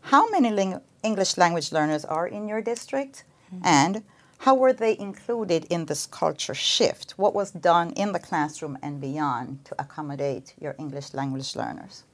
How 0.00 0.28
many 0.30 0.50
ling- 0.50 0.80
English 1.02 1.36
language 1.36 1.70
learners 1.70 2.04
are 2.04 2.26
in 2.26 2.48
your 2.48 2.62
district? 2.62 3.24
Hmm. 3.50 3.60
And 3.62 4.02
how 4.38 4.54
were 4.54 4.72
they 4.72 4.98
included 4.98 5.64
in 5.70 5.86
this 5.86 6.06
culture 6.06 6.54
shift? 6.54 7.12
What 7.12 7.34
was 7.34 7.50
done 7.50 7.90
in 7.92 8.12
the 8.12 8.18
classroom 8.18 8.76
and 8.82 9.00
beyond 9.00 9.64
to 9.66 9.74
accommodate 9.78 10.54
your 10.60 10.74
English 10.78 11.14
language 11.14 11.54
learners? 11.56 12.04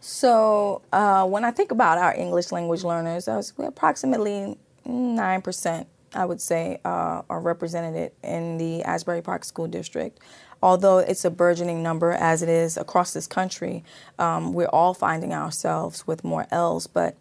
So, 0.00 0.80
uh, 0.92 1.26
when 1.26 1.44
I 1.44 1.50
think 1.50 1.70
about 1.70 1.98
our 1.98 2.14
English 2.14 2.52
language 2.52 2.84
learners, 2.84 3.28
I 3.28 3.36
was 3.36 3.52
approximately 3.58 4.56
9%, 4.86 5.86
I 6.14 6.24
would 6.24 6.40
say, 6.40 6.80
uh, 6.86 7.20
are 7.28 7.40
represented 7.40 8.12
in 8.24 8.56
the 8.56 8.82
Asbury 8.82 9.20
Park 9.20 9.44
School 9.44 9.66
District. 9.66 10.18
Although 10.62 10.98
it's 10.98 11.24
a 11.26 11.30
burgeoning 11.30 11.82
number 11.82 12.12
as 12.12 12.42
it 12.42 12.48
is 12.48 12.78
across 12.78 13.12
this 13.12 13.26
country, 13.26 13.84
um, 14.18 14.54
we're 14.54 14.66
all 14.68 14.94
finding 14.94 15.34
ourselves 15.34 16.06
with 16.06 16.24
more 16.24 16.46
L's. 16.50 16.86
But 16.86 17.14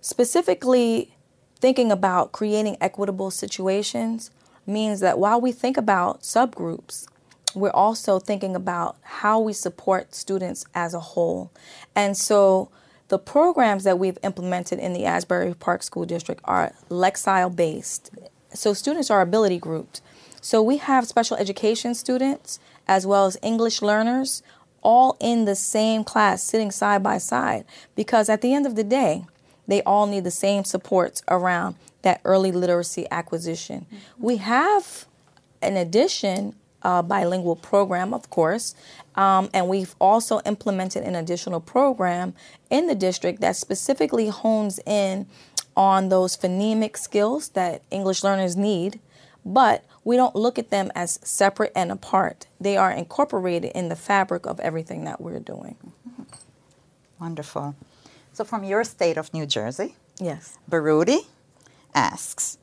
specifically, 0.00 1.16
thinking 1.60 1.90
about 1.90 2.30
creating 2.30 2.76
equitable 2.80 3.32
situations 3.32 4.30
means 4.66 5.00
that 5.00 5.18
while 5.18 5.40
we 5.40 5.50
think 5.50 5.76
about 5.76 6.22
subgroups, 6.22 7.06
we're 7.54 7.70
also 7.70 8.18
thinking 8.18 8.56
about 8.56 8.96
how 9.02 9.38
we 9.40 9.52
support 9.52 10.14
students 10.14 10.64
as 10.74 10.94
a 10.94 11.00
whole. 11.00 11.50
And 11.94 12.16
so 12.16 12.70
the 13.08 13.18
programs 13.18 13.84
that 13.84 13.98
we've 13.98 14.18
implemented 14.22 14.78
in 14.78 14.92
the 14.92 15.04
Asbury 15.04 15.54
Park 15.54 15.82
School 15.82 16.04
District 16.04 16.40
are 16.44 16.72
Lexile 16.88 17.54
based. 17.54 18.10
So 18.52 18.72
students 18.72 19.10
are 19.10 19.20
ability 19.20 19.58
grouped. 19.58 20.00
So 20.40 20.62
we 20.62 20.76
have 20.78 21.06
special 21.06 21.36
education 21.36 21.94
students 21.94 22.58
as 22.86 23.06
well 23.06 23.26
as 23.26 23.38
English 23.42 23.82
learners 23.82 24.42
all 24.82 25.16
in 25.18 25.46
the 25.46 25.54
same 25.54 26.04
class 26.04 26.42
sitting 26.42 26.70
side 26.70 27.02
by 27.02 27.18
side 27.18 27.64
because 27.96 28.28
at 28.28 28.42
the 28.42 28.52
end 28.52 28.66
of 28.66 28.76
the 28.76 28.84
day, 28.84 29.24
they 29.66 29.82
all 29.82 30.06
need 30.06 30.24
the 30.24 30.30
same 30.30 30.64
supports 30.64 31.22
around 31.28 31.76
that 32.02 32.20
early 32.24 32.52
literacy 32.52 33.06
acquisition. 33.10 33.86
Mm-hmm. 33.86 34.24
We 34.24 34.36
have, 34.36 35.06
in 35.62 35.76
addition, 35.76 36.54
a 36.84 37.02
bilingual 37.02 37.56
program, 37.56 38.12
of 38.12 38.30
course, 38.30 38.74
um, 39.14 39.48
and 39.54 39.68
we've 39.68 39.94
also 40.00 40.40
implemented 40.44 41.02
an 41.02 41.14
additional 41.14 41.60
program 41.60 42.34
in 42.70 42.86
the 42.86 42.94
district 42.94 43.40
that 43.40 43.56
specifically 43.56 44.28
hones 44.28 44.78
in 44.86 45.26
on 45.76 46.08
those 46.08 46.36
phonemic 46.36 46.96
skills 46.96 47.48
that 47.50 47.82
English 47.90 48.22
learners 48.22 48.56
need, 48.56 49.00
but 49.44 49.84
we 50.04 50.16
don't 50.16 50.36
look 50.36 50.58
at 50.58 50.70
them 50.70 50.92
as 50.94 51.18
separate 51.22 51.72
and 51.74 51.90
apart. 51.90 52.46
They 52.60 52.76
are 52.76 52.90
incorporated 52.90 53.72
in 53.74 53.88
the 53.88 53.96
fabric 53.96 54.46
of 54.46 54.60
everything 54.60 55.04
that 55.04 55.20
we're 55.20 55.40
doing. 55.40 55.76
Wonderful. 57.20 57.74
So, 58.32 58.44
from 58.44 58.64
your 58.64 58.84
state 58.84 59.16
of 59.16 59.32
New 59.32 59.46
Jersey, 59.46 59.96
yes, 60.20 60.58
Baruti 60.70 61.20
asks, 61.94 62.58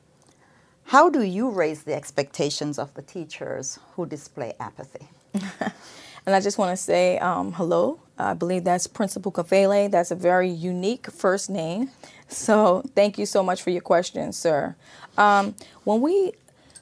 how 0.92 1.10
do 1.10 1.22
you 1.22 1.50
raise 1.50 1.84
the 1.84 1.94
expectations 1.94 2.78
of 2.78 2.94
the 2.96 3.02
teachers 3.02 3.80
who 3.96 4.06
display 4.06 4.54
apathy? 4.60 5.08
and 5.34 6.36
I 6.36 6.42
just 6.42 6.58
want 6.58 6.78
to 6.78 6.84
say 6.84 7.18
um, 7.20 7.54
hello. 7.54 8.02
I 8.18 8.34
believe 8.34 8.66
that's 8.66 8.88
Principal 8.88 9.32
Kafele. 9.32 9.90
That's 9.90 10.12
a 10.12 10.16
very 10.16 10.50
unique 10.50 11.10
first 11.10 11.50
name. 11.50 11.92
So 12.28 12.84
thank 12.94 13.18
you 13.18 13.26
so 13.26 13.42
much 13.42 13.62
for 13.62 13.70
your 13.70 13.82
question, 13.82 14.34
sir. 14.34 14.76
Um, 15.18 15.56
when 15.86 16.02
we 16.02 16.34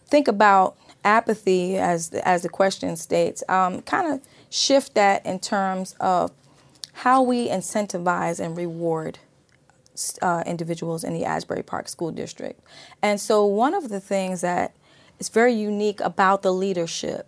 think 0.08 0.28
about 0.28 0.76
apathy, 1.06 1.78
as 1.78 2.10
as 2.10 2.42
the 2.42 2.50
question 2.50 2.96
states, 2.96 3.44
um, 3.48 3.84
kind 3.84 4.12
of 4.12 4.22
shift 4.50 4.96
that 4.96 5.24
in 5.24 5.38
terms 5.38 5.96
of 6.00 6.32
how 6.94 7.22
we 7.22 7.48
incentivize 7.48 8.44
and 8.44 8.58
reward 8.58 9.20
uh, 10.22 10.44
individuals 10.46 11.04
in 11.04 11.14
the 11.14 11.26
Asbury 11.26 11.64
Park 11.64 11.88
School 11.90 12.12
District. 12.12 12.60
And 13.02 13.20
so, 13.20 13.46
one 13.46 13.74
of 13.74 13.90
the 13.90 14.00
things 14.00 14.42
that 14.42 14.76
is 15.20 15.30
very 15.30 15.54
unique 15.54 16.00
about 16.02 16.42
the 16.42 16.54
leadership, 16.54 17.28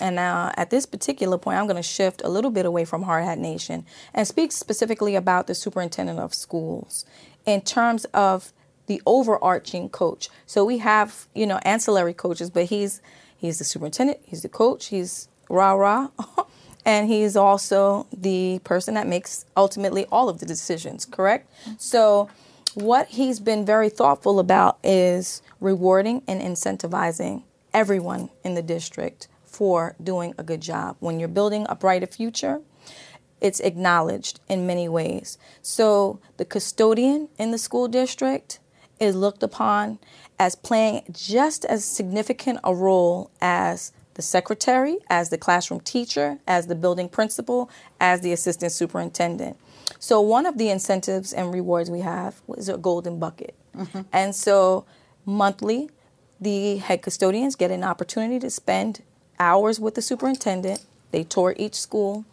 and 0.00 0.16
now 0.16 0.52
at 0.56 0.70
this 0.70 0.86
particular 0.86 1.38
point, 1.38 1.58
I'm 1.58 1.66
going 1.66 1.76
to 1.76 1.82
shift 1.82 2.22
a 2.24 2.28
little 2.28 2.50
bit 2.50 2.66
away 2.66 2.84
from 2.84 3.02
Hard 3.02 3.24
Hat 3.24 3.38
Nation 3.38 3.84
and 4.14 4.26
speak 4.26 4.52
specifically 4.52 5.14
about 5.14 5.46
the 5.46 5.54
superintendent 5.54 6.18
of 6.18 6.34
schools 6.34 7.04
in 7.44 7.60
terms 7.60 8.04
of 8.06 8.52
the 8.86 9.00
overarching 9.06 9.88
coach. 9.88 10.28
So 10.46 10.64
we 10.64 10.78
have, 10.78 11.28
you 11.34 11.46
know, 11.46 11.58
ancillary 11.62 12.14
coaches, 12.14 12.50
but 12.50 12.66
he's 12.66 13.00
he's 13.36 13.58
the 13.58 13.64
superintendent, 13.64 14.20
he's 14.24 14.42
the 14.42 14.48
coach, 14.48 14.86
he's 14.86 15.28
rah 15.48 15.72
rah. 15.72 16.08
and 16.84 17.08
he's 17.08 17.36
also 17.36 18.06
the 18.12 18.60
person 18.64 18.94
that 18.94 19.06
makes 19.06 19.44
ultimately 19.56 20.06
all 20.06 20.28
of 20.28 20.38
the 20.38 20.46
decisions, 20.46 21.04
correct? 21.04 21.50
So, 21.78 22.28
what 22.74 23.08
he's 23.08 23.38
been 23.38 23.66
very 23.66 23.90
thoughtful 23.90 24.38
about 24.38 24.78
is 24.82 25.42
rewarding 25.60 26.22
and 26.26 26.40
incentivizing 26.40 27.42
everyone 27.74 28.30
in 28.44 28.54
the 28.54 28.62
district 28.62 29.28
for 29.44 29.94
doing 30.02 30.34
a 30.38 30.42
good 30.42 30.62
job. 30.62 30.96
When 30.98 31.20
you're 31.20 31.28
building 31.28 31.66
a 31.68 31.74
brighter 31.74 32.06
future, 32.06 32.62
it's 33.40 33.60
acknowledged 33.60 34.40
in 34.48 34.66
many 34.66 34.88
ways. 34.88 35.36
So, 35.60 36.18
the 36.38 36.44
custodian 36.44 37.28
in 37.38 37.50
the 37.50 37.58
school 37.58 37.88
district 37.88 38.58
is 38.98 39.16
looked 39.16 39.42
upon 39.42 39.98
as 40.38 40.54
playing 40.54 41.02
just 41.12 41.64
as 41.66 41.84
significant 41.84 42.58
a 42.64 42.74
role 42.74 43.30
as 43.40 43.92
the 44.14 44.22
secretary, 44.22 44.98
as 45.08 45.30
the 45.30 45.38
classroom 45.38 45.80
teacher, 45.80 46.38
as 46.46 46.66
the 46.66 46.74
building 46.74 47.08
principal, 47.08 47.70
as 48.00 48.20
the 48.20 48.32
assistant 48.32 48.72
superintendent. 48.72 49.56
So, 49.98 50.20
one 50.20 50.46
of 50.46 50.58
the 50.58 50.68
incentives 50.68 51.32
and 51.32 51.52
rewards 51.52 51.90
we 51.90 52.00
have 52.00 52.40
is 52.56 52.68
a 52.68 52.76
golden 52.76 53.18
bucket. 53.18 53.54
Mm-hmm. 53.76 54.02
And 54.12 54.34
so, 54.34 54.84
monthly, 55.24 55.90
the 56.40 56.78
head 56.78 57.02
custodians 57.02 57.54
get 57.54 57.70
an 57.70 57.84
opportunity 57.84 58.38
to 58.40 58.50
spend 58.50 59.02
hours 59.38 59.78
with 59.78 59.94
the 59.94 60.02
superintendent. 60.02 60.84
They 61.10 61.24
tour 61.24 61.54
each 61.56 61.74
school, 61.74 62.24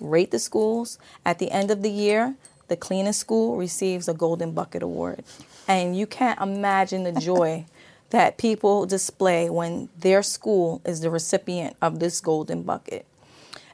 rate 0.00 0.30
the 0.30 0.38
schools. 0.38 0.98
At 1.24 1.38
the 1.38 1.50
end 1.50 1.70
of 1.70 1.82
the 1.82 1.90
year, 1.90 2.34
the 2.68 2.76
cleanest 2.76 3.20
school 3.20 3.56
receives 3.56 4.08
a 4.08 4.14
golden 4.14 4.52
bucket 4.52 4.82
award. 4.82 5.24
And 5.68 5.96
you 5.96 6.06
can't 6.06 6.40
imagine 6.40 7.04
the 7.04 7.12
joy 7.12 7.66
that 8.12 8.36
people 8.36 8.84
display 8.84 9.48
when 9.48 9.88
their 9.98 10.22
school 10.22 10.82
is 10.84 11.00
the 11.00 11.08
recipient 11.08 11.74
of 11.80 11.98
this 11.98 12.20
golden 12.20 12.62
bucket. 12.62 13.06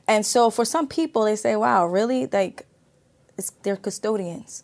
And 0.07 0.25
so 0.25 0.49
for 0.49 0.65
some 0.65 0.87
people, 0.87 1.25
they 1.25 1.35
say, 1.35 1.57
wow, 1.57 1.87
really? 1.87 2.29
Like, 2.29 2.65
they're 3.65 3.77
custodians. 3.77 4.63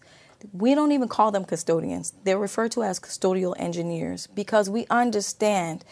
We 0.53 0.77
don't 0.77 0.93
even 0.93 1.09
call 1.09 1.33
them 1.33 1.45
custodians. 1.45 2.13
They're 2.23 2.39
referred 2.39 2.71
to 2.73 2.85
as 2.85 3.01
custodial 3.01 3.55
engineers 3.59 4.29
because 4.29 4.71
we 4.71 4.87
understand 4.91 5.85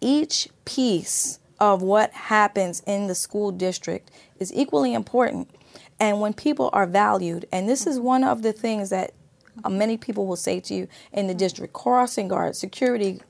each 0.00 0.48
piece 0.64 1.40
of 1.58 1.82
what 1.82 2.12
happens 2.12 2.80
in 2.86 3.08
the 3.08 3.14
school 3.16 3.50
district 3.50 4.12
is 4.38 4.54
equally 4.54 4.94
important. 4.94 5.50
And 5.98 6.20
when 6.20 6.32
people 6.32 6.70
are 6.72 6.86
valued, 6.86 7.46
and 7.50 7.68
this 7.68 7.88
is 7.88 7.98
one 7.98 8.22
of 8.22 8.42
the 8.42 8.52
things 8.52 8.90
that 8.90 9.14
uh, 9.64 9.70
many 9.70 9.96
people 9.96 10.26
will 10.26 10.36
say 10.36 10.60
to 10.60 10.74
you 10.74 10.88
in 11.12 11.26
the 11.26 11.34
district 11.34 11.72
crossing 11.72 12.28
guards, 12.28 12.58
security 12.58 13.20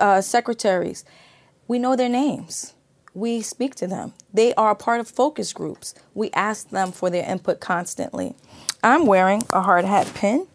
uh, 0.00 0.20
secretaries. 0.20 1.04
We 1.66 1.78
know 1.78 1.96
their 1.96 2.08
names. 2.08 2.74
We 3.14 3.42
speak 3.42 3.74
to 3.76 3.86
them. 3.86 4.12
They 4.32 4.54
are 4.54 4.74
part 4.74 5.00
of 5.00 5.08
focus 5.08 5.52
groups. 5.52 5.94
We 6.14 6.30
ask 6.32 6.70
them 6.70 6.92
for 6.92 7.10
their 7.10 7.28
input 7.28 7.60
constantly. 7.60 8.34
I'm 8.82 9.06
wearing 9.06 9.42
a 9.50 9.62
hard 9.62 9.84
hat 9.84 10.10
pin. 10.14 10.46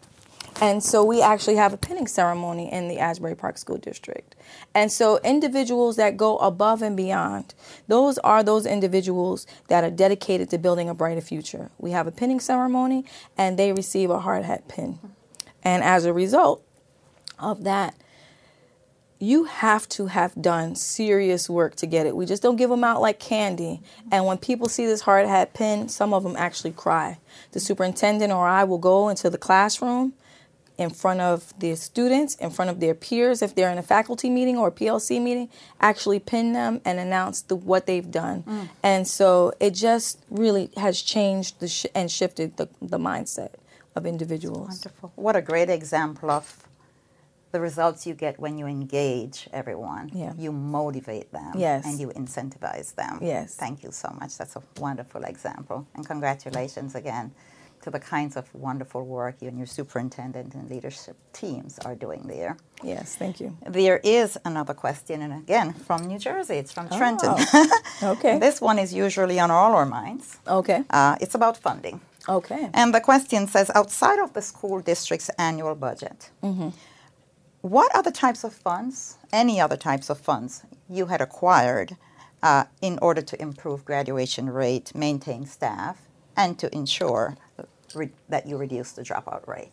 And 0.60 0.82
so 0.82 1.04
we 1.04 1.20
actually 1.20 1.56
have 1.56 1.72
a 1.72 1.76
pinning 1.76 2.06
ceremony 2.06 2.72
in 2.72 2.88
the 2.88 2.98
Asbury 2.98 3.34
Park 3.34 3.58
School 3.58 3.76
District. 3.76 4.36
And 4.74 4.90
so 4.90 5.18
individuals 5.24 5.96
that 5.96 6.16
go 6.16 6.38
above 6.38 6.80
and 6.80 6.96
beyond, 6.96 7.54
those 7.88 8.18
are 8.18 8.42
those 8.42 8.64
individuals 8.64 9.46
that 9.68 9.82
are 9.82 9.90
dedicated 9.90 10.50
to 10.50 10.58
building 10.58 10.88
a 10.88 10.94
brighter 10.94 11.20
future. 11.20 11.70
We 11.78 11.90
have 11.90 12.06
a 12.06 12.12
pinning 12.12 12.40
ceremony 12.40 13.04
and 13.36 13.58
they 13.58 13.72
receive 13.72 14.10
a 14.10 14.20
hard 14.20 14.44
hat 14.44 14.68
pin. 14.68 14.98
And 15.64 15.82
as 15.82 16.04
a 16.04 16.12
result 16.12 16.64
of 17.38 17.64
that, 17.64 17.96
you 19.18 19.44
have 19.44 19.88
to 19.88 20.06
have 20.06 20.40
done 20.40 20.74
serious 20.74 21.48
work 21.48 21.76
to 21.76 21.86
get 21.86 22.06
it. 22.06 22.14
We 22.14 22.26
just 22.26 22.42
don't 22.42 22.56
give 22.56 22.70
them 22.70 22.84
out 22.84 23.00
like 23.00 23.18
candy. 23.18 23.80
And 24.12 24.26
when 24.26 24.38
people 24.38 24.68
see 24.68 24.86
this 24.86 25.00
hard 25.02 25.26
hat 25.26 25.54
pin, 25.54 25.88
some 25.88 26.12
of 26.12 26.22
them 26.22 26.36
actually 26.36 26.72
cry. 26.72 27.18
The 27.52 27.60
superintendent 27.60 28.32
or 28.32 28.46
I 28.46 28.64
will 28.64 28.78
go 28.78 29.08
into 29.08 29.30
the 29.30 29.38
classroom 29.38 30.12
in 30.76 30.90
front 30.90 31.20
of 31.20 31.54
the 31.58 31.74
students, 31.76 32.34
in 32.36 32.50
front 32.50 32.70
of 32.70 32.80
their 32.80 32.94
peers, 32.94 33.42
if 33.42 33.54
they're 33.54 33.70
in 33.70 33.78
a 33.78 33.82
faculty 33.82 34.28
meeting 34.28 34.56
or 34.56 34.68
a 34.68 34.72
PLC 34.72 35.22
meeting, 35.22 35.48
actually 35.80 36.18
pin 36.18 36.52
them 36.52 36.80
and 36.84 36.98
announce 36.98 37.42
the, 37.42 37.54
what 37.54 37.86
they've 37.86 38.10
done. 38.10 38.42
Mm. 38.42 38.68
And 38.82 39.08
so 39.08 39.52
it 39.60 39.70
just 39.70 40.18
really 40.30 40.70
has 40.76 41.00
changed 41.00 41.60
the 41.60 41.68
sh- 41.68 41.86
and 41.94 42.10
shifted 42.10 42.56
the, 42.56 42.68
the 42.82 42.98
mindset 42.98 43.50
of 43.94 44.04
individuals. 44.04 44.68
Wonderful. 44.68 45.12
What 45.14 45.36
a 45.36 45.42
great 45.42 45.70
example 45.70 46.30
of 46.30 46.66
the 47.52 47.60
results 47.60 48.04
you 48.04 48.14
get 48.14 48.40
when 48.40 48.58
you 48.58 48.66
engage 48.66 49.48
everyone. 49.52 50.10
Yeah. 50.12 50.32
You 50.36 50.50
motivate 50.50 51.30
them. 51.30 51.52
Yes. 51.56 51.86
And 51.86 52.00
you 52.00 52.08
incentivize 52.08 52.96
them. 52.96 53.20
Yes. 53.22 53.54
Thank 53.54 53.84
you 53.84 53.92
so 53.92 54.08
much. 54.18 54.36
That's 54.36 54.56
a 54.56 54.62
wonderful 54.80 55.22
example. 55.22 55.86
And 55.94 56.04
congratulations 56.04 56.96
again 56.96 57.30
to 57.84 57.90
the 57.90 58.00
kinds 58.00 58.34
of 58.36 58.44
wonderful 58.54 59.02
work 59.04 59.34
you 59.42 59.48
and 59.48 59.58
your 59.58 59.66
superintendent 59.66 60.54
and 60.54 60.70
leadership 60.70 61.16
teams 61.32 61.78
are 61.80 61.94
doing 61.94 62.22
there. 62.26 62.56
Yes, 62.82 63.14
thank 63.16 63.40
you. 63.40 63.56
There 63.80 64.00
is 64.02 64.38
another 64.44 64.74
question, 64.74 65.20
and 65.22 65.32
again 65.34 65.74
from 65.74 66.06
New 66.06 66.18
Jersey. 66.18 66.54
It's 66.62 66.72
from 66.72 66.88
Trenton. 66.88 67.34
Oh, 67.36 67.68
okay. 68.14 68.38
this 68.38 68.60
one 68.60 68.78
is 68.78 68.92
usually 68.94 69.38
on 69.38 69.50
all 69.50 69.74
our 69.74 69.86
minds. 69.86 70.38
Okay. 70.48 70.82
Uh, 70.90 71.16
it's 71.20 71.34
about 71.34 71.56
funding. 71.58 72.00
Okay. 72.28 72.70
And 72.72 72.94
the 72.94 73.00
question 73.02 73.46
says 73.46 73.70
outside 73.74 74.18
of 74.18 74.32
the 74.32 74.40
school 74.42 74.80
district's 74.80 75.30
annual 75.38 75.74
budget, 75.74 76.30
Mm-hmm. 76.42 76.70
what 77.60 77.94
other 77.94 78.10
types 78.10 78.44
of 78.44 78.52
funds, 78.54 79.18
any 79.32 79.60
other 79.60 79.76
types 79.76 80.08
of 80.10 80.18
funds, 80.18 80.62
you 80.88 81.06
had 81.06 81.20
acquired 81.20 81.96
uh, 82.42 82.64
in 82.80 82.98
order 83.02 83.22
to 83.22 83.36
improve 83.42 83.84
graduation 83.84 84.48
rate, 84.50 84.94
maintain 84.94 85.44
staff, 85.46 85.96
and 86.36 86.58
to 86.58 86.66
ensure 86.74 87.36
re- 87.96 88.10
that 88.28 88.46
you 88.46 88.56
reduce 88.56 88.92
the 88.92 89.02
dropout 89.02 89.46
rate? 89.46 89.70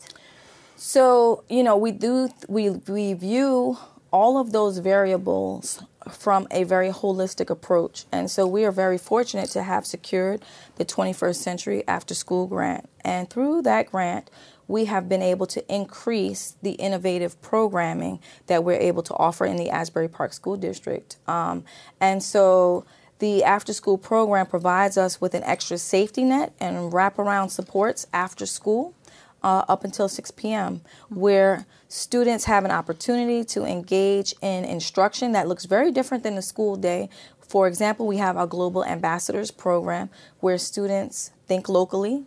So, 0.75 1.43
you 1.49 1.63
know, 1.63 1.77
we 1.77 1.91
do 1.91 2.29
we 2.47 2.69
we 2.69 3.13
view 3.13 3.77
all 4.11 4.37
of 4.37 4.51
those 4.51 4.79
variables 4.79 5.83
from 6.09 6.47
a 6.51 6.63
very 6.63 6.89
holistic 6.89 7.49
approach. 7.49 8.05
And 8.11 8.29
so 8.29 8.45
we 8.47 8.65
are 8.65 8.71
very 8.71 8.97
fortunate 8.97 9.49
to 9.51 9.63
have 9.63 9.85
secured 9.85 10.43
the 10.75 10.85
21st 10.85 11.35
Century 11.35 11.83
After 11.87 12.13
School 12.13 12.47
Grant. 12.47 12.89
And 13.01 13.29
through 13.29 13.61
that 13.63 13.91
grant, 13.91 14.29
we 14.67 14.85
have 14.85 15.07
been 15.07 15.21
able 15.21 15.45
to 15.47 15.73
increase 15.73 16.55
the 16.61 16.71
innovative 16.71 17.41
programming 17.41 18.19
that 18.47 18.63
we're 18.63 18.79
able 18.79 19.03
to 19.03 19.13
offer 19.15 19.45
in 19.45 19.57
the 19.57 19.69
Asbury 19.69 20.07
Park 20.07 20.33
School 20.33 20.57
District. 20.57 21.17
Um, 21.27 21.63
and 21.99 22.23
so 22.23 22.85
the 23.21 23.43
after 23.43 23.71
school 23.71 23.99
program 23.99 24.47
provides 24.47 24.97
us 24.97 25.21
with 25.21 25.35
an 25.35 25.43
extra 25.43 25.77
safety 25.77 26.23
net 26.23 26.53
and 26.59 26.91
wraparound 26.91 27.51
supports 27.51 28.07
after 28.11 28.47
school 28.47 28.95
uh, 29.43 29.63
up 29.69 29.83
until 29.83 30.09
6 30.09 30.31
p.m., 30.31 30.81
where 31.09 31.67
students 31.87 32.45
have 32.45 32.65
an 32.65 32.71
opportunity 32.71 33.43
to 33.43 33.63
engage 33.63 34.33
in 34.41 34.65
instruction 34.65 35.33
that 35.33 35.47
looks 35.47 35.65
very 35.65 35.91
different 35.91 36.23
than 36.23 36.33
the 36.35 36.41
school 36.41 36.75
day. 36.75 37.09
For 37.39 37.67
example, 37.67 38.07
we 38.07 38.17
have 38.17 38.37
our 38.37 38.47
Global 38.47 38.83
Ambassadors 38.83 39.51
program 39.51 40.09
where 40.39 40.57
students 40.57 41.29
think 41.45 41.69
locally, 41.69 42.23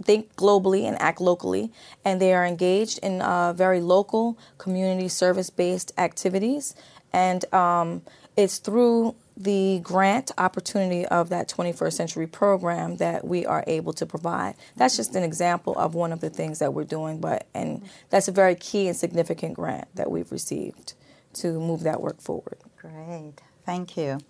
think 0.00 0.32
globally, 0.36 0.84
and 0.84 0.96
act 1.02 1.20
locally, 1.20 1.72
and 2.04 2.20
they 2.20 2.32
are 2.32 2.46
engaged 2.46 3.00
in 3.00 3.20
uh, 3.20 3.52
very 3.52 3.80
local 3.80 4.38
community 4.58 5.08
service 5.08 5.50
based 5.50 5.90
activities. 5.98 6.76
And 7.12 7.52
um, 7.52 8.02
it's 8.36 8.58
through 8.58 9.16
the 9.36 9.80
grant 9.82 10.32
opportunity 10.38 11.06
of 11.06 11.28
that 11.28 11.48
21st 11.48 11.92
century 11.92 12.26
program 12.26 12.96
that 12.96 13.26
we 13.26 13.44
are 13.46 13.64
able 13.66 13.92
to 13.94 14.06
provide. 14.06 14.54
That's 14.76 14.96
just 14.96 15.14
an 15.14 15.22
example 15.22 15.76
of 15.78 15.94
one 15.94 16.12
of 16.12 16.20
the 16.20 16.30
things 16.30 16.58
that 16.60 16.72
we're 16.74 16.84
doing, 16.84 17.20
but 17.20 17.46
and 17.54 17.82
that's 18.10 18.28
a 18.28 18.32
very 18.32 18.54
key 18.54 18.88
and 18.88 18.96
significant 18.96 19.54
grant 19.54 19.88
that 19.94 20.10
we've 20.10 20.32
received 20.32 20.94
to 21.34 21.60
move 21.60 21.82
that 21.82 22.00
work 22.00 22.20
forward. 22.20 22.58
Great, 22.80 23.34
thank 23.66 23.96
you. 23.96 24.20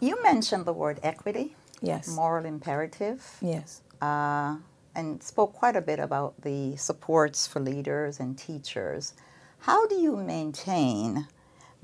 You 0.00 0.22
mentioned 0.22 0.64
the 0.66 0.72
word 0.72 1.00
equity, 1.02 1.56
Yes. 1.80 2.08
moral 2.08 2.44
imperative. 2.44 3.36
Yes. 3.40 3.82
uh, 4.02 4.56
and 4.96 5.20
spoke 5.22 5.52
quite 5.54 5.74
a 5.76 5.80
bit 5.80 5.98
about 5.98 6.40
the 6.42 6.76
supports 6.76 7.46
for 7.48 7.58
leaders 7.60 8.20
and 8.20 8.38
teachers. 8.38 9.14
How 9.60 9.86
do 9.88 9.96
you 9.96 10.16
maintain 10.16 11.26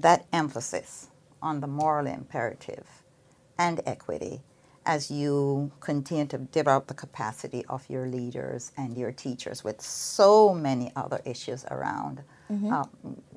that 0.01 0.27
emphasis 0.33 1.09
on 1.43 1.61
the 1.61 1.67
moral 1.67 2.07
imperative 2.07 2.87
and 3.59 3.81
equity 3.87 4.41
as 4.87 5.11
you 5.11 5.71
continue 5.81 6.27
to 6.27 6.39
develop 6.39 6.87
the 6.87 6.95
capacity 6.95 7.65
of 7.69 7.85
your 7.89 8.07
leaders 8.07 8.73
and 8.77 8.97
your 8.97 9.13
teachers 9.13 9.63
with 9.63 9.81
so 9.81 10.55
many 10.55 10.91
other 10.97 11.21
issues 11.25 11.65
around? 11.71 12.23
Uh, 12.73 12.85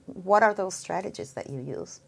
what 0.06 0.42
are 0.44 0.54
those 0.54 0.74
strategies 0.74 1.34
that 1.34 1.50
you 1.50 1.60
use? 1.60 2.00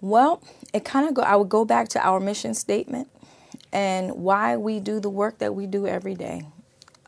Well, 0.00 0.42
it 0.72 0.84
kind 0.84 1.08
of 1.08 1.14
go. 1.14 1.22
I 1.22 1.36
would 1.36 1.48
go 1.48 1.64
back 1.64 1.88
to 1.90 2.06
our 2.06 2.20
mission 2.20 2.54
statement 2.54 3.08
and 3.72 4.12
why 4.12 4.56
we 4.56 4.80
do 4.80 5.00
the 5.00 5.10
work 5.10 5.38
that 5.38 5.54
we 5.54 5.66
do 5.66 5.86
every 5.86 6.14
day, 6.14 6.42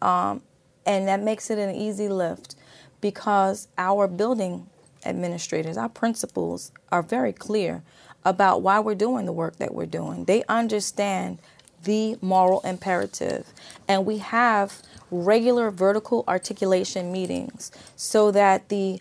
um, 0.00 0.42
and 0.86 1.08
that 1.08 1.22
makes 1.22 1.50
it 1.50 1.58
an 1.58 1.74
easy 1.74 2.08
lift 2.08 2.54
because 3.00 3.68
our 3.76 4.08
building 4.08 4.66
administrators, 5.06 5.76
our 5.76 5.88
principals, 5.88 6.72
are 6.90 7.02
very 7.02 7.32
clear 7.32 7.82
about 8.24 8.62
why 8.62 8.80
we're 8.80 8.94
doing 8.94 9.26
the 9.26 9.32
work 9.32 9.56
that 9.56 9.74
we're 9.74 9.86
doing. 9.86 10.24
They 10.24 10.42
understand 10.48 11.38
the 11.84 12.16
moral 12.20 12.60
imperative, 12.62 13.52
and 13.86 14.04
we 14.04 14.18
have 14.18 14.82
regular 15.10 15.70
vertical 15.70 16.24
articulation 16.26 17.12
meetings 17.12 17.70
so 17.94 18.30
that 18.32 18.68
the 18.68 19.00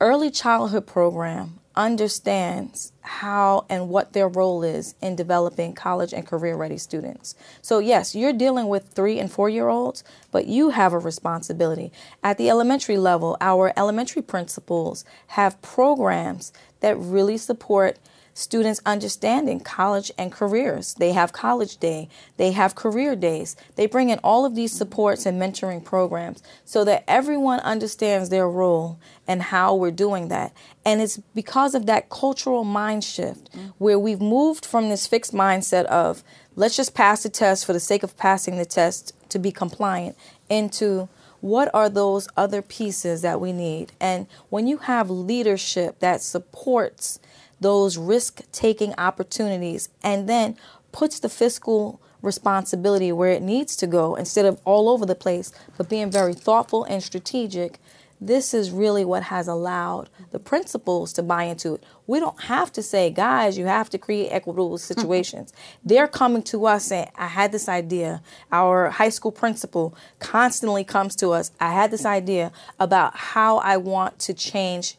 early 0.00 0.30
childhood 0.30 0.86
program 0.86 1.59
understands 1.76 2.92
how 3.02 3.64
and 3.68 3.88
what 3.88 4.12
their 4.12 4.28
role 4.28 4.62
is 4.62 4.94
in 5.00 5.16
developing 5.16 5.72
college 5.72 6.12
and 6.12 6.26
career 6.26 6.56
ready 6.56 6.76
students. 6.76 7.34
So, 7.62 7.78
yes, 7.78 8.14
you're 8.14 8.32
dealing 8.32 8.68
with 8.68 8.88
three 8.88 9.18
and 9.18 9.30
four 9.30 9.48
year 9.48 9.68
olds, 9.68 10.02
but 10.30 10.46
you 10.46 10.70
have 10.70 10.92
a 10.92 10.98
responsibility. 10.98 11.92
At 12.22 12.38
the 12.38 12.50
elementary 12.50 12.96
level, 12.96 13.36
our 13.40 13.72
elementary 13.76 14.22
principals 14.22 15.04
have 15.28 15.62
programs 15.62 16.52
that 16.80 16.98
really 16.98 17.36
support 17.36 17.98
students 18.34 18.80
understanding 18.86 19.60
college 19.60 20.10
and 20.16 20.32
careers. 20.32 20.94
They 20.94 21.12
have 21.12 21.32
college 21.32 21.76
day, 21.78 22.08
they 22.36 22.52
have 22.52 22.74
career 22.74 23.16
days. 23.16 23.56
They 23.76 23.86
bring 23.86 24.10
in 24.10 24.18
all 24.24 24.44
of 24.44 24.54
these 24.54 24.72
supports 24.72 25.26
and 25.26 25.40
mentoring 25.40 25.84
programs 25.84 26.42
so 26.64 26.84
that 26.84 27.04
everyone 27.06 27.60
understands 27.60 28.28
their 28.28 28.48
role 28.48 28.98
and 29.26 29.42
how 29.42 29.74
we're 29.74 29.90
doing 29.90 30.28
that. 30.28 30.52
And 30.84 31.00
it's 31.00 31.18
because 31.34 31.74
of 31.74 31.86
that 31.86 32.08
cultural 32.08 32.64
mind 32.64 33.04
shift 33.04 33.52
mm-hmm. 33.52 33.68
where 33.78 33.98
we've 33.98 34.20
moved 34.20 34.64
from 34.64 34.88
this 34.88 35.06
fixed 35.06 35.32
mindset 35.32 35.84
of 35.84 36.24
let's 36.56 36.76
just 36.76 36.94
pass 36.94 37.22
the 37.22 37.28
test 37.28 37.64
for 37.64 37.72
the 37.72 37.80
sake 37.80 38.02
of 38.02 38.16
passing 38.16 38.56
the 38.56 38.64
test 38.64 39.14
to 39.30 39.38
be 39.38 39.52
compliant 39.52 40.16
into 40.48 41.08
what 41.40 41.70
are 41.74 41.88
those 41.88 42.28
other 42.36 42.62
pieces 42.62 43.22
that 43.22 43.40
we 43.40 43.52
need? 43.52 43.92
And 44.00 44.26
when 44.50 44.66
you 44.66 44.78
have 44.78 45.08
leadership 45.10 45.98
that 46.00 46.20
supports 46.20 47.18
those 47.60 47.98
risk 47.98 48.42
taking 48.52 48.94
opportunities 48.98 49.88
and 50.02 50.28
then 50.28 50.56
puts 50.92 51.20
the 51.20 51.28
fiscal 51.28 52.00
responsibility 52.22 53.12
where 53.12 53.30
it 53.30 53.42
needs 53.42 53.76
to 53.76 53.86
go 53.86 54.14
instead 54.14 54.44
of 54.44 54.60
all 54.64 54.88
over 54.88 55.06
the 55.06 55.14
place, 55.14 55.52
but 55.76 55.88
being 55.88 56.10
very 56.10 56.34
thoughtful 56.34 56.84
and 56.84 57.02
strategic. 57.02 57.78
This 58.22 58.52
is 58.52 58.70
really 58.70 59.02
what 59.02 59.22
has 59.24 59.48
allowed 59.48 60.10
the 60.30 60.38
principals 60.38 61.14
to 61.14 61.22
buy 61.22 61.44
into 61.44 61.74
it. 61.74 61.84
We 62.06 62.20
don't 62.20 62.38
have 62.42 62.70
to 62.72 62.82
say, 62.82 63.08
guys, 63.08 63.56
you 63.56 63.64
have 63.64 63.88
to 63.90 63.98
create 63.98 64.28
equitable 64.28 64.76
situations. 64.76 65.54
They're 65.82 66.06
coming 66.06 66.42
to 66.44 66.66
us 66.66 66.84
saying, 66.84 67.08
I 67.16 67.28
had 67.28 67.50
this 67.50 67.66
idea. 67.66 68.22
Our 68.52 68.90
high 68.90 69.08
school 69.08 69.32
principal 69.32 69.96
constantly 70.18 70.84
comes 70.84 71.16
to 71.16 71.30
us, 71.30 71.50
I 71.60 71.72
had 71.72 71.90
this 71.90 72.04
idea 72.04 72.52
about 72.78 73.16
how 73.16 73.56
I 73.56 73.78
want 73.78 74.18
to 74.20 74.34
change 74.34 74.98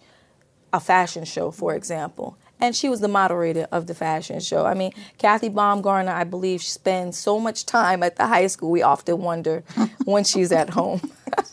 a 0.74 0.80
fashion 0.80 1.24
show, 1.24 1.52
for 1.52 1.76
example. 1.76 2.38
And 2.62 2.76
she 2.76 2.90
was 2.90 3.02
the 3.02 3.08
moderator 3.08 3.68
of 3.72 3.88
the 3.88 3.96
fashion 3.96 4.40
show. 4.40 4.66
I 4.66 4.76
mean, 4.76 4.94
Kathy 5.18 5.50
Baumgartner, 5.50 6.12
I 6.12 6.24
believe, 6.24 6.62
spends 6.62 7.18
so 7.18 7.40
much 7.40 7.66
time 7.66 8.04
at 8.04 8.18
the 8.18 8.28
high 8.28 8.48
school. 8.48 8.70
We 8.70 8.84
often 8.84 9.18
wonder 9.18 9.64
when 10.06 10.24
she's 10.24 10.52
at 10.52 10.70
home. 10.70 11.02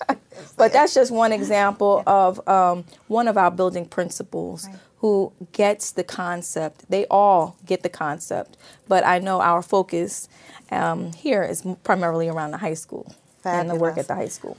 but 0.56 0.72
that's 0.72 0.94
just 0.94 1.10
one 1.10 1.32
example 1.32 2.02
of 2.06 2.46
um, 2.46 2.84
one 3.06 3.26
of 3.26 3.38
our 3.38 3.50
building 3.50 3.86
principals 3.86 4.68
who 4.98 5.32
gets 5.52 5.92
the 5.92 6.04
concept. 6.04 6.84
They 6.90 7.06
all 7.06 7.56
get 7.64 7.82
the 7.82 7.88
concept. 7.88 8.56
But 8.86 9.06
I 9.06 9.18
know 9.18 9.40
our 9.40 9.62
focus 9.62 10.28
um, 10.70 11.12
here 11.12 11.42
is 11.42 11.64
primarily 11.84 12.28
around 12.28 12.50
the 12.50 12.58
high 12.58 12.74
school 12.74 13.14
and 13.44 13.70
the 13.70 13.76
work 13.76 13.96
at 13.96 14.08
the 14.08 14.14
high 14.14 14.28
school. 14.28 14.58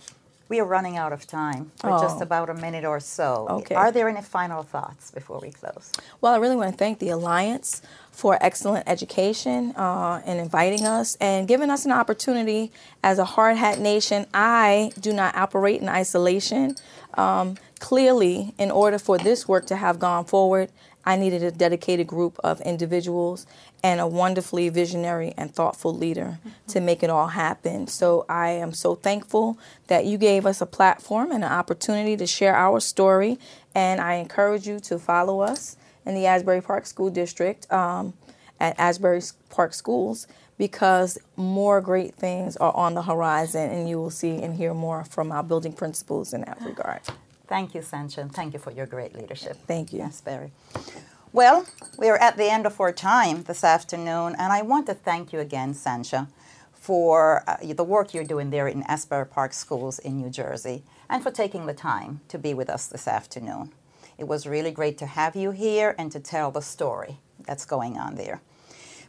We 0.49 0.59
are 0.59 0.65
running 0.65 0.97
out 0.97 1.13
of 1.13 1.27
time. 1.27 1.71
Just 1.81 2.17
Oh. 2.17 2.21
about 2.21 2.49
a 2.49 2.55
minute 2.55 2.83
or 2.83 2.99
so. 2.99 3.45
Okay. 3.49 3.75
Are 3.75 3.91
there 3.91 4.09
any 4.09 4.21
final 4.21 4.63
thoughts 4.63 5.11
before 5.11 5.39
we 5.39 5.51
close? 5.51 5.91
Well, 6.21 6.33
I 6.33 6.37
really 6.37 6.55
want 6.55 6.71
to 6.71 6.77
thank 6.77 6.97
the 6.97 7.09
Alliance 7.09 7.83
for 8.11 8.37
excellent 8.41 8.89
education 8.89 9.73
uh, 9.77 10.21
and 10.25 10.39
inviting 10.39 10.85
us 10.87 11.15
and 11.21 11.47
giving 11.47 11.69
us 11.69 11.85
an 11.85 11.91
opportunity 11.91 12.71
as 13.03 13.19
a 13.19 13.25
hard 13.25 13.57
hat 13.57 13.79
nation. 13.79 14.25
I 14.33 14.91
do 14.99 15.13
not 15.13 15.35
operate 15.37 15.81
in 15.81 15.87
isolation. 15.87 16.75
Um, 17.13 17.55
clearly, 17.79 18.53
in 18.57 18.71
order 18.71 18.97
for 18.97 19.17
this 19.19 19.47
work 19.47 19.67
to 19.67 19.75
have 19.75 19.99
gone 19.99 20.25
forward, 20.25 20.71
I 21.09 21.15
needed 21.15 21.41
a 21.41 21.49
dedicated 21.49 22.05
group 22.05 22.39
of 22.43 22.61
individuals 22.61 23.47
and 23.81 23.99
a 23.99 24.05
wonderfully 24.05 24.69
visionary 24.69 25.33
and 25.37 25.51
thoughtful 25.51 25.91
leader 25.91 26.37
to 26.67 26.79
make 26.79 27.01
it 27.01 27.09
all 27.09 27.29
happen. 27.29 27.87
So 27.87 28.27
I 28.29 28.49
am 28.49 28.73
so 28.73 28.93
thankful 28.93 29.57
that 29.87 30.05
you 30.05 30.19
gave 30.19 30.45
us 30.45 30.61
a 30.61 30.67
platform 30.67 31.31
and 31.31 31.43
an 31.43 31.51
opportunity 31.51 32.15
to 32.17 32.27
share 32.27 32.55
our 32.55 32.79
story. 32.79 33.39
And 33.73 33.99
I 33.99 34.15
encourage 34.15 34.67
you 34.67 34.79
to 34.81 34.99
follow 34.99 35.39
us 35.39 35.77
in 36.05 36.13
the 36.13 36.27
Asbury 36.27 36.61
Park 36.61 36.85
School 36.85 37.09
District 37.09 37.65
um, 37.73 38.13
at 38.59 38.79
Asbury 38.79 39.23
Park 39.49 39.73
Schools 39.73 40.27
because 40.59 41.17
more 41.35 41.81
great 41.81 42.13
things 42.13 42.55
are 42.57 42.75
on 42.75 42.93
the 42.93 43.01
horizon, 43.01 43.71
and 43.71 43.89
you 43.89 43.97
will 43.97 44.11
see 44.11 44.43
and 44.43 44.53
hear 44.53 44.75
more 44.75 45.03
from 45.05 45.31
our 45.31 45.41
building 45.41 45.73
principals 45.73 46.33
in 46.33 46.41
that 46.41 46.61
regard. 46.63 47.01
Thank 47.49 47.73
you, 47.73 47.81
Sancha, 47.81 48.21
and 48.21 48.31
thank 48.31 48.53
you 48.53 48.59
for 48.59 48.71
your 48.71 48.85
great 48.85 49.15
leadership. 49.15 49.57
Thank 49.65 49.91
you. 49.91 49.97
Yes, 49.97 50.21
Barry. 50.21 50.51
Well, 51.33 51.65
we 51.97 52.07
are 52.07 52.17
at 52.17 52.37
the 52.37 52.45
end 52.45 52.67
of 52.67 52.79
our 52.79 52.93
time 52.93 53.41
this 53.43 53.63
afternoon, 53.63 54.35
and 54.37 54.53
I 54.53 54.61
want 54.61 54.85
to 54.85 54.93
thank 54.93 55.33
you 55.33 55.39
again, 55.39 55.73
Sancha, 55.73 56.27
for 56.71 57.43
uh, 57.47 57.57
the 57.73 57.83
work 57.83 58.13
you're 58.13 58.23
doing 58.23 58.51
there 58.51 58.67
in 58.67 58.83
Asbury 58.83 59.25
Park 59.25 59.53
Schools 59.53 59.97
in 59.97 60.17
New 60.17 60.29
Jersey, 60.29 60.83
and 61.09 61.23
for 61.23 61.31
taking 61.31 61.65
the 61.65 61.73
time 61.73 62.21
to 62.27 62.37
be 62.37 62.53
with 62.53 62.69
us 62.69 62.85
this 62.85 63.07
afternoon. 63.07 63.73
It 64.19 64.27
was 64.27 64.45
really 64.45 64.71
great 64.71 64.99
to 64.99 65.07
have 65.07 65.35
you 65.35 65.49
here 65.49 65.95
and 65.97 66.11
to 66.11 66.19
tell 66.19 66.51
the 66.51 66.61
story 66.61 67.17
that's 67.47 67.65
going 67.65 67.97
on 67.97 68.13
there. 68.13 68.41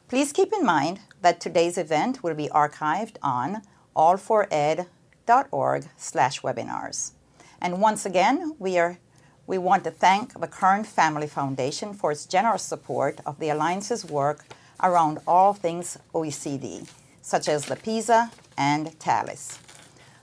Please 0.09 0.33
keep 0.33 0.51
in 0.55 0.65
mind 0.65 1.01
that 1.21 1.41
today's 1.41 1.77
event 1.77 2.23
will 2.23 2.35
be 2.35 2.49
archived 2.49 3.17
on 3.23 3.61
all4ed.org 3.95 5.89
slash 5.99 6.41
webinars. 6.41 7.13
And 7.61 7.81
once 7.81 8.07
again, 8.07 8.55
we, 8.59 8.79
are, 8.79 8.99
we 9.47 9.59
want 9.59 9.85
to 9.85 9.91
thank 9.91 10.39
the 10.41 10.47
Kern 10.47 10.85
Family 10.85 11.27
Foundation 11.27 11.93
for 11.93 12.13
its 12.13 12.25
generous 12.25 12.63
support 12.63 13.21
of 13.27 13.39
the 13.39 13.51
Alliance's 13.51 14.05
work 14.05 14.47
around 14.83 15.19
all 15.27 15.53
things 15.53 15.99
OECD, 16.15 16.89
such 17.21 17.49
as 17.49 17.67
the 17.67 17.77
PISA 17.77 18.31
and 18.57 18.99
TALIS. 18.99 19.59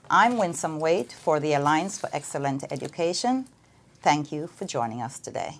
I'm 0.09 0.38
Winsome 0.38 0.79
Waite 0.79 1.11
for 1.11 1.39
the 1.39 1.53
Alliance 1.53 1.99
for 1.99 2.09
Excellent 2.11 2.63
Education. 2.71 3.45
Thank 4.01 4.31
you 4.31 4.47
for 4.47 4.65
joining 4.65 5.01
us 5.01 5.19
today. 5.19 5.59